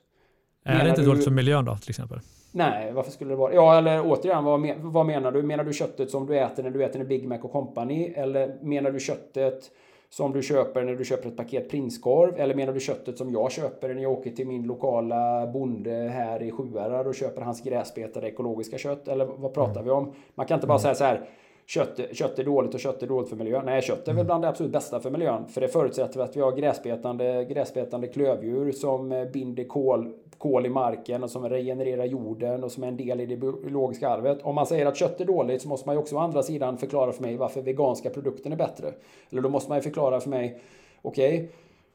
Är 0.64 0.72
menar 0.72 0.84
det 0.84 0.90
inte 0.90 1.02
du... 1.02 1.08
dåligt 1.08 1.24
för 1.24 1.32
miljön 1.32 1.66
då 1.66 1.76
till 1.76 1.90
exempel? 1.90 2.20
Nej, 2.52 2.92
varför 2.92 3.12
skulle 3.12 3.30
det 3.30 3.36
vara 3.36 3.54
Ja, 3.54 3.78
eller 3.78 4.02
återigen, 4.06 4.44
vad, 4.44 4.72
vad 4.78 5.06
menar 5.06 5.32
du? 5.32 5.44
Menar 5.44 5.64
du 5.64 5.74
köttet 5.74 6.10
som 6.10 6.26
du 6.26 6.38
äter 6.38 6.64
när 6.64 6.70
du 6.70 6.84
äter 6.84 7.02
en 7.02 7.08
Big 7.08 7.28
Mac 7.28 7.38
och 7.38 7.52
Company? 7.52 8.14
Eller 8.16 8.58
menar 8.62 8.92
du 8.92 9.00
köttet 9.00 9.72
som 10.10 10.34
du 10.34 10.42
köper 10.42 10.84
när 10.84 10.96
du 10.96 11.06
köper 11.06 11.30
ett 11.30 11.38
paket 11.38 11.70
prinskorv? 11.70 12.40
Eller 12.40 12.56
menar 12.56 12.74
du 12.74 12.80
köttet 12.80 13.18
som 13.18 13.32
jag 13.32 13.52
köper 13.52 13.94
när 13.94 14.02
jag 14.02 14.12
åker 14.12 14.32
till 14.32 14.48
min 14.48 14.64
lokala 14.64 15.48
bonde 15.48 15.92
här 15.92 16.44
i 16.44 16.52
Sjuhärad 16.52 17.08
och 17.08 17.16
köper 17.16 17.42
hans 17.42 17.62
gräsbetade 17.62 18.28
ekologiska 18.28 18.78
kött? 18.78 19.08
Eller 19.08 19.26
vad 19.26 19.54
pratar 19.54 19.82
mm. 19.82 19.84
vi 19.84 19.92
om? 19.92 20.14
Man 20.36 20.46
kan 20.46 20.56
inte 20.56 20.68
bara 20.68 20.80
mm. 20.80 20.82
säga 20.82 20.96
så 20.96 21.04
här 21.04 21.30
kött, 21.66 22.00
kött 22.12 22.40
är 22.40 22.44
dåligt 22.44 22.74
och 22.74 22.80
kött 22.80 23.04
är 23.04 23.08
dåligt 23.08 23.30
för 23.30 23.36
miljön. 23.36 23.66
Nej, 23.66 23.82
kött 23.82 24.00
är 24.00 24.06
väl 24.06 24.16
mm. 24.16 24.26
bland 24.26 24.44
det 24.44 24.50
absolut 24.50 24.72
bästa 24.72 25.00
för 25.00 25.10
miljön. 25.10 25.48
För 25.48 25.62
det 25.62 25.68
förutsätter 25.68 26.20
att 26.20 26.36
vi 26.36 26.42
har 26.42 26.52
gräsbetande, 26.52 27.46
gräsbetande 27.46 28.08
klövdjur 28.08 28.72
som 28.72 29.28
binder 29.34 29.64
kol, 29.64 30.14
kol 30.38 30.66
i 30.66 30.70
marken 30.70 31.24
och 31.24 31.30
som 31.30 31.50
regenererar 31.50 32.06
jorden 32.06 32.64
och 32.64 32.72
som 32.72 32.84
är 32.84 32.88
en 32.88 32.98
del 32.98 33.22
i 33.22 33.26
det 33.26 33.38
biologiska 33.38 34.10
arvet. 34.10 34.42
Om 34.42 34.56
man 34.56 34.66
säger 34.66 34.86
att 34.86 34.98
kött 34.98 35.22
är 35.22 35.26
dåligt 35.26 35.62
så 35.62 35.70
måste 35.70 35.88
man 35.88 35.96
ju 35.96 36.00
också 36.00 36.16
å 36.16 36.20
andra 36.20 36.44
sidan 36.44 36.78
förklara 36.78 37.12
för 37.12 37.22
mig 37.22 37.38
varför 37.38 37.62
veganska 37.62 38.10
produkter 38.10 38.52
är 38.52 38.56
bättre. 38.56 38.94
Eller 39.32 39.42
då 39.42 39.50
måste 39.50 39.70
man 39.70 39.78
ju 39.78 39.82
förklara 39.82 40.20
för 40.20 40.30
mig, 40.30 40.60
okej, 41.02 41.36
okay, 41.36 41.48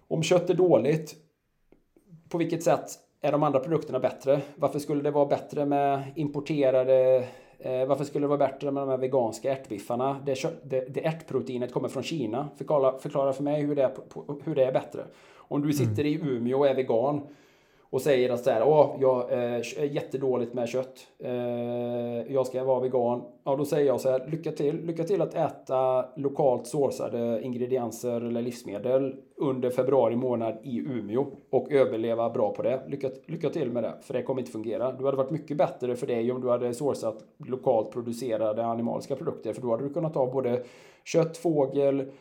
om 0.08 0.22
kött 0.22 0.50
är 0.50 0.54
dåligt, 0.54 1.14
på 2.28 2.38
vilket 2.38 2.62
sätt 2.62 2.98
är 3.20 3.32
de 3.32 3.42
andra 3.42 3.60
produkterna 3.60 3.98
bättre? 3.98 4.40
Varför 4.56 4.78
skulle 4.78 5.02
det 5.02 5.10
vara 5.10 5.26
bättre 5.26 5.66
med 5.66 6.02
importerade 6.16 7.26
Eh, 7.62 7.86
varför 7.86 8.04
skulle 8.04 8.24
det 8.24 8.28
vara 8.28 8.38
bättre 8.38 8.70
med 8.70 8.82
de 8.82 8.88
här 8.88 8.98
veganska 8.98 9.52
ärtbiffarna? 9.52 10.16
Det, 10.26 10.62
det, 10.62 10.94
det 10.94 11.06
ärtproteinet 11.06 11.72
kommer 11.72 11.88
från 11.88 12.02
Kina. 12.02 12.48
Förklara, 12.56 12.98
förklara 12.98 13.32
för 13.32 13.42
mig 13.42 13.62
hur 13.62 13.76
det, 13.76 13.82
är, 13.82 13.92
hur 14.44 14.54
det 14.54 14.64
är 14.64 14.72
bättre. 14.72 15.04
Om 15.36 15.62
du 15.62 15.72
sitter 15.72 16.04
mm. 16.04 16.06
i 16.06 16.30
Umeå 16.30 16.58
och 16.58 16.68
är 16.68 16.74
vegan 16.74 17.20
och 17.90 18.02
säger 18.02 18.30
att 18.30 18.44
så 18.44 18.50
här, 18.50 18.62
Åh, 18.62 18.96
jag 19.00 19.32
eh, 19.32 19.54
är 19.54 19.84
jättedåligt 19.84 20.54
med 20.54 20.68
kött. 20.68 21.06
Eh, 21.18 21.32
jag 22.32 22.46
ska 22.46 22.64
vara 22.64 22.80
vegan. 22.80 23.22
Ja, 23.44 23.56
då 23.56 23.64
säger 23.64 23.86
jag 23.86 24.00
så 24.00 24.10
här, 24.10 24.26
lycka 24.26 24.52
till. 24.52 24.86
Lycka 24.86 25.04
till 25.04 25.22
att 25.22 25.34
äta 25.34 26.08
lokalt 26.16 26.66
sourcade 26.66 27.42
ingredienser 27.42 28.20
eller 28.20 28.42
livsmedel 28.42 29.16
under 29.36 29.70
februari 29.70 30.16
månad 30.16 30.58
i 30.62 30.78
Umeå 30.78 31.26
och 31.50 31.72
överleva 31.72 32.30
bra 32.30 32.54
på 32.54 32.62
det. 32.62 32.82
Lycka, 32.88 33.10
lycka 33.26 33.50
till 33.50 33.70
med 33.70 33.82
det, 33.82 33.94
för 34.02 34.14
det 34.14 34.22
kommer 34.22 34.40
inte 34.40 34.52
fungera. 34.52 34.92
Du 34.92 35.04
hade 35.04 35.16
varit 35.16 35.30
mycket 35.30 35.56
bättre 35.56 35.96
för 35.96 36.06
dig 36.06 36.32
om 36.32 36.40
du 36.40 36.48
hade 36.48 36.74
sourcat 36.74 37.24
lokalt 37.46 37.90
producerade 37.90 38.66
animaliska 38.66 39.16
produkter, 39.16 39.52
för 39.52 39.62
då 39.62 39.70
hade 39.70 39.84
du 39.84 39.94
kunnat 39.94 40.14
ta 40.14 40.32
både 40.32 40.62
kött, 41.04 41.36
fågel, 41.36 42.12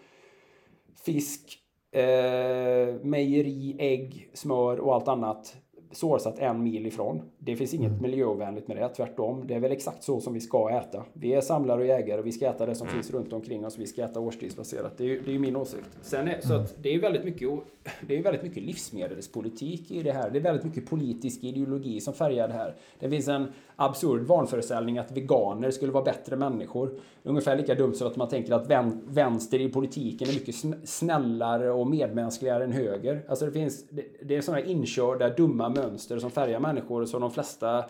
fisk, 1.05 1.59
eh, 1.91 2.95
mejeri, 3.01 3.75
ägg, 3.79 4.29
smör 4.33 4.79
och 4.79 4.93
allt 4.95 5.07
annat 5.07 5.57
sourcat 5.91 6.39
en 6.39 6.63
mil 6.63 6.85
ifrån. 6.85 7.21
Det 7.37 7.55
finns 7.55 7.73
inget 7.73 7.91
mm. 7.91 8.01
miljöovänligt 8.01 8.67
med 8.67 8.77
det, 8.77 8.89
tvärtom. 8.89 9.47
Det 9.47 9.53
är 9.53 9.59
väl 9.59 9.71
exakt 9.71 10.03
så 10.03 10.21
som 10.21 10.33
vi 10.33 10.39
ska 10.39 10.69
äta. 10.69 11.03
Vi 11.13 11.33
är 11.33 11.41
samlare 11.41 11.79
och 11.79 11.85
jägare 11.85 12.19
och 12.19 12.27
vi 12.27 12.31
ska 12.31 12.47
äta 12.47 12.65
det 12.65 12.75
som 12.75 12.87
mm. 12.87 12.95
finns 12.95 13.13
runt 13.13 13.33
omkring 13.33 13.65
oss. 13.65 13.77
Vi 13.77 13.87
ska 13.87 14.03
äta 14.03 14.19
årstidsbaserat. 14.19 14.97
Det 14.97 15.03
är 15.03 15.07
ju, 15.07 15.21
det 15.21 15.35
är 15.35 15.39
min 15.39 15.55
åsikt. 15.55 15.89
Sen 16.01 16.27
är, 16.27 16.41
så 16.41 16.53
mm. 16.53 16.63
att 16.63 16.83
det 16.83 16.95
är 16.95 16.99
väldigt 16.99 17.23
mycket, 17.23 17.49
det 18.07 18.17
är 18.17 18.23
väldigt 18.23 18.43
mycket 18.43 18.63
livsmedelspolitik 18.63 19.91
i 19.91 20.03
det 20.03 20.11
här. 20.11 20.29
Det 20.29 20.39
är 20.39 20.43
väldigt 20.43 20.65
mycket 20.65 20.89
politisk 20.89 21.43
ideologi 21.43 22.01
som 22.01 22.13
färgar 22.13 22.47
det 22.47 22.53
här. 22.53 22.75
Det 22.99 23.09
finns 23.09 23.27
en 23.27 23.47
absurd 23.75 24.21
vanföreställning 24.21 24.97
att 24.97 25.11
veganer 25.11 25.71
skulle 25.71 25.91
vara 25.91 26.03
bättre 26.03 26.35
människor. 26.35 26.99
Ungefär 27.29 27.55
lika 27.55 27.75
dumt 27.75 27.93
som 27.93 28.07
att 28.07 28.15
man 28.15 28.27
tänker 28.27 28.53
att 28.53 28.71
vänster 29.07 29.61
i 29.61 29.69
politiken 29.69 30.29
är 30.29 30.33
mycket 30.33 30.55
snällare 30.89 31.71
och 31.71 31.87
medmänskligare 31.87 32.63
än 32.63 32.71
höger. 32.71 33.25
Alltså 33.27 33.45
det 33.45 33.51
finns, 33.51 33.85
det 34.21 34.35
är 34.35 34.41
sådana 34.41 34.63
inkörda 34.63 35.29
dumma 35.29 35.69
mönster 35.69 36.19
som 36.19 36.31
färgar 36.31 36.59
människor 36.59 37.05
som 37.05 37.21
de 37.21 37.31
flesta 37.31 37.85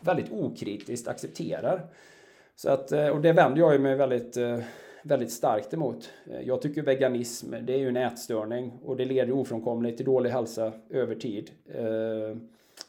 väldigt 0.00 0.32
okritiskt 0.32 1.08
accepterar. 1.08 1.86
Så 2.56 2.70
att, 2.70 2.92
eh, 2.92 3.08
och 3.08 3.20
det 3.20 3.32
vänder 3.32 3.60
jag 3.60 3.80
mig 3.80 3.96
väldigt, 3.96 4.36
eh, 4.36 4.58
väldigt 5.02 5.32
starkt 5.32 5.74
emot. 5.74 6.10
Eh, 6.30 6.40
jag 6.40 6.62
tycker 6.62 6.82
veganism, 6.82 7.54
det 7.62 7.72
är 7.72 7.78
ju 7.78 7.88
en 7.88 7.96
ätstörning 7.96 8.72
och 8.84 8.96
det 8.96 9.04
leder 9.04 9.32
ofrånkomligt 9.32 9.96
till 9.96 10.06
dålig 10.06 10.30
hälsa 10.30 10.72
över 10.90 11.14
tid. 11.14 11.50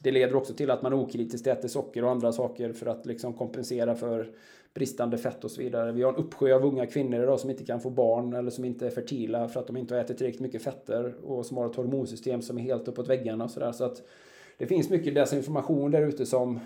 Det 0.04 0.12
leder 0.12 0.36
också 0.36 0.54
till 0.54 0.72
att 0.72 0.82
man 0.82 0.94
okritiskt 0.94 1.48
äter 1.48 1.68
socker 1.68 2.04
och 2.04 2.12
andra 2.12 2.32
saker 2.32 2.74
för 2.74 2.86
att 2.86 3.06
liksom 3.06 3.34
kompensera 3.34 3.96
för 3.96 4.32
bristande 4.74 5.18
fett 5.18 5.44
och 5.44 5.52
så 5.52 5.62
vidare. 5.62 5.92
Vi 5.92 6.04
har 6.04 6.14
en 6.14 6.20
uppsjö 6.20 6.56
av 6.56 6.66
unga 6.66 6.86
kvinnor 6.86 7.24
idag 7.24 7.40
som 7.40 7.50
inte 7.50 7.66
kan 7.66 7.80
få 7.80 7.90
barn 7.90 8.34
eller 8.34 8.52
som 8.52 8.66
inte 8.66 8.86
är 8.86 8.90
fertila 8.90 9.48
för 9.48 9.60
att 9.60 9.68
de 9.68 9.78
inte 9.78 9.94
har 9.96 10.02
ätit 10.02 10.18
tillräckligt 10.18 10.42
mycket 10.42 10.64
fetter 10.64 11.14
och 11.26 11.46
som 11.46 11.58
har 11.58 11.66
ett 11.66 11.76
hormonsystem 11.76 12.42
som 12.42 12.58
är 12.58 12.62
helt 12.62 12.88
uppåt 12.88 13.10
väggarna 13.10 13.44
och 13.44 13.52
sådär. 13.52 13.72
Så 13.72 13.84
att 13.84 14.02
det 14.58 14.68
finns 14.68 14.90
mycket 14.90 15.16
desinformation 15.16 15.92
där 15.92 16.02
ute 16.02 16.26
som 16.26 16.60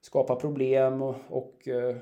skapar 0.00 0.36
problem 0.36 1.02
och, 1.02 1.14
och 1.28 1.68
eh, 1.68 1.96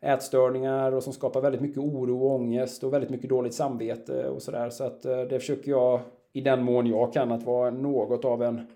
ätstörningar 0.00 0.92
och 0.92 1.02
som 1.02 1.12
skapar 1.12 1.40
väldigt 1.40 1.60
mycket 1.60 1.78
oro 1.78 2.26
och 2.26 2.34
ångest 2.34 2.84
och 2.84 2.92
väldigt 2.92 3.10
mycket 3.10 3.30
dåligt 3.30 3.54
samvete 3.54 4.28
och 4.28 4.42
sådär. 4.42 4.70
Så 4.70 4.84
att 4.84 5.04
eh, 5.04 5.20
det 5.20 5.40
försöker 5.40 5.70
jag 5.70 6.00
i 6.32 6.40
den 6.40 6.62
mån 6.62 6.86
jag 6.86 7.12
kan 7.12 7.32
att 7.32 7.42
vara 7.42 7.70
något 7.70 8.24
av 8.24 8.42
en 8.42 8.66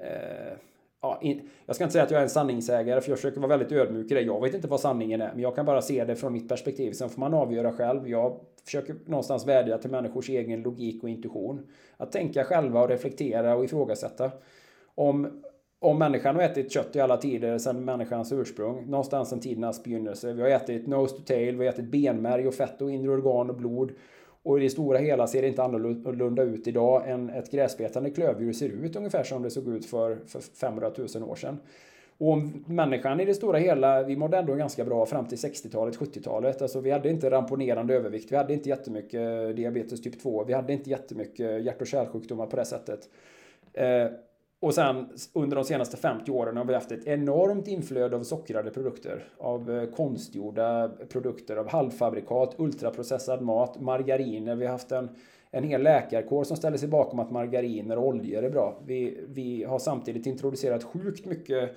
Eh, 0.00 0.52
ja, 1.02 1.18
in, 1.22 1.48
jag 1.66 1.76
ska 1.76 1.84
inte 1.84 1.92
säga 1.92 2.04
att 2.04 2.10
jag 2.10 2.18
är 2.18 2.22
en 2.22 2.30
sanningsägare 2.30 3.00
för 3.00 3.10
jag 3.10 3.18
försöker 3.18 3.40
vara 3.40 3.48
väldigt 3.48 3.72
ödmjuk 3.72 4.10
i 4.10 4.14
det. 4.14 4.20
Jag 4.20 4.40
vet 4.40 4.54
inte 4.54 4.68
vad 4.68 4.80
sanningen 4.80 5.20
är 5.20 5.30
men 5.32 5.42
jag 5.42 5.56
kan 5.56 5.66
bara 5.66 5.82
se 5.82 6.04
det 6.04 6.16
från 6.16 6.32
mitt 6.32 6.48
perspektiv. 6.48 6.92
Sen 6.92 7.08
får 7.08 7.20
man 7.20 7.34
avgöra 7.34 7.72
själv. 7.72 8.08
Jag 8.08 8.40
försöker 8.64 8.96
någonstans 9.06 9.46
vädja 9.46 9.78
till 9.78 9.90
människors 9.90 10.28
egen 10.28 10.62
logik 10.62 11.02
och 11.02 11.08
intuition. 11.08 11.66
Att 11.96 12.12
tänka 12.12 12.44
själva 12.44 12.82
och 12.82 12.88
reflektera 12.88 13.56
och 13.56 13.64
ifrågasätta. 13.64 14.30
Om, 14.94 15.42
om 15.78 15.98
människan 15.98 16.34
har 16.34 16.42
ätit 16.42 16.72
kött 16.72 16.96
i 16.96 17.00
alla 17.00 17.16
tider 17.16 17.58
sedan 17.58 17.84
människans 17.84 18.32
ursprung, 18.32 18.90
någonstans 18.90 19.28
sedan 19.28 19.40
tidernas 19.40 19.84
begynnelse. 19.84 20.32
Vi 20.32 20.42
har 20.42 20.48
ätit 20.48 20.86
nose 20.86 21.16
to 21.16 21.22
tail, 21.22 21.56
vi 21.56 21.66
har 21.66 21.72
ätit 21.72 21.90
benmärg 21.90 22.48
och 22.48 22.54
fett 22.54 22.82
och 22.82 22.90
inre 22.90 23.10
organ 23.10 23.50
och 23.50 23.56
blod. 23.56 23.92
Och 24.42 24.58
i 24.58 24.62
det 24.62 24.70
stora 24.70 24.98
hela 24.98 25.26
ser 25.26 25.42
det 25.42 25.48
inte 25.48 25.62
annorlunda 25.62 26.42
ut 26.42 26.66
idag 26.66 27.10
än 27.10 27.30
ett 27.30 27.50
gräsbetande 27.50 28.10
klövdjur 28.10 28.52
ser 28.52 28.68
ut 28.68 28.96
ungefär 28.96 29.22
som 29.22 29.42
det 29.42 29.50
såg 29.50 29.68
ut 29.68 29.86
för, 29.86 30.18
för 30.26 30.40
500 30.40 30.90
000 31.14 31.30
år 31.30 31.34
sedan. 31.34 31.58
Och 32.18 32.38
människan 32.66 33.20
i 33.20 33.24
det 33.24 33.34
stora 33.34 33.58
hela, 33.58 34.02
vi 34.02 34.16
mådde 34.16 34.38
ändå 34.38 34.54
ganska 34.54 34.84
bra 34.84 35.06
fram 35.06 35.26
till 35.26 35.38
60-talet, 35.38 35.98
70-talet. 35.98 36.62
Alltså 36.62 36.80
vi 36.80 36.90
hade 36.90 37.10
inte 37.10 37.30
ramponerande 37.30 37.94
övervikt, 37.94 38.32
vi 38.32 38.36
hade 38.36 38.52
inte 38.52 38.68
jättemycket 38.68 39.56
diabetes 39.56 40.02
typ 40.02 40.22
2, 40.22 40.44
vi 40.44 40.52
hade 40.52 40.72
inte 40.72 40.90
jättemycket 40.90 41.64
hjärt 41.64 41.80
och 41.80 41.86
kärlsjukdomar 41.86 42.46
på 42.46 42.56
det 42.56 42.64
sättet. 42.64 43.08
Eh, 43.72 44.06
och 44.60 44.74
sen 44.74 45.06
under 45.32 45.56
de 45.56 45.64
senaste 45.64 45.96
50 45.96 46.30
åren 46.30 46.56
har 46.56 46.64
vi 46.64 46.74
haft 46.74 46.92
ett 46.92 47.06
enormt 47.06 47.68
inflöde 47.68 48.16
av 48.16 48.22
sockrade 48.22 48.70
produkter. 48.70 49.24
Av 49.38 49.70
eh, 49.70 49.90
konstgjorda 49.90 50.88
produkter, 50.88 51.56
av 51.56 51.68
halvfabrikat, 51.68 52.54
ultraprocessad 52.58 53.42
mat, 53.42 53.80
margariner. 53.80 54.56
Vi 54.56 54.64
har 54.64 54.72
haft 54.72 54.92
en, 54.92 55.08
en 55.50 55.64
hel 55.64 55.82
läkarkår 55.82 56.44
som 56.44 56.56
ställer 56.56 56.76
sig 56.76 56.88
bakom 56.88 57.18
att 57.18 57.30
margariner 57.30 57.98
och 57.98 58.06
oljor 58.06 58.44
är 58.44 58.50
bra. 58.50 58.82
Vi, 58.86 59.20
vi 59.28 59.64
har 59.64 59.78
samtidigt 59.78 60.26
introducerat 60.26 60.84
sjukt 60.84 61.26
mycket 61.26 61.70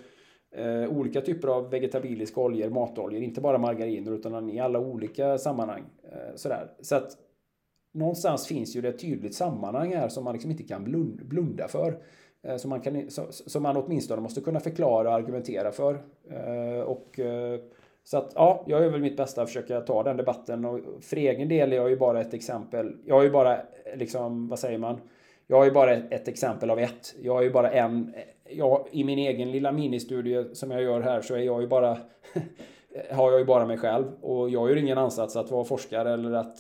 eh, 0.56 0.98
olika 0.98 1.22
typer 1.22 1.48
av 1.48 1.70
vegetabiliska 1.70 2.42
oljor, 2.42 2.70
matoljor. 2.70 3.22
Inte 3.22 3.42
bara 3.42 3.58
margariner 3.58 4.12
utan 4.12 4.50
i 4.50 4.60
alla 4.60 4.80
olika 4.80 5.38
sammanhang. 5.38 5.84
Eh, 6.04 6.36
sådär. 6.36 6.72
Så 6.82 6.96
att 6.96 7.18
någonstans 7.94 8.48
finns 8.48 8.76
ju 8.76 8.82
det 8.82 8.90
ett 8.90 9.00
tydligt 9.00 9.36
sammanhang 9.36 9.96
här 9.96 10.10
som 10.10 10.24
man 10.24 10.34
liksom 10.34 10.52
inte 10.52 10.64
kan 10.64 10.84
blunda 11.18 11.68
för. 11.68 12.00
Eh, 12.44 12.58
som 12.58 12.70
man, 12.70 12.82
kan, 12.82 13.10
som 13.30 13.64
man 13.64 13.78
åtminstone 13.78 14.22
måste 14.22 14.42
kunna 14.42 14.60
förklara 14.60 15.10
och 15.10 15.16
argumentera 15.16 15.72
för. 15.72 15.94
Eh, 16.30 16.82
och, 16.82 17.20
eh, 17.20 17.60
så 18.04 18.18
att 18.18 18.32
ja, 18.36 18.64
jag 18.68 18.82
gör 18.82 18.90
väl 18.90 19.02
mitt 19.02 19.18
bästa 19.18 19.42
att 19.42 19.48
försöka 19.48 19.82
ta 19.82 20.04
den 20.04 20.18
debatten 20.18 20.66
och 20.66 20.80
för 21.02 21.18
egen 21.18 21.50
del 21.50 21.74
är 21.74 21.78
jag 21.78 21.90
ju 21.90 21.98
bara 21.98 22.22
ett 22.22 22.34
exempel. 22.34 22.98
Jag 23.06 23.20
är 23.20 23.24
ju 23.24 23.32
bara, 23.32 23.58
liksom, 23.96 24.48
vad 24.48 24.60
säger 24.60 24.78
man? 24.78 25.00
Jag 25.48 25.62
är 25.62 25.66
ju 25.66 25.72
bara 25.72 25.94
ett 25.94 26.28
exempel 26.28 26.70
av 26.70 26.80
ett. 26.80 27.16
Jag 27.22 27.38
är 27.38 27.42
ju 27.42 27.52
bara 27.52 27.72
en, 27.72 28.14
jag, 28.50 28.88
i 28.92 29.04
min 29.04 29.20
egen 29.20 29.52
lilla 29.52 29.72
ministudie 29.72 30.46
som 30.54 30.72
jag 30.72 30.82
gör 30.82 31.02
här 31.02 31.22
så 31.22 31.36
är 31.36 31.40
jag 31.40 31.62
ju 31.62 31.68
bara 31.68 31.98
har 33.12 33.32
jag 33.32 33.40
ju 33.40 33.46
bara 33.46 33.66
mig 33.66 33.78
själv 33.78 34.06
och 34.22 34.50
jag 34.50 34.70
gör 34.70 34.78
ingen 34.78 34.98
ansats 34.98 35.36
att 35.36 35.52
vara 35.52 35.64
forskare 35.64 36.14
eller 36.14 36.32
att 36.32 36.60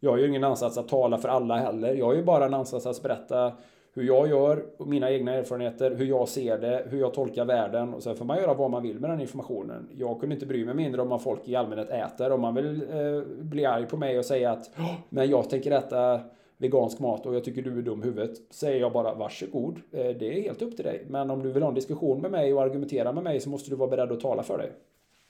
jag 0.00 0.20
gör 0.20 0.28
ingen 0.28 0.44
ansats 0.44 0.78
att 0.78 0.88
tala 0.88 1.18
för 1.18 1.28
alla 1.28 1.56
heller. 1.56 1.94
Jag 1.94 2.06
har 2.06 2.14
ju 2.14 2.24
bara 2.24 2.46
en 2.46 2.54
ansats 2.54 2.86
att 2.86 3.02
berätta 3.02 3.52
hur 3.96 4.02
jag 4.02 4.28
gör, 4.28 4.64
mina 4.78 5.10
egna 5.10 5.34
erfarenheter, 5.34 5.94
hur 5.94 6.06
jag 6.06 6.28
ser 6.28 6.58
det, 6.58 6.86
hur 6.88 7.00
jag 7.00 7.14
tolkar 7.14 7.44
världen. 7.44 7.94
Och 7.94 8.02
sen 8.02 8.16
får 8.16 8.24
man 8.24 8.38
göra 8.38 8.54
vad 8.54 8.70
man 8.70 8.82
vill 8.82 9.00
med 9.00 9.10
den 9.10 9.20
informationen. 9.20 9.88
Jag 9.98 10.20
kunde 10.20 10.34
inte 10.34 10.46
bry 10.46 10.64
mig 10.64 10.74
mindre 10.74 11.02
om 11.02 11.08
vad 11.08 11.22
folk 11.22 11.48
i 11.48 11.56
allmänhet 11.56 11.90
äter. 11.90 12.32
Om 12.32 12.40
man 12.40 12.54
vill 12.54 12.82
eh, 12.82 13.22
bli 13.38 13.64
arg 13.64 13.86
på 13.86 13.96
mig 13.96 14.18
och 14.18 14.24
säga 14.24 14.50
att 14.50 14.70
men 15.08 15.30
jag 15.30 15.50
tänker 15.50 15.70
äta 15.70 16.20
vegansk 16.56 16.98
mat 16.98 17.26
och 17.26 17.34
jag 17.34 17.44
tycker 17.44 17.62
du 17.62 17.78
är 17.78 17.82
dum 17.82 18.02
i 18.02 18.04
huvudet. 18.04 18.36
Säger 18.50 18.80
jag 18.80 18.92
bara 18.92 19.14
varsågod. 19.14 19.80
Eh, 19.92 20.06
det 20.06 20.38
är 20.38 20.42
helt 20.42 20.62
upp 20.62 20.76
till 20.76 20.84
dig. 20.84 21.04
Men 21.08 21.30
om 21.30 21.42
du 21.42 21.52
vill 21.52 21.62
ha 21.62 21.68
en 21.68 21.74
diskussion 21.74 22.20
med 22.20 22.30
mig 22.30 22.54
och 22.54 22.62
argumentera 22.62 23.12
med 23.12 23.24
mig 23.24 23.40
så 23.40 23.50
måste 23.50 23.70
du 23.70 23.76
vara 23.76 23.90
beredd 23.90 24.12
att 24.12 24.20
tala 24.20 24.42
för 24.42 24.58
dig. 24.58 24.72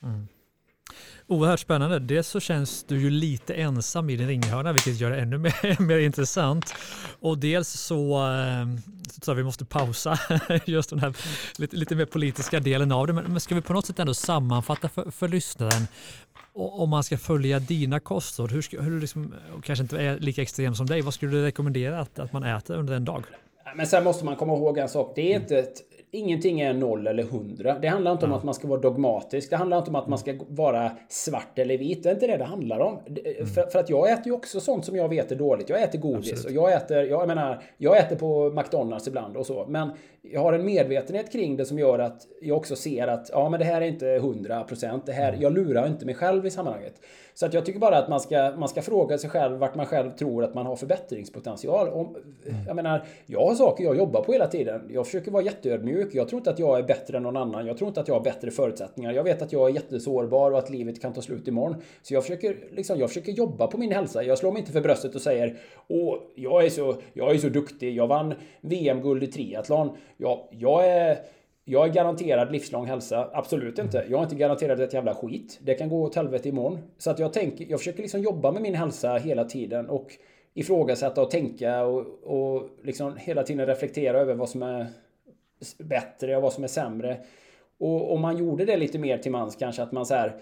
Mm. 0.03 0.27
Oerhört 1.29 1.59
spännande. 1.59 1.99
Dels 1.99 2.27
så 2.27 2.39
känns 2.39 2.83
du 2.83 3.01
ju 3.01 3.09
lite 3.09 3.53
ensam 3.53 4.09
i 4.09 4.15
din 4.15 4.27
ringhörna 4.27 4.73
vilket 4.73 4.99
gör 4.99 5.11
det 5.11 5.17
ännu 5.17 5.37
mer, 5.37 5.81
mer 5.81 5.97
intressant. 5.97 6.73
Och 7.19 7.37
dels 7.37 7.69
så, 7.69 8.19
tror 9.21 9.21
så 9.21 9.33
vi 9.33 9.43
måste 9.43 9.65
pausa 9.65 10.19
just 10.65 10.89
den 10.89 10.99
här 10.99 11.17
lite, 11.57 11.75
lite 11.75 11.95
mer 11.95 12.05
politiska 12.05 12.59
delen 12.59 12.91
av 12.91 13.07
det. 13.07 13.13
Men, 13.13 13.23
men 13.31 13.39
ska 13.39 13.55
vi 13.55 13.61
på 13.61 13.73
något 13.73 13.85
sätt 13.85 13.99
ändå 13.99 14.13
sammanfatta 14.13 14.89
för, 14.89 15.11
för 15.11 15.27
lyssnaren 15.27 15.87
om 16.53 16.89
man 16.89 17.03
ska 17.03 17.17
följa 17.17 17.59
dina 17.59 17.99
kostråd, 17.99 18.51
hur, 18.51 18.81
hur 18.81 19.01
liksom, 19.01 19.33
kanske 19.63 19.83
inte 19.83 20.01
är 20.01 20.19
lika 20.19 20.41
extrem 20.41 20.75
som 20.75 20.85
dig, 20.85 21.01
vad 21.01 21.13
skulle 21.13 21.31
du 21.31 21.43
rekommendera 21.43 21.99
att, 21.99 22.19
att 22.19 22.33
man 22.33 22.43
äter 22.43 22.77
under 22.77 22.93
en 22.93 23.05
dag? 23.05 23.23
Men 23.75 23.87
sen 23.87 24.03
måste 24.03 24.25
man 24.25 24.35
komma 24.35 24.53
ihåg 24.53 24.77
en 24.77 24.89
sak. 24.89 25.11
Det 25.15 25.33
är 25.33 25.39
inte 25.39 25.59
ett 25.59 25.81
ingenting 26.11 26.61
är 26.61 26.73
noll 26.73 27.07
eller 27.07 27.23
hundra. 27.23 27.79
Det 27.79 27.87
handlar 27.87 28.11
inte 28.11 28.25
om 28.25 28.33
att 28.33 28.43
man 28.43 28.53
ska 28.53 28.67
vara 28.67 28.79
dogmatisk. 28.79 29.49
Det 29.49 29.55
handlar 29.55 29.77
inte 29.77 29.89
om 29.89 29.95
att 29.95 30.07
man 30.07 30.19
ska 30.19 30.33
vara 30.47 30.91
svart 31.09 31.59
eller 31.59 31.77
vit. 31.77 32.03
Det 32.03 32.09
är 32.09 32.13
inte 32.13 32.27
det 32.27 32.37
det 32.37 32.43
handlar 32.43 32.79
om. 32.79 32.99
Mm. 33.07 33.47
För, 33.47 33.61
för, 33.71 33.79
att 33.79 33.89
jag 33.89 34.11
äter 34.11 34.25
ju 34.25 34.31
också 34.31 34.59
sånt 34.59 34.85
som 34.85 34.95
jag 34.95 35.09
vet 35.09 35.31
är 35.31 35.35
dåligt. 35.35 35.69
Jag 35.69 35.81
äter 35.81 35.99
godis 35.99 36.31
Absolut. 36.31 36.57
och 36.57 36.63
jag 36.63 36.73
äter, 36.73 37.03
jag 37.03 37.27
menar, 37.27 37.63
jag 37.77 37.97
äter 37.97 38.15
på 38.15 38.49
McDonalds 38.49 39.07
ibland 39.07 39.37
och 39.37 39.45
så. 39.45 39.65
Men 39.69 39.89
jag 40.21 40.41
har 40.41 40.53
en 40.53 40.65
medvetenhet 40.65 41.31
kring 41.31 41.57
det 41.57 41.65
som 41.65 41.79
gör 41.79 41.99
att 41.99 42.21
jag 42.41 42.57
också 42.57 42.75
ser 42.75 43.07
att 43.07 43.29
ja, 43.33 43.49
men 43.49 43.59
det 43.59 43.65
här 43.65 43.81
är 43.81 43.85
inte 43.85 44.05
hundra 44.05 44.63
procent. 44.63 45.05
Det 45.05 45.11
här, 45.11 45.29
mm. 45.29 45.41
jag 45.41 45.53
lurar 45.53 45.87
inte 45.87 46.05
mig 46.05 46.15
själv 46.15 46.45
i 46.45 46.51
sammanhanget. 46.51 47.01
Så 47.39 47.45
att 47.45 47.53
jag 47.53 47.65
tycker 47.65 47.79
bara 47.79 47.97
att 47.97 48.09
man 48.09 48.19
ska, 48.19 48.53
man 48.57 48.69
ska 48.69 48.81
fråga 48.81 49.17
sig 49.17 49.29
själv 49.29 49.57
vart 49.57 49.75
man 49.75 49.85
själv 49.85 50.11
tror 50.11 50.43
att 50.43 50.53
man 50.53 50.65
har 50.65 50.75
förbättringspotential. 50.75 51.89
Om, 51.89 52.05
mm. 52.05 52.57
Jag 52.67 52.75
menar, 52.75 53.03
jag 53.25 53.45
har 53.45 53.55
saker 53.55 53.83
jag 53.83 53.97
jobbar 53.97 54.23
på 54.23 54.33
hela 54.33 54.47
tiden. 54.47 54.81
Jag 54.89 55.05
försöker 55.05 55.31
vara 55.31 55.43
jätteödmjuk. 55.43 56.15
Jag 56.15 56.29
tror 56.29 56.39
inte 56.39 56.49
att 56.49 56.59
jag 56.59 56.79
är 56.79 56.83
bättre 56.83 57.17
än 57.17 57.23
någon 57.23 57.37
annan. 57.37 57.67
Jag 57.67 57.77
tror 57.77 57.87
inte 57.87 57.99
att 58.01 58.07
jag 58.07 58.15
har 58.15 58.23
bättre 58.23 58.51
förutsättningar. 58.51 59.11
Jag 59.11 59.23
vet 59.23 59.41
att 59.41 59.53
jag 59.53 59.69
är 59.69 59.73
jättesårbar 59.73 60.51
och 60.51 60.57
att 60.57 60.69
livet 60.69 61.01
kan 61.01 61.13
ta 61.13 61.21
slut 61.21 61.47
imorgon. 61.47 61.75
Så 62.01 62.13
jag 62.13 62.23
försöker, 62.23 62.57
liksom, 62.71 62.99
jag 62.99 63.09
försöker 63.09 63.31
jobba 63.31 63.67
på 63.67 63.77
min 63.77 63.91
hälsa. 63.91 64.23
Jag 64.23 64.37
slår 64.37 64.51
mig 64.51 64.59
inte 64.59 64.71
för 64.71 64.81
bröstet 64.81 65.15
och 65.15 65.21
säger 65.21 65.57
Åh, 65.87 66.17
jag 66.35 66.65
är 66.65 66.69
så, 66.69 66.95
jag 67.13 67.35
är 67.35 67.37
så 67.37 67.49
duktig. 67.49 67.95
Jag 67.95 68.07
vann 68.07 68.33
VM-guld 68.61 69.23
i 69.23 69.27
triathlon. 69.27 69.89
Jag, 70.17 70.39
jag 70.51 70.87
är 70.87 71.17
jag 71.69 71.87
är 71.87 71.93
garanterad 71.93 72.51
livslång 72.51 72.85
hälsa. 72.85 73.29
Absolut 73.33 73.79
inte. 73.79 74.05
Jag 74.09 74.19
är 74.19 74.23
inte 74.23 74.35
garanterad 74.35 74.79
ett 74.79 74.93
jävla 74.93 75.15
skit. 75.15 75.59
Det 75.61 75.73
kan 75.73 75.89
gå 75.89 76.03
åt 76.03 76.15
helvete 76.15 76.49
imorgon. 76.49 76.79
Så 76.97 77.11
att 77.11 77.19
jag 77.19 77.33
tänker, 77.33 77.65
jag 77.69 77.79
försöker 77.79 78.01
liksom 78.01 78.21
jobba 78.21 78.51
med 78.51 78.61
min 78.61 78.75
hälsa 78.75 79.17
hela 79.17 79.43
tiden 79.43 79.89
och 79.89 80.13
ifrågasätta 80.53 81.21
och 81.21 81.31
tänka 81.31 81.83
och, 81.83 82.05
och 82.23 82.69
liksom 82.83 83.17
hela 83.17 83.43
tiden 83.43 83.65
reflektera 83.65 84.19
över 84.19 84.35
vad 84.35 84.49
som 84.49 84.63
är 84.63 84.87
bättre 85.77 86.35
och 86.35 86.41
vad 86.41 86.53
som 86.53 86.63
är 86.63 86.67
sämre. 86.67 87.17
Och 87.77 88.13
om 88.13 88.21
man 88.21 88.37
gjorde 88.37 88.65
det 88.65 88.77
lite 88.77 88.99
mer 88.99 89.17
till 89.17 89.31
mans 89.31 89.55
kanske 89.55 89.83
att 89.83 89.91
man 89.91 90.05
så 90.05 90.13
här 90.13 90.35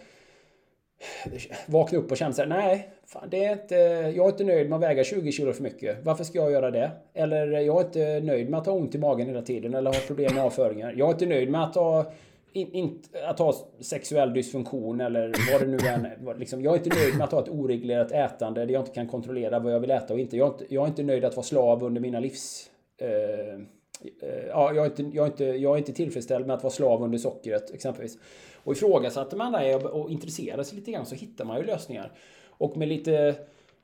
vakna 1.65 1.97
upp 1.97 2.11
och 2.11 2.17
känna 2.17 2.33
så 2.33 2.41
här, 2.41 2.49
nej, 2.49 2.89
fan, 3.05 3.29
det 3.29 3.45
är 3.45 3.53
inte, 3.53 3.75
jag 4.15 4.25
är 4.25 4.29
inte 4.29 4.43
nöjd 4.43 4.69
med 4.69 4.75
att 4.75 4.81
väga 4.81 5.03
20 5.03 5.31
kilo 5.31 5.53
för 5.53 5.63
mycket. 5.63 5.97
Varför 6.03 6.23
ska 6.23 6.37
jag 6.37 6.51
göra 6.51 6.71
det? 6.71 6.91
Eller 7.13 7.47
jag 7.47 7.81
är 7.81 7.85
inte 7.85 8.19
nöjd 8.19 8.49
med 8.49 8.59
att 8.59 8.65
ha 8.65 8.73
ont 8.73 8.95
i 8.95 8.97
magen 8.97 9.27
hela 9.27 9.41
tiden 9.41 9.73
eller 9.73 9.93
ha 9.93 9.99
problem 9.99 10.35
med 10.35 10.43
avföringar. 10.43 10.93
Jag 10.97 11.07
är 11.07 11.13
inte 11.13 11.25
nöjd 11.25 11.49
med 11.49 11.63
att 11.63 11.75
ha 11.75 12.11
in, 12.55 12.71
in, 12.71 13.01
att 13.27 13.39
ha 13.39 13.53
sexuell 13.79 14.33
dysfunktion 14.33 15.01
eller 15.01 15.33
vad 15.51 15.61
det 15.61 15.67
nu 15.67 15.77
är. 15.77 16.39
Liksom, 16.39 16.61
jag 16.61 16.73
är 16.73 16.77
inte 16.77 16.99
nöjd 16.99 17.17
med 17.17 17.23
att 17.23 17.31
ha 17.31 17.41
ett 17.41 17.49
oreglerat 17.49 18.11
ätande 18.11 18.65
där 18.65 18.73
jag 18.73 18.81
inte 18.81 18.91
kan 18.91 19.07
kontrollera 19.07 19.59
vad 19.59 19.73
jag 19.73 19.79
vill 19.79 19.91
äta 19.91 20.13
och 20.13 20.19
inte. 20.19 20.37
Jag 20.37 20.47
är 20.47 20.51
inte, 20.51 20.73
jag 20.73 20.83
är 20.83 20.87
inte 20.87 21.03
nöjd 21.03 21.25
att 21.25 21.35
vara 21.35 21.43
slav 21.43 21.83
under 21.83 22.01
mina 22.01 22.19
livs... 22.19 22.69
Eh, 22.97 23.09
eh 23.09 24.45
ja, 24.47 24.73
jag, 24.73 24.85
är 24.85 24.85
inte, 24.85 25.03
jag, 25.03 25.25
är 25.25 25.31
inte, 25.31 25.45
jag 25.45 25.73
är 25.73 25.77
inte 25.77 25.93
tillfredsställd 25.93 26.47
med 26.47 26.55
att 26.55 26.63
vara 26.63 26.73
slav 26.73 27.03
under 27.03 27.17
sockret 27.17 27.73
exempelvis. 27.73 28.17
Och 28.65 28.73
ifrågasätter 28.73 29.37
man 29.37 29.51
det 29.51 29.75
och 29.75 30.11
intresserar 30.11 30.63
sig 30.63 30.77
lite 30.77 30.91
grann 30.91 31.05
så 31.05 31.15
hittar 31.15 31.45
man 31.45 31.57
ju 31.57 31.63
lösningar. 31.63 32.11
Och 32.49 32.77
med 32.77 32.87
lite 32.87 33.35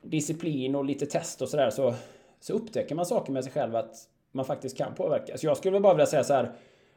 disciplin 0.01 0.75
och 0.75 0.85
lite 0.85 1.05
test 1.05 1.41
och 1.41 1.49
sådär 1.49 1.69
så, 1.69 1.93
så 2.39 2.53
upptäcker 2.53 2.95
man 2.95 3.05
saker 3.05 3.31
med 3.31 3.43
sig 3.43 3.53
själv 3.53 3.75
att 3.75 3.95
man 4.31 4.45
faktiskt 4.45 4.77
kan 4.77 4.95
påverka. 4.95 5.37
Så 5.37 5.45
jag 5.45 5.57
skulle 5.57 5.79
bara 5.79 5.93
vilja 5.93 6.05
säga 6.05 6.23
så 6.23 6.33
här. 6.33 6.51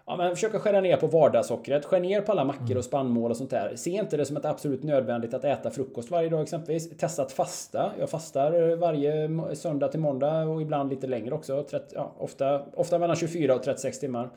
Ja, 0.07 0.17
men 0.17 0.35
försöka 0.35 0.59
skära 0.59 0.81
ner 0.81 0.97
på 0.97 1.07
vardagssockret. 1.07 1.85
Skär 1.85 2.01
ner 2.01 2.21
på 2.21 2.33
alla 2.33 2.45
mackor 2.45 2.77
och 2.77 2.85
spannmål 2.85 3.31
och 3.31 3.37
sånt 3.37 3.51
där. 3.51 3.77
Se 3.77 3.91
inte 3.91 4.17
det 4.17 4.25
som 4.25 4.37
ett 4.37 4.45
absolut 4.45 4.83
nödvändigt 4.83 5.35
att 5.35 5.45
äta 5.45 5.71
frukost 5.71 6.11
varje 6.11 6.29
dag 6.29 6.43
exempelvis. 6.43 6.99
Testa 6.99 7.23
att 7.23 7.33
fasta. 7.33 7.93
Jag 7.99 8.11
fastar 8.11 8.77
varje 8.77 9.29
söndag 9.57 9.89
till 9.89 10.01
måndag 10.01 10.43
och 10.43 10.63
ibland 10.63 10.91
lite 10.91 11.07
längre 11.07 11.35
också. 11.35 11.63
30, 11.71 11.87
ja, 11.95 12.13
ofta, 12.19 12.63
ofta 12.75 12.99
mellan 12.99 13.17
24 13.17 13.55
och 13.55 13.63
36 13.63 13.99
timmar. 13.99 14.31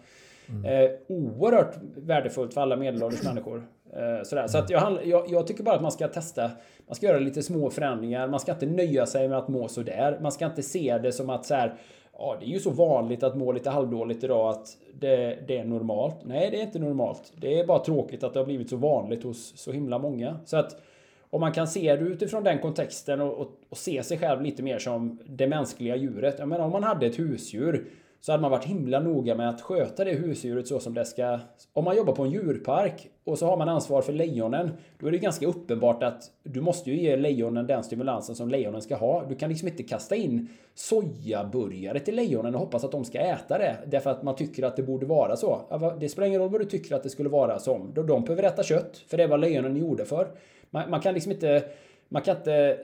Mm. 0.50 0.66
Eh, 0.66 0.92
oerhört 1.08 1.76
värdefullt 1.96 2.54
för 2.54 2.62
alla 2.62 2.76
medelålders 2.76 3.24
människor. 3.24 3.68
Eh, 3.94 4.24
sådär. 4.24 4.48
Så 4.48 4.58
att 4.58 4.70
jag, 4.70 5.00
jag, 5.06 5.26
jag, 5.30 5.48
tycker 5.48 5.64
bara 5.64 5.76
att 5.76 5.82
man 5.82 5.92
ska 5.92 6.08
testa. 6.08 6.52
Man 6.88 6.96
ska 6.96 7.06
göra 7.06 7.20
lite 7.20 7.44
små 7.44 7.70
förändringar. 7.70 8.28
Man 8.28 8.40
ska 8.40 8.52
inte 8.52 8.66
nöja 8.66 9.06
sig 9.06 9.30
med 9.30 9.38
att 9.38 9.48
må 9.48 9.68
sådär. 9.68 10.18
Man 10.22 10.32
ska 10.32 10.46
inte 10.46 10.64
se 10.64 10.98
det 10.98 11.12
som 11.12 11.30
att 11.30 11.46
så 11.46 11.56
här, 11.56 11.74
ja, 12.18 12.38
det 12.40 12.46
är 12.46 12.50
ju 12.50 12.60
så 12.60 12.70
vanligt 12.70 13.24
att 13.24 13.38
må 13.38 13.52
lite 13.52 13.70
halvdåligt 13.70 14.24
idag 14.24 14.50
att 14.50 14.78
det, 15.00 15.40
det, 15.48 15.58
är 15.58 15.66
normalt. 15.66 16.16
Nej, 16.26 16.52
det 16.52 16.60
är 16.60 16.64
inte 16.64 16.80
normalt. 16.80 17.34
Det 17.36 17.60
är 17.60 17.66
bara 17.66 17.80
tråkigt 17.80 18.24
att 18.24 18.34
det 18.34 18.40
har 18.40 18.46
blivit 18.46 18.70
så 18.70 18.76
vanligt 18.76 19.24
hos 19.24 19.58
så 19.58 19.72
himla 19.72 20.00
många. 20.00 20.40
Så 20.46 20.58
att 20.58 20.82
om 21.30 21.42
man 21.42 21.52
kan 21.52 21.68
se 21.68 21.96
det 21.96 22.02
utifrån 22.02 22.44
den 22.44 22.60
kontexten 22.60 23.22
och, 23.22 23.34
och, 23.34 23.52
och 23.70 23.78
se 23.78 24.04
sig 24.04 24.18
själv 24.18 24.42
lite 24.42 24.64
mer 24.64 24.80
som 24.80 25.20
det 25.26 25.48
mänskliga 25.48 25.96
djuret. 25.96 26.36
Jag 26.40 26.48
menar 26.48 26.66
om 26.66 26.72
man 26.72 26.84
hade 26.84 27.06
ett 27.06 27.20
husdjur 27.20 27.86
så 28.22 28.32
hade 28.32 28.42
man 28.42 28.52
varit 28.52 28.66
himla 28.66 29.00
noga 29.00 29.36
med 29.36 29.50
att 29.50 29.62
sköta 29.62 30.04
det 30.04 30.12
husdjuret 30.12 30.68
så 30.68 30.80
som 30.80 30.94
det 30.94 31.06
ska. 31.06 31.40
Om 31.74 31.84
man 31.84 31.98
jobbar 31.98 32.16
på 32.16 32.24
en 32.24 32.32
djurpark 32.32 33.10
och 33.24 33.40
så 33.40 33.46
har 33.46 33.58
man 33.58 33.70
ansvar 33.70 34.02
för 34.02 34.14
lejonen, 34.14 34.72
då 35.00 35.08
är 35.08 35.12
det 35.12 35.18
ganska 35.18 35.48
uppenbart 35.48 36.04
att 36.04 36.32
du 36.44 36.62
måste 36.62 36.92
ju 36.92 37.02
ge 37.02 37.16
lejonen 37.16 37.68
den 37.68 37.84
stimulansen 37.84 38.36
som 38.36 38.50
lejonen 38.50 38.82
ska 38.82 38.96
ha. 38.96 39.26
Du 39.30 39.36
kan 39.36 39.50
liksom 39.50 39.68
inte 39.68 39.84
kasta 39.84 40.16
in 40.16 40.48
sojaburgare 40.76 42.00
till 42.00 42.16
lejonen 42.16 42.56
och 42.56 42.62
hoppas 42.62 42.84
att 42.84 42.92
de 42.92 43.06
ska 43.06 43.20
äta 43.20 43.58
det 43.58 43.78
därför 43.86 44.10
att 44.10 44.24
man 44.24 44.36
tycker 44.36 44.64
att 44.64 44.76
det 44.76 44.84
borde 44.84 45.06
vara 45.06 45.36
så. 45.36 45.62
Det 46.00 46.10
spelar 46.10 46.28
ingen 46.28 46.42
roll 46.42 46.50
vad 46.50 46.62
du 46.62 46.66
tycker 46.66 46.96
att 46.96 47.04
det 47.04 47.10
skulle 47.10 47.30
vara 47.30 47.60
som. 47.60 47.92
De 47.94 48.24
behöver 48.24 48.44
äta 48.44 48.64
kött, 48.64 48.98
för 49.08 49.18
det 49.18 49.24
är 49.24 49.28
vad 49.28 49.40
lejonen 49.40 49.78
gjorde 49.78 50.06
för. 50.06 50.28
Man, 50.70 50.90
man 50.90 51.02
kan 51.02 51.14
liksom 51.14 51.32
inte... 51.32 51.64
Man 52.10 52.22
kan 52.22 52.38
inte... 52.38 52.78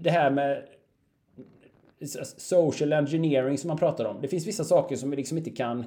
Det 0.00 0.10
här 0.10 0.30
med 0.30 0.62
social 2.36 2.92
engineering 2.92 3.58
som 3.58 3.68
man 3.68 3.78
pratar 3.78 4.04
om. 4.04 4.16
Det 4.22 4.28
finns 4.28 4.46
vissa 4.46 4.64
saker 4.64 4.96
som 4.96 5.10
vi 5.10 5.16
liksom 5.16 5.38
inte 5.38 5.50
kan 5.50 5.84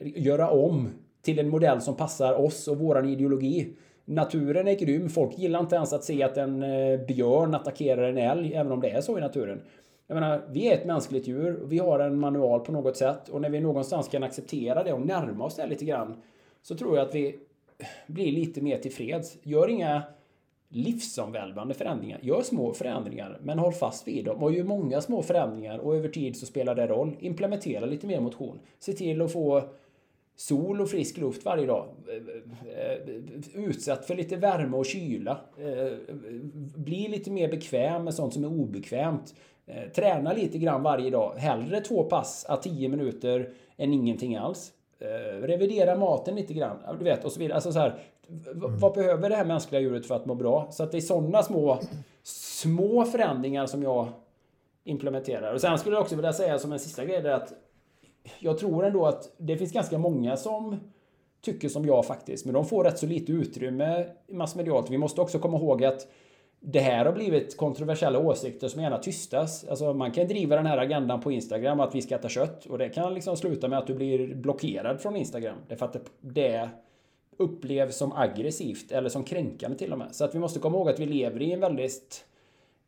göra 0.00 0.50
om 0.50 0.88
till 1.22 1.38
en 1.38 1.48
modell 1.48 1.80
som 1.80 1.96
passar 1.96 2.34
oss 2.34 2.68
och 2.68 2.78
våran 2.78 3.08
ideologi. 3.08 3.68
Naturen 4.04 4.68
är 4.68 4.74
grym. 4.74 5.08
Folk 5.08 5.38
gillar 5.38 5.60
inte 5.60 5.76
ens 5.76 5.92
att 5.92 6.04
se 6.04 6.22
att 6.22 6.36
en 6.36 6.62
eh, 6.62 7.00
björn 7.00 7.54
attackerar 7.54 8.08
en 8.08 8.18
älg, 8.18 8.54
även 8.54 8.72
om 8.72 8.80
det 8.80 8.90
är 8.90 9.00
så 9.00 9.18
i 9.18 9.20
naturen. 9.20 9.60
Jag 10.06 10.14
menar, 10.14 10.42
vi 10.50 10.68
är 10.68 10.74
ett 10.74 10.84
mänskligt 10.84 11.26
djur. 11.26 11.60
Vi 11.64 11.78
har 11.78 12.00
en 12.00 12.18
manual 12.18 12.60
på 12.60 12.72
något 12.72 12.96
sätt 12.96 13.28
och 13.28 13.40
när 13.40 13.50
vi 13.50 13.60
någonstans 13.60 14.08
kan 14.08 14.22
acceptera 14.22 14.82
det 14.82 14.92
och 14.92 15.06
närma 15.06 15.44
oss 15.44 15.56
det 15.56 15.66
lite 15.66 15.84
grann 15.84 16.22
så 16.62 16.76
tror 16.76 16.96
jag 16.96 17.08
att 17.08 17.14
vi 17.14 17.38
blir 18.06 18.32
lite 18.32 18.60
mer 18.60 18.78
tillfreds. 18.78 19.36
Gör 19.42 19.68
inga 19.68 20.02
livsomvälvande 20.68 21.74
förändringar. 21.74 22.20
Gör 22.22 22.42
små 22.42 22.72
förändringar, 22.72 23.38
men 23.42 23.58
håll 23.58 23.72
fast 23.72 24.08
vid 24.08 24.24
dem. 24.24 24.42
Och 24.42 24.52
gör 24.52 24.64
många 24.64 25.00
små 25.00 25.22
förändringar 25.22 25.78
och 25.78 25.96
över 25.96 26.08
tid 26.08 26.36
så 26.36 26.46
spelar 26.46 26.74
det 26.74 26.86
roll. 26.86 27.16
Implementera 27.20 27.86
lite 27.86 28.06
mer 28.06 28.20
motion. 28.20 28.60
Se 28.78 28.92
till 28.92 29.22
att 29.22 29.32
få 29.32 29.62
sol 30.36 30.80
och 30.80 30.90
frisk 30.90 31.18
luft 31.18 31.44
varje 31.44 31.66
dag. 31.66 31.86
Utsatt 33.54 34.06
för 34.06 34.14
lite 34.14 34.36
värme 34.36 34.76
och 34.76 34.86
kyla. 34.86 35.40
Bli 36.76 37.08
lite 37.08 37.30
mer 37.30 37.48
bekväm 37.48 38.04
med 38.04 38.14
sånt 38.14 38.34
som 38.34 38.44
är 38.44 38.48
obekvämt. 38.48 39.34
Träna 39.94 40.32
lite 40.32 40.58
grann 40.58 40.82
varje 40.82 41.10
dag. 41.10 41.34
Hellre 41.36 41.80
två 41.80 42.04
pass 42.04 42.46
a 42.48 42.56
tio 42.56 42.88
minuter 42.88 43.52
än 43.76 43.92
ingenting 43.92 44.36
alls. 44.36 44.72
Revidera 45.40 45.96
maten 45.96 46.36
lite 46.36 46.54
grann. 46.54 46.76
Du 46.98 47.04
vet, 47.04 47.24
och 47.24 47.32
så 47.32 47.40
vidare. 47.40 47.54
Alltså 47.54 47.72
så 47.72 47.78
här, 47.78 47.98
Mm. 48.28 48.78
Vad 48.78 48.94
behöver 48.94 49.30
det 49.30 49.36
här 49.36 49.44
mänskliga 49.44 49.80
djuret 49.80 50.06
för 50.06 50.14
att 50.14 50.26
må 50.26 50.34
bra? 50.34 50.68
Så 50.70 50.82
att 50.82 50.92
det 50.92 50.98
är 50.98 51.00
sådana 51.00 51.42
små, 51.42 51.78
små 52.22 53.04
förändringar 53.04 53.66
som 53.66 53.82
jag 53.82 54.08
implementerar. 54.84 55.54
Och 55.54 55.60
sen 55.60 55.78
skulle 55.78 55.96
jag 55.96 56.02
också 56.02 56.16
vilja 56.16 56.32
säga 56.32 56.58
som 56.58 56.72
en 56.72 56.78
sista 56.78 57.04
grej 57.04 57.16
är 57.16 57.24
att 57.24 57.52
jag 58.38 58.58
tror 58.58 58.84
ändå 58.84 59.06
att 59.06 59.32
det 59.36 59.56
finns 59.56 59.72
ganska 59.72 59.98
många 59.98 60.36
som 60.36 60.76
tycker 61.40 61.68
som 61.68 61.86
jag 61.86 62.06
faktiskt, 62.06 62.44
men 62.44 62.54
de 62.54 62.66
får 62.66 62.84
rätt 62.84 62.98
så 62.98 63.06
lite 63.06 63.32
utrymme 63.32 64.06
massmedialt. 64.28 64.90
Vi 64.90 64.98
måste 64.98 65.20
också 65.20 65.38
komma 65.38 65.58
ihåg 65.58 65.84
att 65.84 66.06
det 66.60 66.80
här 66.80 67.04
har 67.04 67.12
blivit 67.12 67.56
kontroversiella 67.56 68.18
åsikter 68.18 68.68
som 68.68 68.82
gärna 68.82 68.98
tystas. 68.98 69.64
Alltså 69.64 69.94
man 69.94 70.10
kan 70.10 70.28
driva 70.28 70.56
den 70.56 70.66
här 70.66 70.78
agendan 70.78 71.20
på 71.20 71.32
Instagram 71.32 71.80
att 71.80 71.94
vi 71.94 72.02
ska 72.02 72.14
äta 72.14 72.28
kött 72.28 72.66
och 72.66 72.78
det 72.78 72.88
kan 72.88 73.14
liksom 73.14 73.36
sluta 73.36 73.68
med 73.68 73.78
att 73.78 73.86
du 73.86 73.94
blir 73.94 74.34
blockerad 74.34 75.00
från 75.00 75.16
Instagram. 75.16 75.56
Därför 75.68 75.86
att 75.86 75.96
det 76.20 76.68
upplevs 77.36 77.96
som 77.96 78.12
aggressivt 78.12 78.92
eller 78.92 79.08
som 79.08 79.24
kränkande 79.24 79.78
till 79.78 79.92
och 79.92 79.98
med. 79.98 80.14
Så 80.14 80.24
att 80.24 80.34
vi 80.34 80.38
måste 80.38 80.60
komma 80.60 80.78
ihåg 80.78 80.88
att 80.88 81.00
vi 81.00 81.06
lever 81.06 81.42
i 81.42 81.52
en 81.52 81.60
väldigt... 81.60 82.24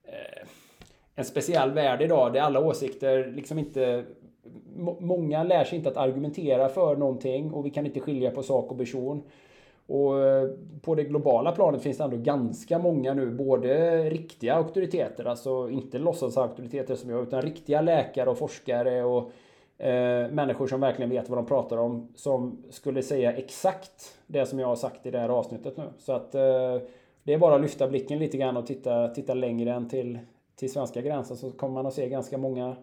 Eh, 0.05 0.49
en 1.15 1.25
speciell 1.25 1.71
värld 1.71 2.03
idag 2.03 2.33
där 2.33 2.41
alla 2.41 2.61
åsikter 2.61 3.33
liksom 3.37 3.59
inte... 3.59 4.05
Många 5.01 5.43
lär 5.43 5.65
sig 5.65 5.79
inte 5.79 5.91
att 5.91 5.97
argumentera 5.97 6.69
för 6.69 6.97
någonting 6.97 7.53
och 7.53 7.67
vi 7.67 7.71
kan 7.71 7.87
inte 7.87 8.01
skilja 8.01 8.31
på 8.31 8.43
sak 8.43 8.71
och 8.71 8.79
person. 8.79 9.23
Och 9.91 10.25
eh, 10.25 10.49
på 10.83 10.95
det 10.95 11.05
globala 11.05 11.53
planet 11.53 11.83
finns 11.83 11.99
det 11.99 12.05
ändå 12.05 12.17
ganska 12.17 12.79
många 12.79 13.15
nu, 13.15 13.31
både 13.31 14.01
riktiga 14.11 14.55
auktoriteter, 14.55 15.25
alltså 15.25 15.71
inte 15.71 15.99
låtsasauktoriteter 15.99 16.95
som 16.95 17.11
jag, 17.11 17.23
utan 17.23 17.43
riktiga 17.43 17.81
läkare 17.81 18.31
och 18.31 18.39
forskare 18.39 19.05
och 19.05 19.31
eh, 19.79 20.31
människor 20.31 20.67
som 20.67 20.81
verkligen 20.81 21.11
vet 21.11 21.29
vad 21.29 21.39
de 21.39 21.47
pratar 21.47 21.77
om, 21.77 22.09
som 22.15 22.63
skulle 22.71 23.03
säga 23.03 23.33
exakt 23.33 24.19
det 24.27 24.47
som 24.47 24.59
jag 24.59 24.67
har 24.67 24.77
sagt 24.77 25.07
i 25.07 25.11
det 25.11 25.19
här 25.19 25.29
avsnittet 25.29 25.77
nu. 25.77 25.85
Så 25.99 26.13
att 26.13 26.35
eh, 26.35 26.77
det 27.23 27.35
är 27.35 27.39
bara 27.39 27.55
att 27.55 27.63
lyfta 27.63 27.89
blicken 27.89 28.19
lite 28.19 28.37
grann 28.37 28.57
och 28.57 28.67
titta, 28.67 29.09
titta 29.09 29.35
längre 29.35 29.73
än 29.73 29.89
till, 29.89 30.19
till 30.57 30.73
svenska 30.73 31.01
gränsen 31.01 31.37
så 31.37 31.51
kommer 31.51 31.75
man 31.75 31.87
att 31.87 31.95
se 31.95 32.09
ganska 32.09 32.39
många 32.39 32.77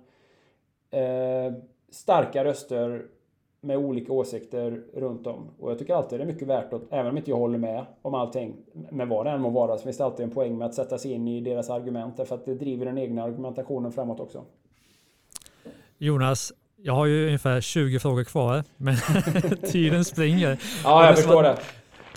eh, 0.91 1.53
starka 1.89 2.43
röster 2.43 3.05
med 3.68 3.78
olika 3.78 4.13
åsikter 4.13 4.82
runt 4.93 5.28
om. 5.28 5.49
Och 5.59 5.72
jag 5.72 5.80
tycker 5.80 5.93
alltid 5.93 6.20
det 6.20 6.24
är 6.24 6.28
mycket 6.28 6.47
värt 6.47 6.74
att, 6.74 6.82
även 6.91 7.07
om 7.07 7.18
inte 7.18 7.30
jag 7.30 7.38
håller 7.38 7.57
med 7.57 7.86
om 8.01 8.13
allting, 8.13 8.55
med 8.91 9.07
vad 9.07 9.26
det 9.26 9.32
än 9.32 9.41
må 9.41 9.49
vara, 9.49 9.78
så 9.78 9.84
finns 9.84 9.97
det 9.97 10.05
alltid 10.05 10.24
en 10.24 10.32
poäng 10.32 10.57
med 10.57 10.68
att 10.68 10.74
sätta 10.74 10.97
sig 10.97 11.11
in 11.11 11.28
i 11.28 11.41
deras 11.41 11.70
argument, 11.70 12.18
därför 12.18 12.36
att 12.36 12.45
det 12.45 12.55
driver 12.55 12.86
den 12.86 12.97
egna 12.97 13.24
argumentationen 13.24 13.91
framåt 13.91 14.20
också. 14.20 14.43
Jonas, 15.97 16.53
jag 16.76 16.93
har 16.93 17.05
ju 17.05 17.26
ungefär 17.26 17.61
20 17.61 17.99
frågor 17.99 18.24
kvar, 18.24 18.63
men 18.78 18.95
tiden 19.72 20.05
springer. 20.05 20.59
Ja, 20.84 21.05
jag 21.05 21.15
förstår 21.15 21.43
det. 21.43 21.57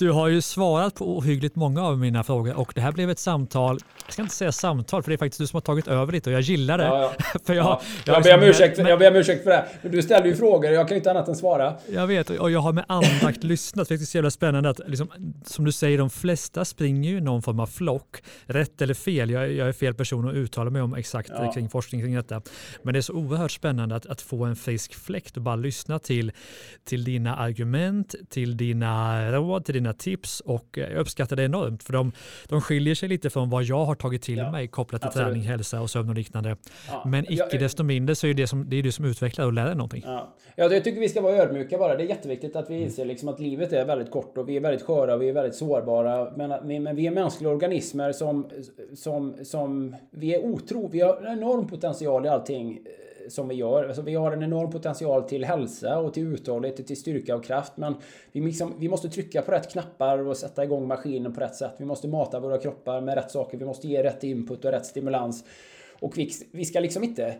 Du 0.00 0.10
har 0.10 0.28
ju 0.28 0.40
svarat 0.40 0.94
på 0.94 1.16
ohyggligt 1.16 1.56
många 1.56 1.82
av 1.82 1.98
mina 1.98 2.24
frågor 2.24 2.58
och 2.58 2.72
det 2.74 2.80
här 2.80 2.92
blev 2.92 3.10
ett 3.10 3.18
samtal. 3.18 3.78
Jag 4.04 4.12
ska 4.12 4.22
inte 4.22 4.34
säga 4.34 4.52
samtal 4.52 5.02
för 5.02 5.10
det 5.10 5.14
är 5.14 5.18
faktiskt 5.18 5.40
du 5.40 5.46
som 5.46 5.56
har 5.56 5.60
tagit 5.60 5.88
över 5.88 6.12
lite 6.12 6.30
och 6.30 6.34
jag 6.34 6.40
gillar 6.40 6.78
det. 6.78 6.84
Ja, 6.84 7.14
ja. 7.18 7.38
för 7.44 7.54
jag, 7.54 7.66
ja. 7.66 7.80
jag, 8.04 8.16
jag, 8.16 8.22
ber 8.22 8.34
om 8.34 8.42
ursäkt, 8.42 8.78
med, 8.78 8.86
jag 8.86 8.98
ber 8.98 9.10
om 9.10 9.16
ursäkt 9.16 9.42
för 9.42 9.50
det. 9.50 9.66
Men 9.82 9.92
du 9.92 10.02
ställer 10.02 10.26
ju 10.26 10.36
frågor 10.36 10.68
och 10.68 10.74
jag 10.74 10.88
kan 10.88 10.96
inte 10.96 11.10
annat 11.10 11.28
än 11.28 11.36
svara. 11.36 11.74
Jag 11.92 12.06
vet 12.06 12.30
och 12.30 12.50
jag 12.50 12.60
har 12.60 12.72
med 12.72 12.84
andakt 12.88 13.44
lyssnat. 13.44 13.88
Det 13.88 13.94
är 13.94 13.98
så 13.98 14.16
jävla 14.16 14.30
spännande 14.30 14.70
att 14.70 14.80
liksom, 14.86 15.36
som 15.44 15.64
du 15.64 15.72
säger, 15.72 15.98
de 15.98 16.10
flesta 16.10 16.64
springer 16.64 17.10
ju 17.10 17.20
någon 17.20 17.42
form 17.42 17.60
av 17.60 17.66
flock. 17.66 18.22
Rätt 18.46 18.82
eller 18.82 18.94
fel, 18.94 19.30
jag, 19.30 19.52
jag 19.52 19.68
är 19.68 19.72
fel 19.72 19.94
person 19.94 20.28
att 20.28 20.34
uttala 20.34 20.70
mig 20.70 20.82
om 20.82 20.94
exakt 20.94 21.30
ja. 21.32 21.52
kring 21.52 21.68
forskning 21.68 22.00
kring 22.00 22.14
detta. 22.14 22.42
Men 22.82 22.92
det 22.92 23.00
är 23.00 23.02
så 23.02 23.12
oerhört 23.12 23.50
spännande 23.50 23.96
att, 23.96 24.06
att 24.06 24.20
få 24.20 24.44
en 24.44 24.56
frisk 24.56 24.94
fläkt 24.94 25.36
och 25.36 25.42
bara 25.42 25.56
lyssna 25.56 25.98
till, 25.98 26.32
till 26.84 27.04
dina 27.04 27.36
argument, 27.36 28.14
till 28.28 28.56
dina 28.56 29.32
råd, 29.32 29.64
till 29.64 29.74
dina 29.74 29.89
dina 29.90 30.16
tips 30.16 30.40
och 30.40 30.78
jag 30.78 30.96
uppskattar 30.96 31.36
det 31.36 31.44
enormt 31.44 31.82
för 31.82 31.92
de, 31.92 32.12
de 32.48 32.60
skiljer 32.60 32.94
sig 32.94 33.08
lite 33.08 33.30
från 33.30 33.50
vad 33.50 33.64
jag 33.64 33.84
har 33.84 33.94
tagit 33.94 34.22
till 34.22 34.38
ja, 34.38 34.50
mig 34.50 34.68
kopplat 34.68 35.00
till 35.00 35.08
absolut. 35.08 35.28
träning, 35.28 35.42
hälsa 35.42 35.80
och 35.80 35.90
sömn 35.90 36.08
och 36.08 36.14
liknande. 36.14 36.56
Ja, 36.88 37.02
Men 37.06 37.24
icke 37.32 37.48
jag, 37.50 37.60
desto 37.60 37.82
mindre 37.82 38.14
så 38.14 38.26
är 38.26 38.34
det 38.34 38.46
som, 38.46 38.70
det 38.70 38.76
är 38.76 38.82
du 38.82 38.92
som 38.92 39.04
utvecklar 39.04 39.46
och 39.46 39.52
lär 39.52 39.66
dig 39.66 39.74
någonting. 39.74 40.02
Ja. 40.06 40.34
ja, 40.56 40.72
jag 40.72 40.84
tycker 40.84 41.00
vi 41.00 41.08
ska 41.08 41.20
vara 41.20 41.36
ödmjuka 41.36 41.78
bara. 41.78 41.96
Det 41.96 42.02
är 42.02 42.08
jätteviktigt 42.08 42.56
att 42.56 42.70
vi 42.70 42.74
mm. 42.74 42.86
inser 42.86 43.04
liksom 43.04 43.28
att 43.28 43.40
livet 43.40 43.72
är 43.72 43.84
väldigt 43.84 44.10
kort 44.10 44.38
och 44.38 44.48
vi 44.48 44.56
är 44.56 44.60
väldigt 44.60 44.86
sköra 44.86 45.14
och 45.14 45.22
vi 45.22 45.28
är 45.28 45.32
väldigt 45.32 45.54
sårbara. 45.54 46.32
Men, 46.36 46.82
men 46.82 46.96
vi 46.96 47.06
är 47.06 47.10
mänskliga 47.10 47.50
organismer 47.50 48.12
som, 48.12 48.50
som, 48.94 49.34
som 49.44 49.96
vi 50.10 50.34
är 50.34 50.44
otro. 50.44 50.88
Vi 50.88 51.00
har 51.00 51.16
en 51.16 51.38
enorm 51.38 51.68
potential 51.68 52.26
i 52.26 52.28
allting 52.28 52.80
som 53.28 53.48
vi 53.48 53.54
gör. 53.54 53.84
Alltså 53.84 54.02
vi 54.02 54.14
har 54.14 54.32
en 54.32 54.42
enorm 54.42 54.70
potential 54.70 55.22
till 55.22 55.44
hälsa 55.44 55.98
och 55.98 56.14
till 56.14 56.26
uthållighet, 56.26 56.86
till 56.86 56.96
styrka 56.96 57.36
och 57.36 57.44
kraft. 57.44 57.72
Men 57.76 57.94
vi, 58.32 58.40
liksom, 58.40 58.74
vi 58.78 58.88
måste 58.88 59.08
trycka 59.08 59.42
på 59.42 59.52
rätt 59.52 59.72
knappar 59.72 60.18
och 60.18 60.36
sätta 60.36 60.64
igång 60.64 60.86
maskinen 60.86 61.34
på 61.34 61.40
rätt 61.40 61.54
sätt. 61.54 61.74
Vi 61.78 61.84
måste 61.84 62.08
mata 62.08 62.40
våra 62.40 62.58
kroppar 62.58 63.00
med 63.00 63.14
rätt 63.14 63.30
saker. 63.30 63.58
Vi 63.58 63.64
måste 63.64 63.88
ge 63.88 64.02
rätt 64.02 64.24
input 64.24 64.64
och 64.64 64.70
rätt 64.70 64.86
stimulans. 64.86 65.44
Och 66.00 66.18
vi, 66.18 66.30
vi 66.52 66.64
ska 66.64 66.80
liksom 66.80 67.04
inte 67.04 67.36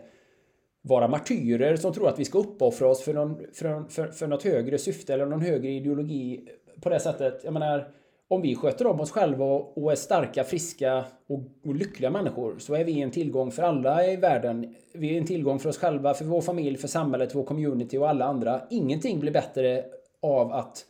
vara 0.81 1.07
martyrer 1.07 1.75
som 1.75 1.93
tror 1.93 2.09
att 2.09 2.19
vi 2.19 2.25
ska 2.25 2.39
uppoffra 2.39 2.87
oss 2.87 3.01
för, 3.01 3.13
någon, 3.13 3.37
för, 3.53 3.83
för, 3.89 4.07
för 4.07 4.27
något 4.27 4.43
högre 4.43 4.77
syfte 4.77 5.13
eller 5.13 5.25
någon 5.25 5.41
högre 5.41 5.71
ideologi 5.71 6.47
på 6.81 6.89
det 6.89 6.99
sättet. 6.99 7.41
Jag 7.43 7.53
menar, 7.53 7.91
om 8.31 8.41
vi 8.41 8.55
sköter 8.55 8.87
om 8.87 8.99
oss 8.99 9.11
själva 9.11 9.45
och 9.45 9.91
är 9.91 9.95
starka, 9.95 10.43
friska 10.43 11.05
och, 11.27 11.75
lyckliga 11.75 12.09
människor 12.09 12.55
så 12.59 12.73
är 12.73 12.83
vi 12.83 13.01
en 13.01 13.11
tillgång 13.11 13.51
för 13.51 13.63
alla 13.63 14.07
i 14.07 14.15
världen. 14.15 14.75
Vi 14.93 15.13
är 15.13 15.17
en 15.17 15.25
tillgång 15.25 15.59
för 15.59 15.69
oss 15.69 15.77
själva, 15.77 16.13
för 16.13 16.25
vår 16.25 16.41
familj, 16.41 16.77
för 16.77 16.87
samhället, 16.87 17.35
vår 17.35 17.43
community 17.43 17.97
och 17.97 18.09
alla 18.09 18.25
andra. 18.25 18.61
Ingenting 18.69 19.19
blir 19.19 19.31
bättre 19.31 19.83
av 20.21 20.51
att 20.51 20.85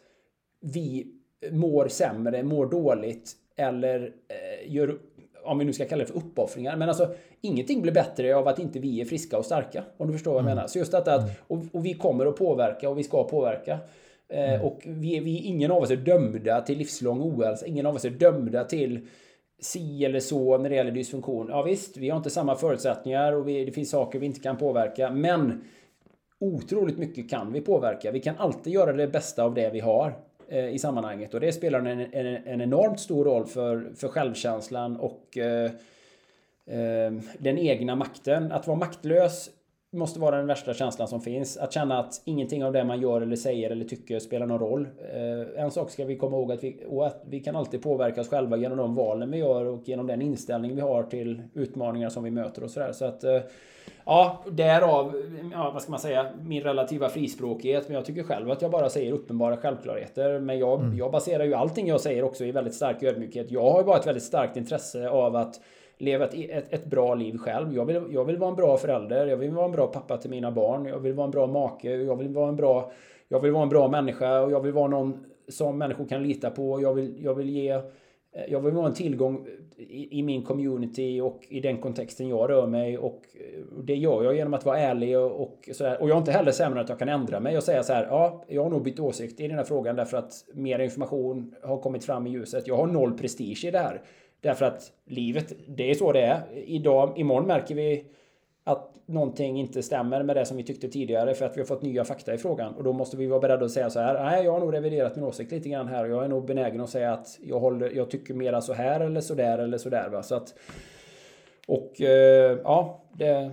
vi 0.60 1.08
mår 1.52 1.88
sämre, 1.88 2.44
mår 2.44 2.66
dåligt 2.66 3.32
eller 3.56 4.02
eh, 4.04 4.74
gör, 4.74 4.98
om 5.44 5.60
vi 5.60 5.66
nu 5.66 5.74
ska 5.74 5.86
kalla 5.86 6.04
det 6.04 6.12
för 6.12 6.18
uppoffringar. 6.18 6.78
Men 6.78 6.90
alltså, 6.90 7.14
ingenting 7.42 7.82
blir 7.82 7.94
bättre 7.94 8.36
av 8.36 8.48
att 8.48 8.60
inte 8.60 8.80
vi 8.80 9.02
är 9.02 9.06
friska 9.06 9.38
och 9.38 9.46
starka. 9.46 9.84
Om 9.98 10.08
du 10.08 10.14
förstår 10.14 10.32
vad 10.32 10.40
jag 10.40 10.46
mm. 10.46 10.56
menar. 10.56 10.68
Så 10.68 10.78
just 10.78 10.92
detta 10.92 11.16
att, 11.16 11.30
och, 11.48 11.60
och 11.72 11.86
vi 11.86 11.94
kommer 11.94 12.26
att 12.26 12.36
påverka 12.36 12.90
och 12.90 12.98
vi 12.98 13.04
ska 13.04 13.24
påverka. 13.24 13.80
Eh, 14.32 14.54
mm. 14.54 14.62
Och 14.62 14.82
vi, 14.86 15.20
vi, 15.20 15.38
ingen 15.38 15.72
av 15.72 15.82
oss 15.82 15.92
är 15.92 15.96
dömda 15.96 16.62
till 16.62 16.78
livslång 16.78 17.22
ohälsa. 17.22 17.66
Ingen 17.66 17.86
av 17.86 17.96
oss 17.96 18.06
är 18.06 18.10
dömda 18.10 18.64
till 18.64 19.08
si 19.60 20.06
eller 20.06 20.20
så 20.20 20.58
när 20.58 20.70
det 20.70 20.76
gäller 20.76 20.92
dysfunktion. 20.92 21.48
Ja 21.50 21.64
visst, 21.64 21.98
vi 21.98 22.10
har 22.10 22.18
inte 22.18 22.30
samma 22.30 22.56
förutsättningar 22.56 23.34
och 23.34 23.48
vi, 23.48 23.66
det 23.66 23.72
finns 23.72 23.90
saker 23.90 24.20
vi 24.20 24.26
inte 24.26 24.40
kan 24.40 24.58
påverka. 24.58 25.12
Men 25.12 25.64
otroligt 26.40 26.98
mycket 26.98 27.30
kan 27.30 27.54
vi 27.54 27.62
påverka. 27.62 28.12
Vi 28.12 28.20
kan 28.20 28.36
alltid 28.38 28.74
göra 28.74 28.94
det 28.94 29.08
bästa 29.08 29.44
av 29.44 29.54
det 29.54 29.70
vi 29.70 29.80
har 29.80 30.14
eh, 30.48 30.70
i 30.70 30.80
sammanhanget. 30.80 31.34
Och 31.34 31.40
det 31.40 31.52
spelar 31.52 31.80
en, 31.80 32.00
en, 32.00 32.26
en, 32.26 32.62
enormt 32.62 33.00
stor 33.00 33.26
roll 33.26 33.46
för, 33.46 33.92
för 33.96 34.08
självkänslan 34.08 34.98
och 34.98 35.38
eh, 35.38 35.72
eh, 36.66 37.14
den 37.38 37.58
egna 37.58 37.96
makten. 37.96 38.52
Att 38.52 38.68
vara 38.68 38.78
maktlös 38.78 39.50
måste 39.92 40.20
vara 40.20 40.38
den 40.38 40.48
värsta 40.48 40.74
känslan 40.74 41.08
som 41.08 41.22
finns. 41.22 41.58
Att 41.58 41.74
känna 41.74 42.00
att 42.00 42.22
ingenting 42.26 42.66
av 42.66 42.74
det 42.74 42.84
man 42.84 43.02
gör 43.02 43.22
eller 43.22 43.36
säger 43.36 43.70
eller 43.70 43.86
tycker 43.86 44.20
spelar 44.20 44.46
någon 44.46 44.60
roll. 44.60 44.88
Eh, 45.14 45.64
en 45.64 45.72
sak 45.72 45.90
ska 45.90 46.06
vi 46.06 46.16
komma 46.16 46.38
ihåg 46.38 46.52
att 46.52 46.64
vi, 46.64 46.84
att 47.02 47.24
vi 47.30 47.40
kan 47.40 47.56
alltid 47.56 47.82
påverka 47.82 48.22
oss 48.22 48.30
själva 48.30 48.58
genom 48.58 48.78
de 48.78 48.96
valen 48.96 49.32
vi 49.32 49.38
gör 49.38 49.66
och 49.66 49.90
genom 49.90 50.08
den 50.08 50.22
inställning 50.22 50.76
vi 50.76 50.82
har 50.82 51.04
till 51.04 51.42
utmaningar 51.54 52.10
som 52.10 52.24
vi 52.24 52.32
möter 52.32 52.64
och 52.64 52.72
sådär. 52.72 52.92
Så 52.92 53.06
att 53.06 53.24
eh, 53.24 53.42
Ja, 54.06 54.44
därav, 54.52 55.14
ja, 55.54 55.72
vad 55.74 55.82
ska 55.82 55.92
man 55.92 56.00
säga, 56.00 56.26
min 56.42 56.64
relativa 56.64 57.10
frispråkighet. 57.10 57.88
Men 57.88 57.96
jag 57.96 58.06
tycker 58.06 58.24
själv 58.24 58.52
att 58.52 58.62
jag 58.62 58.72
bara 58.72 58.90
säger 58.90 59.12
uppenbara 59.12 59.58
självklarheter. 59.58 60.40
Men 60.40 60.60
jag, 60.60 60.80
mm. 60.80 60.98
jag 60.98 61.12
baserar 61.12 61.44
ju 61.44 61.54
allting 61.54 61.88
jag 61.88 62.02
säger 62.02 62.24
också 62.24 62.46
i 62.46 62.52
väldigt 62.52 62.74
stark 62.74 63.04
ödmjukhet. 63.04 63.52
Jag 63.52 63.72
har 63.72 63.80
ju 63.80 63.86
bara 63.86 63.98
ett 63.98 64.08
väldigt 64.08 64.24
starkt 64.24 64.58
intresse 64.58 65.10
av 65.10 65.36
att 65.36 65.60
leva 66.02 66.26
ett, 66.26 66.34
ett, 66.34 66.74
ett, 66.74 66.86
bra 66.86 67.16
liv 67.16 67.38
själv. 67.38 67.76
Jag 67.76 67.86
vill, 67.86 68.02
jag 68.10 68.26
vill 68.26 68.38
vara 68.38 68.50
en 68.50 68.56
bra 68.56 68.78
förälder, 68.78 69.28
jag 69.28 69.38
vill 69.38 69.52
vara 69.52 69.66
en 69.66 69.72
bra 69.72 69.88
pappa 69.88 70.18
till 70.18 70.30
mina 70.30 70.52
barn, 70.52 70.86
jag 70.86 71.00
vill 71.00 71.14
vara 71.14 71.26
en 71.26 71.32
bra 71.32 71.48
make, 71.48 71.90
jag 71.90 72.16
vill 72.16 72.30
vara 72.30 72.50
en 72.50 72.56
bra, 72.56 72.92
jag 73.28 73.40
vill 73.40 73.52
vara 73.52 73.64
en 73.64 73.70
bra 73.70 73.88
människa 73.88 74.42
och 74.42 74.52
jag 74.52 74.60
vill 74.60 74.74
vara 74.74 74.88
någon 74.88 75.26
som 75.48 75.78
människor 75.78 76.06
kan 76.06 76.24
lita 76.24 76.50
på. 76.50 76.82
Jag 76.82 76.94
vill, 76.94 77.24
jag 77.24 77.36
vill 77.36 77.50
ge 77.50 77.70
eh, 77.70 77.82
jag 78.50 78.60
vill 78.60 78.74
vara 78.74 78.88
en 78.88 78.94
tillgång 78.94 79.48
i, 79.78 80.20
i 80.20 80.24
min 80.24 80.44
community 80.44 81.22
och 81.22 81.48
i 81.50 81.60
den 81.60 81.78
kontexten 81.78 82.28
jag 82.28 82.50
rör 82.50 82.68
mig 82.68 82.98
och 82.98 83.22
eh, 83.34 83.64
det 83.84 83.96
gör 83.96 84.24
jag 84.24 84.36
genom 84.36 84.54
att 84.54 84.66
vara 84.66 84.80
ärlig 84.80 85.20
och, 85.20 85.42
och 85.42 85.70
sådär. 85.72 86.02
Och 86.02 86.10
jag 86.10 86.16
är 86.16 86.20
inte 86.20 86.32
heller 86.32 86.52
sämre 86.52 86.80
än 86.80 86.84
att 86.84 86.90
jag 86.90 87.00
kan 87.00 87.10
ändra 87.10 87.40
mig 87.40 87.58
och 87.58 87.64
säga 87.64 87.84
så 87.84 87.94
här. 87.94 88.08
Ja, 88.10 88.44
jag 88.48 88.64
har 88.64 88.70
nog 88.70 88.84
bytt 88.84 89.00
åsikt 89.00 89.40
i 89.40 89.48
den 89.48 89.58
här 89.58 89.64
frågan 89.64 89.96
därför 89.96 90.18
att 90.18 90.46
mer 90.54 90.80
information 90.80 91.56
har 91.64 91.78
kommit 91.78 92.06
fram 92.06 92.28
i 92.28 92.30
ljuset. 92.30 92.68
Jag 92.68 92.78
har 92.78 92.88
noll 92.88 93.18
prestige 93.18 93.66
i 93.66 93.72
det 93.72 93.80
här. 93.80 94.02
Därför 94.42 94.66
att 94.66 94.92
livet, 95.06 95.54
det 95.68 95.92
är 95.92 95.96
så 95.96 96.12
det 96.12 96.22
är. 96.22 96.42
Idag, 96.54 97.20
imorgon 97.20 97.48
märker 97.48 97.76
vi 97.76 98.06
att 98.64 98.96
någonting 99.06 99.60
inte 99.60 99.84
stämmer 99.84 100.24
med 100.24 100.36
det 100.36 100.46
som 100.46 100.58
vi 100.58 100.64
tyckte 100.64 100.88
tidigare 100.88 101.34
för 101.34 101.46
att 101.46 101.58
vi 101.58 101.62
har 101.62 101.66
fått 101.66 101.82
nya 101.82 102.04
fakta 102.04 102.34
i 102.34 102.38
frågan. 102.38 102.74
Och 102.74 102.84
då 102.84 102.94
måste 102.94 103.18
vi 103.18 103.28
vara 103.28 103.40
beredda 103.40 103.66
att 103.66 103.72
säga 103.72 103.90
så 103.90 104.00
här. 104.00 104.24
Nej, 104.24 104.46
jag 104.46 104.52
har 104.52 104.60
nog 104.60 104.74
reviderat 104.74 105.16
min 105.16 105.26
åsikt 105.26 105.52
lite 105.52 105.70
grann 105.70 105.88
här. 105.88 106.06
Jag 106.06 106.24
är 106.24 106.28
nog 106.28 106.46
benägen 106.46 106.82
att 106.82 106.90
säga 106.90 107.14
att 107.14 107.40
jag, 107.44 107.60
håller, 107.60 107.90
jag 107.90 108.10
tycker 108.10 108.34
mera 108.34 108.62
så 108.62 108.74
här 108.74 109.00
eller 109.00 109.22
så 109.22 109.34
där 109.34 109.58
eller 109.58 109.78
så 109.78 109.90
där. 109.90 110.10
Va? 110.10 110.24
Så 110.24 110.36
att, 110.36 110.54
och 111.68 112.02
eh, 112.02 112.58
ja, 112.64 113.04
det, 113.14 113.52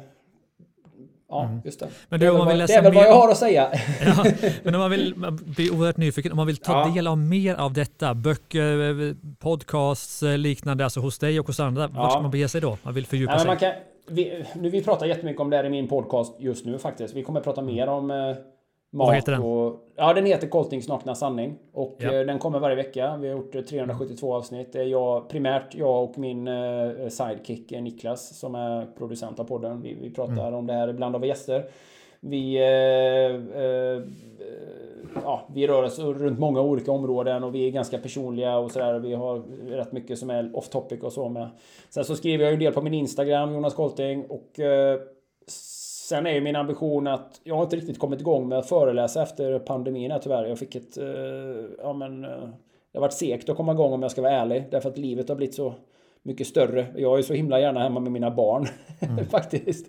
Ja, 1.30 1.44
mm. 1.44 1.60
just 1.64 1.80
det. 1.80 1.88
Men 2.08 2.20
det, 2.20 2.26
är, 2.26 2.46
väl, 2.46 2.58
det 2.58 2.74
är 2.74 2.82
väl 2.82 2.94
vad 2.94 3.04
jag 3.04 3.14
har 3.14 3.30
att 3.30 3.36
säga. 3.36 3.68
Ja, 4.04 4.24
men 4.62 4.74
om 4.74 4.80
man 4.80 4.90
vill 4.90 5.14
bli 5.44 5.70
oerhört 5.70 5.96
nyfiken, 5.96 6.32
om 6.32 6.36
man 6.36 6.46
vill 6.46 6.56
ta 6.56 6.72
ja. 6.72 6.94
del 6.94 7.06
av 7.06 7.18
mer 7.18 7.54
av 7.54 7.72
detta, 7.72 8.14
böcker, 8.14 9.14
podcasts, 9.38 10.22
liknande, 10.22 10.84
alltså 10.84 11.00
hos 11.00 11.18
dig 11.18 11.40
och 11.40 11.46
hos 11.46 11.60
andra, 11.60 11.82
ja. 11.94 12.02
vart 12.02 12.12
ska 12.12 12.20
man 12.20 12.30
bege 12.30 12.48
sig 12.48 12.60
då? 12.60 12.78
Man 12.82 12.94
vill 12.94 13.06
fördjupa 13.06 13.32
Nej, 13.32 13.40
sig? 13.40 13.46
Man 13.46 13.56
kan, 13.56 13.72
vi, 14.08 14.44
nu, 14.54 14.70
vi 14.70 14.84
pratar 14.84 15.06
jättemycket 15.06 15.40
om 15.40 15.50
det 15.50 15.56
här 15.56 15.64
i 15.64 15.70
min 15.70 15.88
podcast 15.88 16.36
just 16.38 16.66
nu 16.66 16.78
faktiskt. 16.78 17.14
Vi 17.14 17.22
kommer 17.22 17.40
prata 17.40 17.62
mer 17.62 17.86
om 17.86 18.10
eh, 18.10 18.16
Mat 18.90 19.06
Vad 19.06 19.14
heter 19.14 19.32
den? 19.32 19.42
Och, 19.42 19.88
ja, 19.96 20.12
den 20.14 20.26
heter 20.26 20.48
Coltings 20.48 20.88
nakna 20.88 21.14
sanning. 21.14 21.58
Och 21.72 21.96
ja. 21.98 22.14
eh, 22.14 22.26
den 22.26 22.38
kommer 22.38 22.58
varje 22.58 22.76
vecka. 22.76 23.16
Vi 23.16 23.28
har 23.28 23.36
gjort 23.36 23.52
372 23.52 24.34
avsnitt. 24.34 24.72
Det 24.72 24.80
är 24.80 24.84
jag, 24.84 25.28
primärt 25.28 25.74
jag 25.74 26.04
och 26.04 26.18
min 26.18 26.48
eh, 26.48 27.08
sidekick 27.08 27.72
eh, 27.72 27.82
Niklas 27.82 28.38
som 28.38 28.54
är 28.54 28.86
producent 28.98 29.40
av 29.40 29.44
podden. 29.44 29.82
Vi, 29.82 29.94
vi 29.94 30.10
pratar 30.10 30.32
mm. 30.32 30.54
om 30.54 30.66
det 30.66 30.72
här. 30.72 30.88
Ibland 30.88 31.14
har 31.14 31.20
vi 31.20 31.28
gäster. 31.28 31.64
vi, 32.20 32.56
eh, 32.56 33.62
eh, 33.62 34.02
ja, 35.24 35.48
vi 35.54 35.66
rör 35.66 35.82
oss 35.82 35.98
runt 35.98 36.38
många 36.38 36.60
olika 36.60 36.92
områden 36.92 37.44
och 37.44 37.54
vi 37.54 37.66
är 37.66 37.70
ganska 37.70 37.98
personliga 37.98 38.58
och 38.58 38.70
sådär. 38.70 38.98
Vi 38.98 39.14
har 39.14 39.42
rätt 39.70 39.92
mycket 39.92 40.18
som 40.18 40.30
är 40.30 40.56
off 40.56 40.68
topic 40.68 41.02
och 41.02 41.12
så 41.12 41.28
med. 41.28 41.48
Sen 41.90 42.04
så 42.04 42.16
skriver 42.16 42.44
jag 42.44 42.50
ju 42.50 42.54
en 42.54 42.60
del 42.60 42.72
på 42.72 42.82
min 42.82 42.94
Instagram, 42.94 43.54
Jonas 43.54 43.74
Kolting. 43.74 44.24
Och 44.28 44.60
eh, 44.60 45.00
sen 46.08 46.26
är 46.26 46.30
ju 46.30 46.40
min 46.40 46.56
ambition 46.56 47.06
att 47.06 47.40
jag 47.44 47.54
har 47.54 47.62
inte 47.62 47.76
riktigt 47.76 47.98
kommit 47.98 48.20
igång 48.20 48.48
med 48.48 48.58
att 48.58 48.68
föreläsa 48.68 49.22
efter 49.22 49.58
pandemin 49.58 50.10
här 50.10 50.18
tyvärr. 50.18 50.44
Jag 50.44 50.58
fick 50.58 50.74
ett, 50.74 50.98
eh, 50.98 51.04
ja 51.82 51.92
men, 51.92 52.24
eh, 52.24 52.30
det 52.92 52.98
har 52.98 53.00
varit 53.00 53.12
segt 53.12 53.48
att 53.48 53.56
komma 53.56 53.72
igång 53.72 53.92
om 53.92 54.02
jag 54.02 54.10
ska 54.10 54.22
vara 54.22 54.32
ärlig. 54.32 54.64
Därför 54.70 54.88
att 54.88 54.98
livet 54.98 55.28
har 55.28 55.36
blivit 55.36 55.54
så 55.54 55.74
mycket 56.22 56.46
större. 56.46 56.86
Jag 56.96 57.18
är 57.18 57.22
så 57.22 57.34
himla 57.34 57.60
gärna 57.60 57.80
hemma 57.80 58.00
med 58.00 58.12
mina 58.12 58.30
barn. 58.30 58.66
Mm. 59.00 59.26
Faktiskt. 59.30 59.86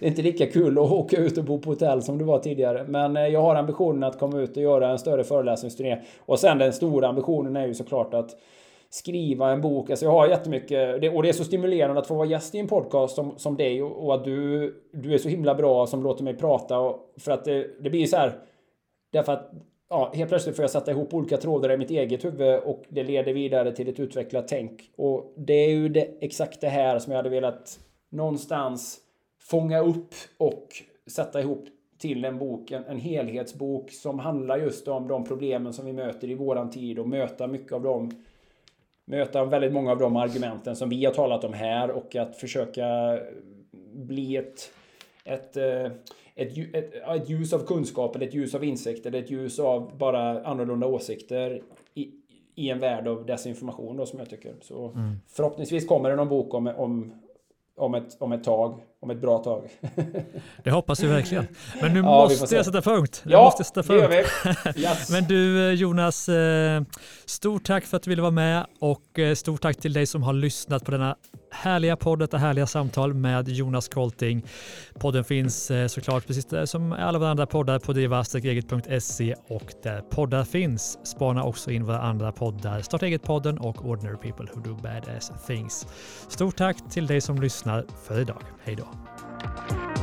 Det 0.00 0.06
är 0.06 0.10
inte 0.10 0.22
lika 0.22 0.46
kul 0.46 0.78
att 0.78 0.90
åka 0.90 1.16
ut 1.16 1.38
och 1.38 1.44
bo 1.44 1.58
på 1.58 1.70
hotell 1.70 2.02
som 2.02 2.18
det 2.18 2.24
var 2.24 2.38
tidigare. 2.38 2.84
Men 2.88 3.16
eh, 3.16 3.26
jag 3.26 3.42
har 3.42 3.54
ambitionen 3.54 4.02
att 4.02 4.18
komma 4.18 4.40
ut 4.40 4.56
och 4.56 4.62
göra 4.62 4.90
en 4.90 4.98
större 4.98 5.24
föreläsningsturné. 5.24 6.00
Och 6.18 6.38
sen 6.38 6.58
den 6.58 6.72
stora 6.72 7.08
ambitionen 7.08 7.56
är 7.56 7.66
ju 7.66 7.74
såklart 7.74 8.14
att 8.14 8.36
skriva 8.94 9.52
en 9.52 9.60
bok. 9.60 9.90
Alltså 9.90 10.04
jag 10.04 10.12
har 10.12 10.28
jättemycket, 10.28 11.14
och 11.14 11.22
det 11.22 11.28
är 11.28 11.32
så 11.32 11.44
stimulerande 11.44 12.00
att 12.00 12.06
få 12.06 12.14
vara 12.14 12.26
gäst 12.26 12.54
i 12.54 12.58
en 12.58 12.68
podcast 12.68 13.14
som, 13.14 13.38
som 13.38 13.56
dig 13.56 13.82
och 13.82 14.14
att 14.14 14.24
du, 14.24 14.74
du 14.92 15.14
är 15.14 15.18
så 15.18 15.28
himla 15.28 15.54
bra 15.54 15.86
som 15.86 16.02
låter 16.02 16.24
mig 16.24 16.36
prata. 16.36 16.78
Och, 16.78 17.14
för 17.16 17.32
att 17.32 17.44
det, 17.44 17.82
det 17.82 17.90
blir 17.90 18.06
så 18.06 18.16
här, 18.16 18.38
därför 19.12 19.32
att 19.32 19.50
ja, 19.90 20.12
helt 20.14 20.28
plötsligt 20.28 20.56
får 20.56 20.62
jag 20.62 20.70
sätta 20.70 20.90
ihop 20.90 21.14
olika 21.14 21.36
trådar 21.36 21.72
i 21.72 21.76
mitt 21.76 21.90
eget 21.90 22.24
huvud 22.24 22.60
och 22.60 22.82
det 22.88 23.02
leder 23.02 23.32
vidare 23.32 23.72
till 23.72 23.88
ett 23.88 24.00
utvecklat 24.00 24.48
tänk. 24.48 24.90
Och 24.96 25.34
det 25.36 25.54
är 25.54 25.70
ju 25.70 25.88
det, 25.88 26.08
exakt 26.20 26.60
det 26.60 26.68
här 26.68 26.98
som 26.98 27.12
jag 27.12 27.18
hade 27.18 27.30
velat 27.30 27.78
någonstans 28.10 28.98
fånga 29.40 29.80
upp 29.80 30.14
och 30.38 30.68
sätta 31.06 31.40
ihop 31.40 31.64
till 31.98 32.24
en 32.24 32.38
bok, 32.38 32.70
en, 32.70 32.84
en 32.84 32.98
helhetsbok 32.98 33.90
som 33.90 34.18
handlar 34.18 34.58
just 34.58 34.88
om 34.88 35.08
de 35.08 35.24
problemen 35.24 35.72
som 35.72 35.86
vi 35.86 35.92
möter 35.92 36.30
i 36.30 36.34
våran 36.34 36.70
tid 36.70 36.98
och 36.98 37.08
möta 37.08 37.46
mycket 37.46 37.72
av 37.72 37.82
dem 37.82 38.10
möta 39.04 39.44
väldigt 39.44 39.72
många 39.72 39.90
av 39.90 39.98
de 39.98 40.16
argumenten 40.16 40.76
som 40.76 40.88
vi 40.88 41.04
har 41.04 41.12
talat 41.12 41.44
om 41.44 41.52
här 41.52 41.90
och 41.90 42.16
att 42.16 42.36
försöka 42.36 43.18
bli 43.92 44.36
ett, 44.36 44.70
ett, 45.24 45.56
eh, 45.56 45.84
ett, 46.34 46.58
ett, 46.74 46.94
ett 46.94 47.30
ljus 47.30 47.52
av 47.52 47.66
kunskap 47.66 48.16
eller 48.16 48.26
ett 48.26 48.34
ljus 48.34 48.54
av 48.54 48.64
insikt 48.64 49.06
eller 49.06 49.18
ett 49.18 49.30
ljus 49.30 49.58
av 49.58 49.98
bara 49.98 50.44
annorlunda 50.44 50.86
åsikter 50.86 51.62
i, 51.94 52.10
i 52.54 52.70
en 52.70 52.78
värld 52.78 53.08
av 53.08 53.26
desinformation 53.26 53.96
då 53.96 54.06
som 54.06 54.18
jag 54.18 54.30
tycker. 54.30 54.54
Så 54.60 54.88
mm. 54.88 55.16
förhoppningsvis 55.28 55.86
kommer 55.86 56.10
det 56.10 56.16
någon 56.16 56.28
bok 56.28 56.54
om, 56.54 56.66
om, 56.66 57.14
om 57.76 57.94
ett, 57.94 58.16
om 58.22 58.32
ett 58.32 58.44
tag, 58.44 58.80
om 59.04 59.10
ett 59.10 59.20
bra 59.20 59.38
tag. 59.38 59.70
det 60.64 60.70
hoppas 60.70 61.02
vi 61.02 61.06
verkligen. 61.06 61.46
Men 61.80 61.92
nu 61.92 61.98
ja, 62.04 62.04
måste 62.04 62.56
jag 62.56 62.64
sätta 62.64 62.82
punkt. 62.82 63.22
Ja, 63.26 63.44
måste 63.44 63.64
sätta 63.64 63.82
punkt. 63.82 64.32
Yes. 64.76 65.10
Men 65.10 65.24
du 65.24 65.68
eh, 65.68 65.74
Jonas, 65.74 66.28
eh, 66.28 66.82
stort 67.24 67.64
tack 67.64 67.84
för 67.84 67.96
att 67.96 68.02
du 68.02 68.10
ville 68.10 68.22
vara 68.22 68.32
med 68.32 68.66
och 68.80 69.18
eh, 69.18 69.34
stort 69.34 69.62
tack 69.62 69.76
till 69.76 69.92
dig 69.92 70.06
som 70.06 70.22
har 70.22 70.32
lyssnat 70.32 70.84
på 70.84 70.90
denna 70.90 71.16
härliga 71.50 71.96
podd, 71.96 72.18
detta 72.18 72.38
härliga 72.38 72.66
samtal 72.66 73.14
med 73.14 73.48
Jonas 73.48 73.88
Kolting. 73.88 74.44
Podden 74.98 75.24
finns 75.24 75.70
såklart 75.88 76.26
precis 76.26 76.46
som 76.70 76.92
alla 76.92 77.18
våra 77.18 77.30
andra 77.30 77.46
poddar 77.46 77.78
på 77.78 77.92
drivastreget.se 77.92 79.34
och 79.48 79.72
där 79.82 80.00
poddar 80.00 80.44
finns. 80.44 80.98
Spana 81.04 81.44
också 81.44 81.70
in 81.70 81.84
våra 81.84 82.00
andra 82.00 82.32
poddar, 82.32 82.82
Starta 82.82 83.06
eget-podden 83.06 83.58
och 83.58 83.84
Ordinary 83.84 84.16
People 84.16 84.46
Who 84.54 84.60
Do 84.60 84.74
Badass 84.74 85.32
Things. 85.46 85.86
Stort 86.28 86.56
tack 86.56 86.76
till 86.90 87.06
dig 87.06 87.20
som 87.20 87.40
lyssnar 87.40 87.84
för 88.06 88.20
idag. 88.20 88.42
Hej 88.64 88.76
då! 88.76 88.93
Thank 88.94 89.88
you 89.88 89.93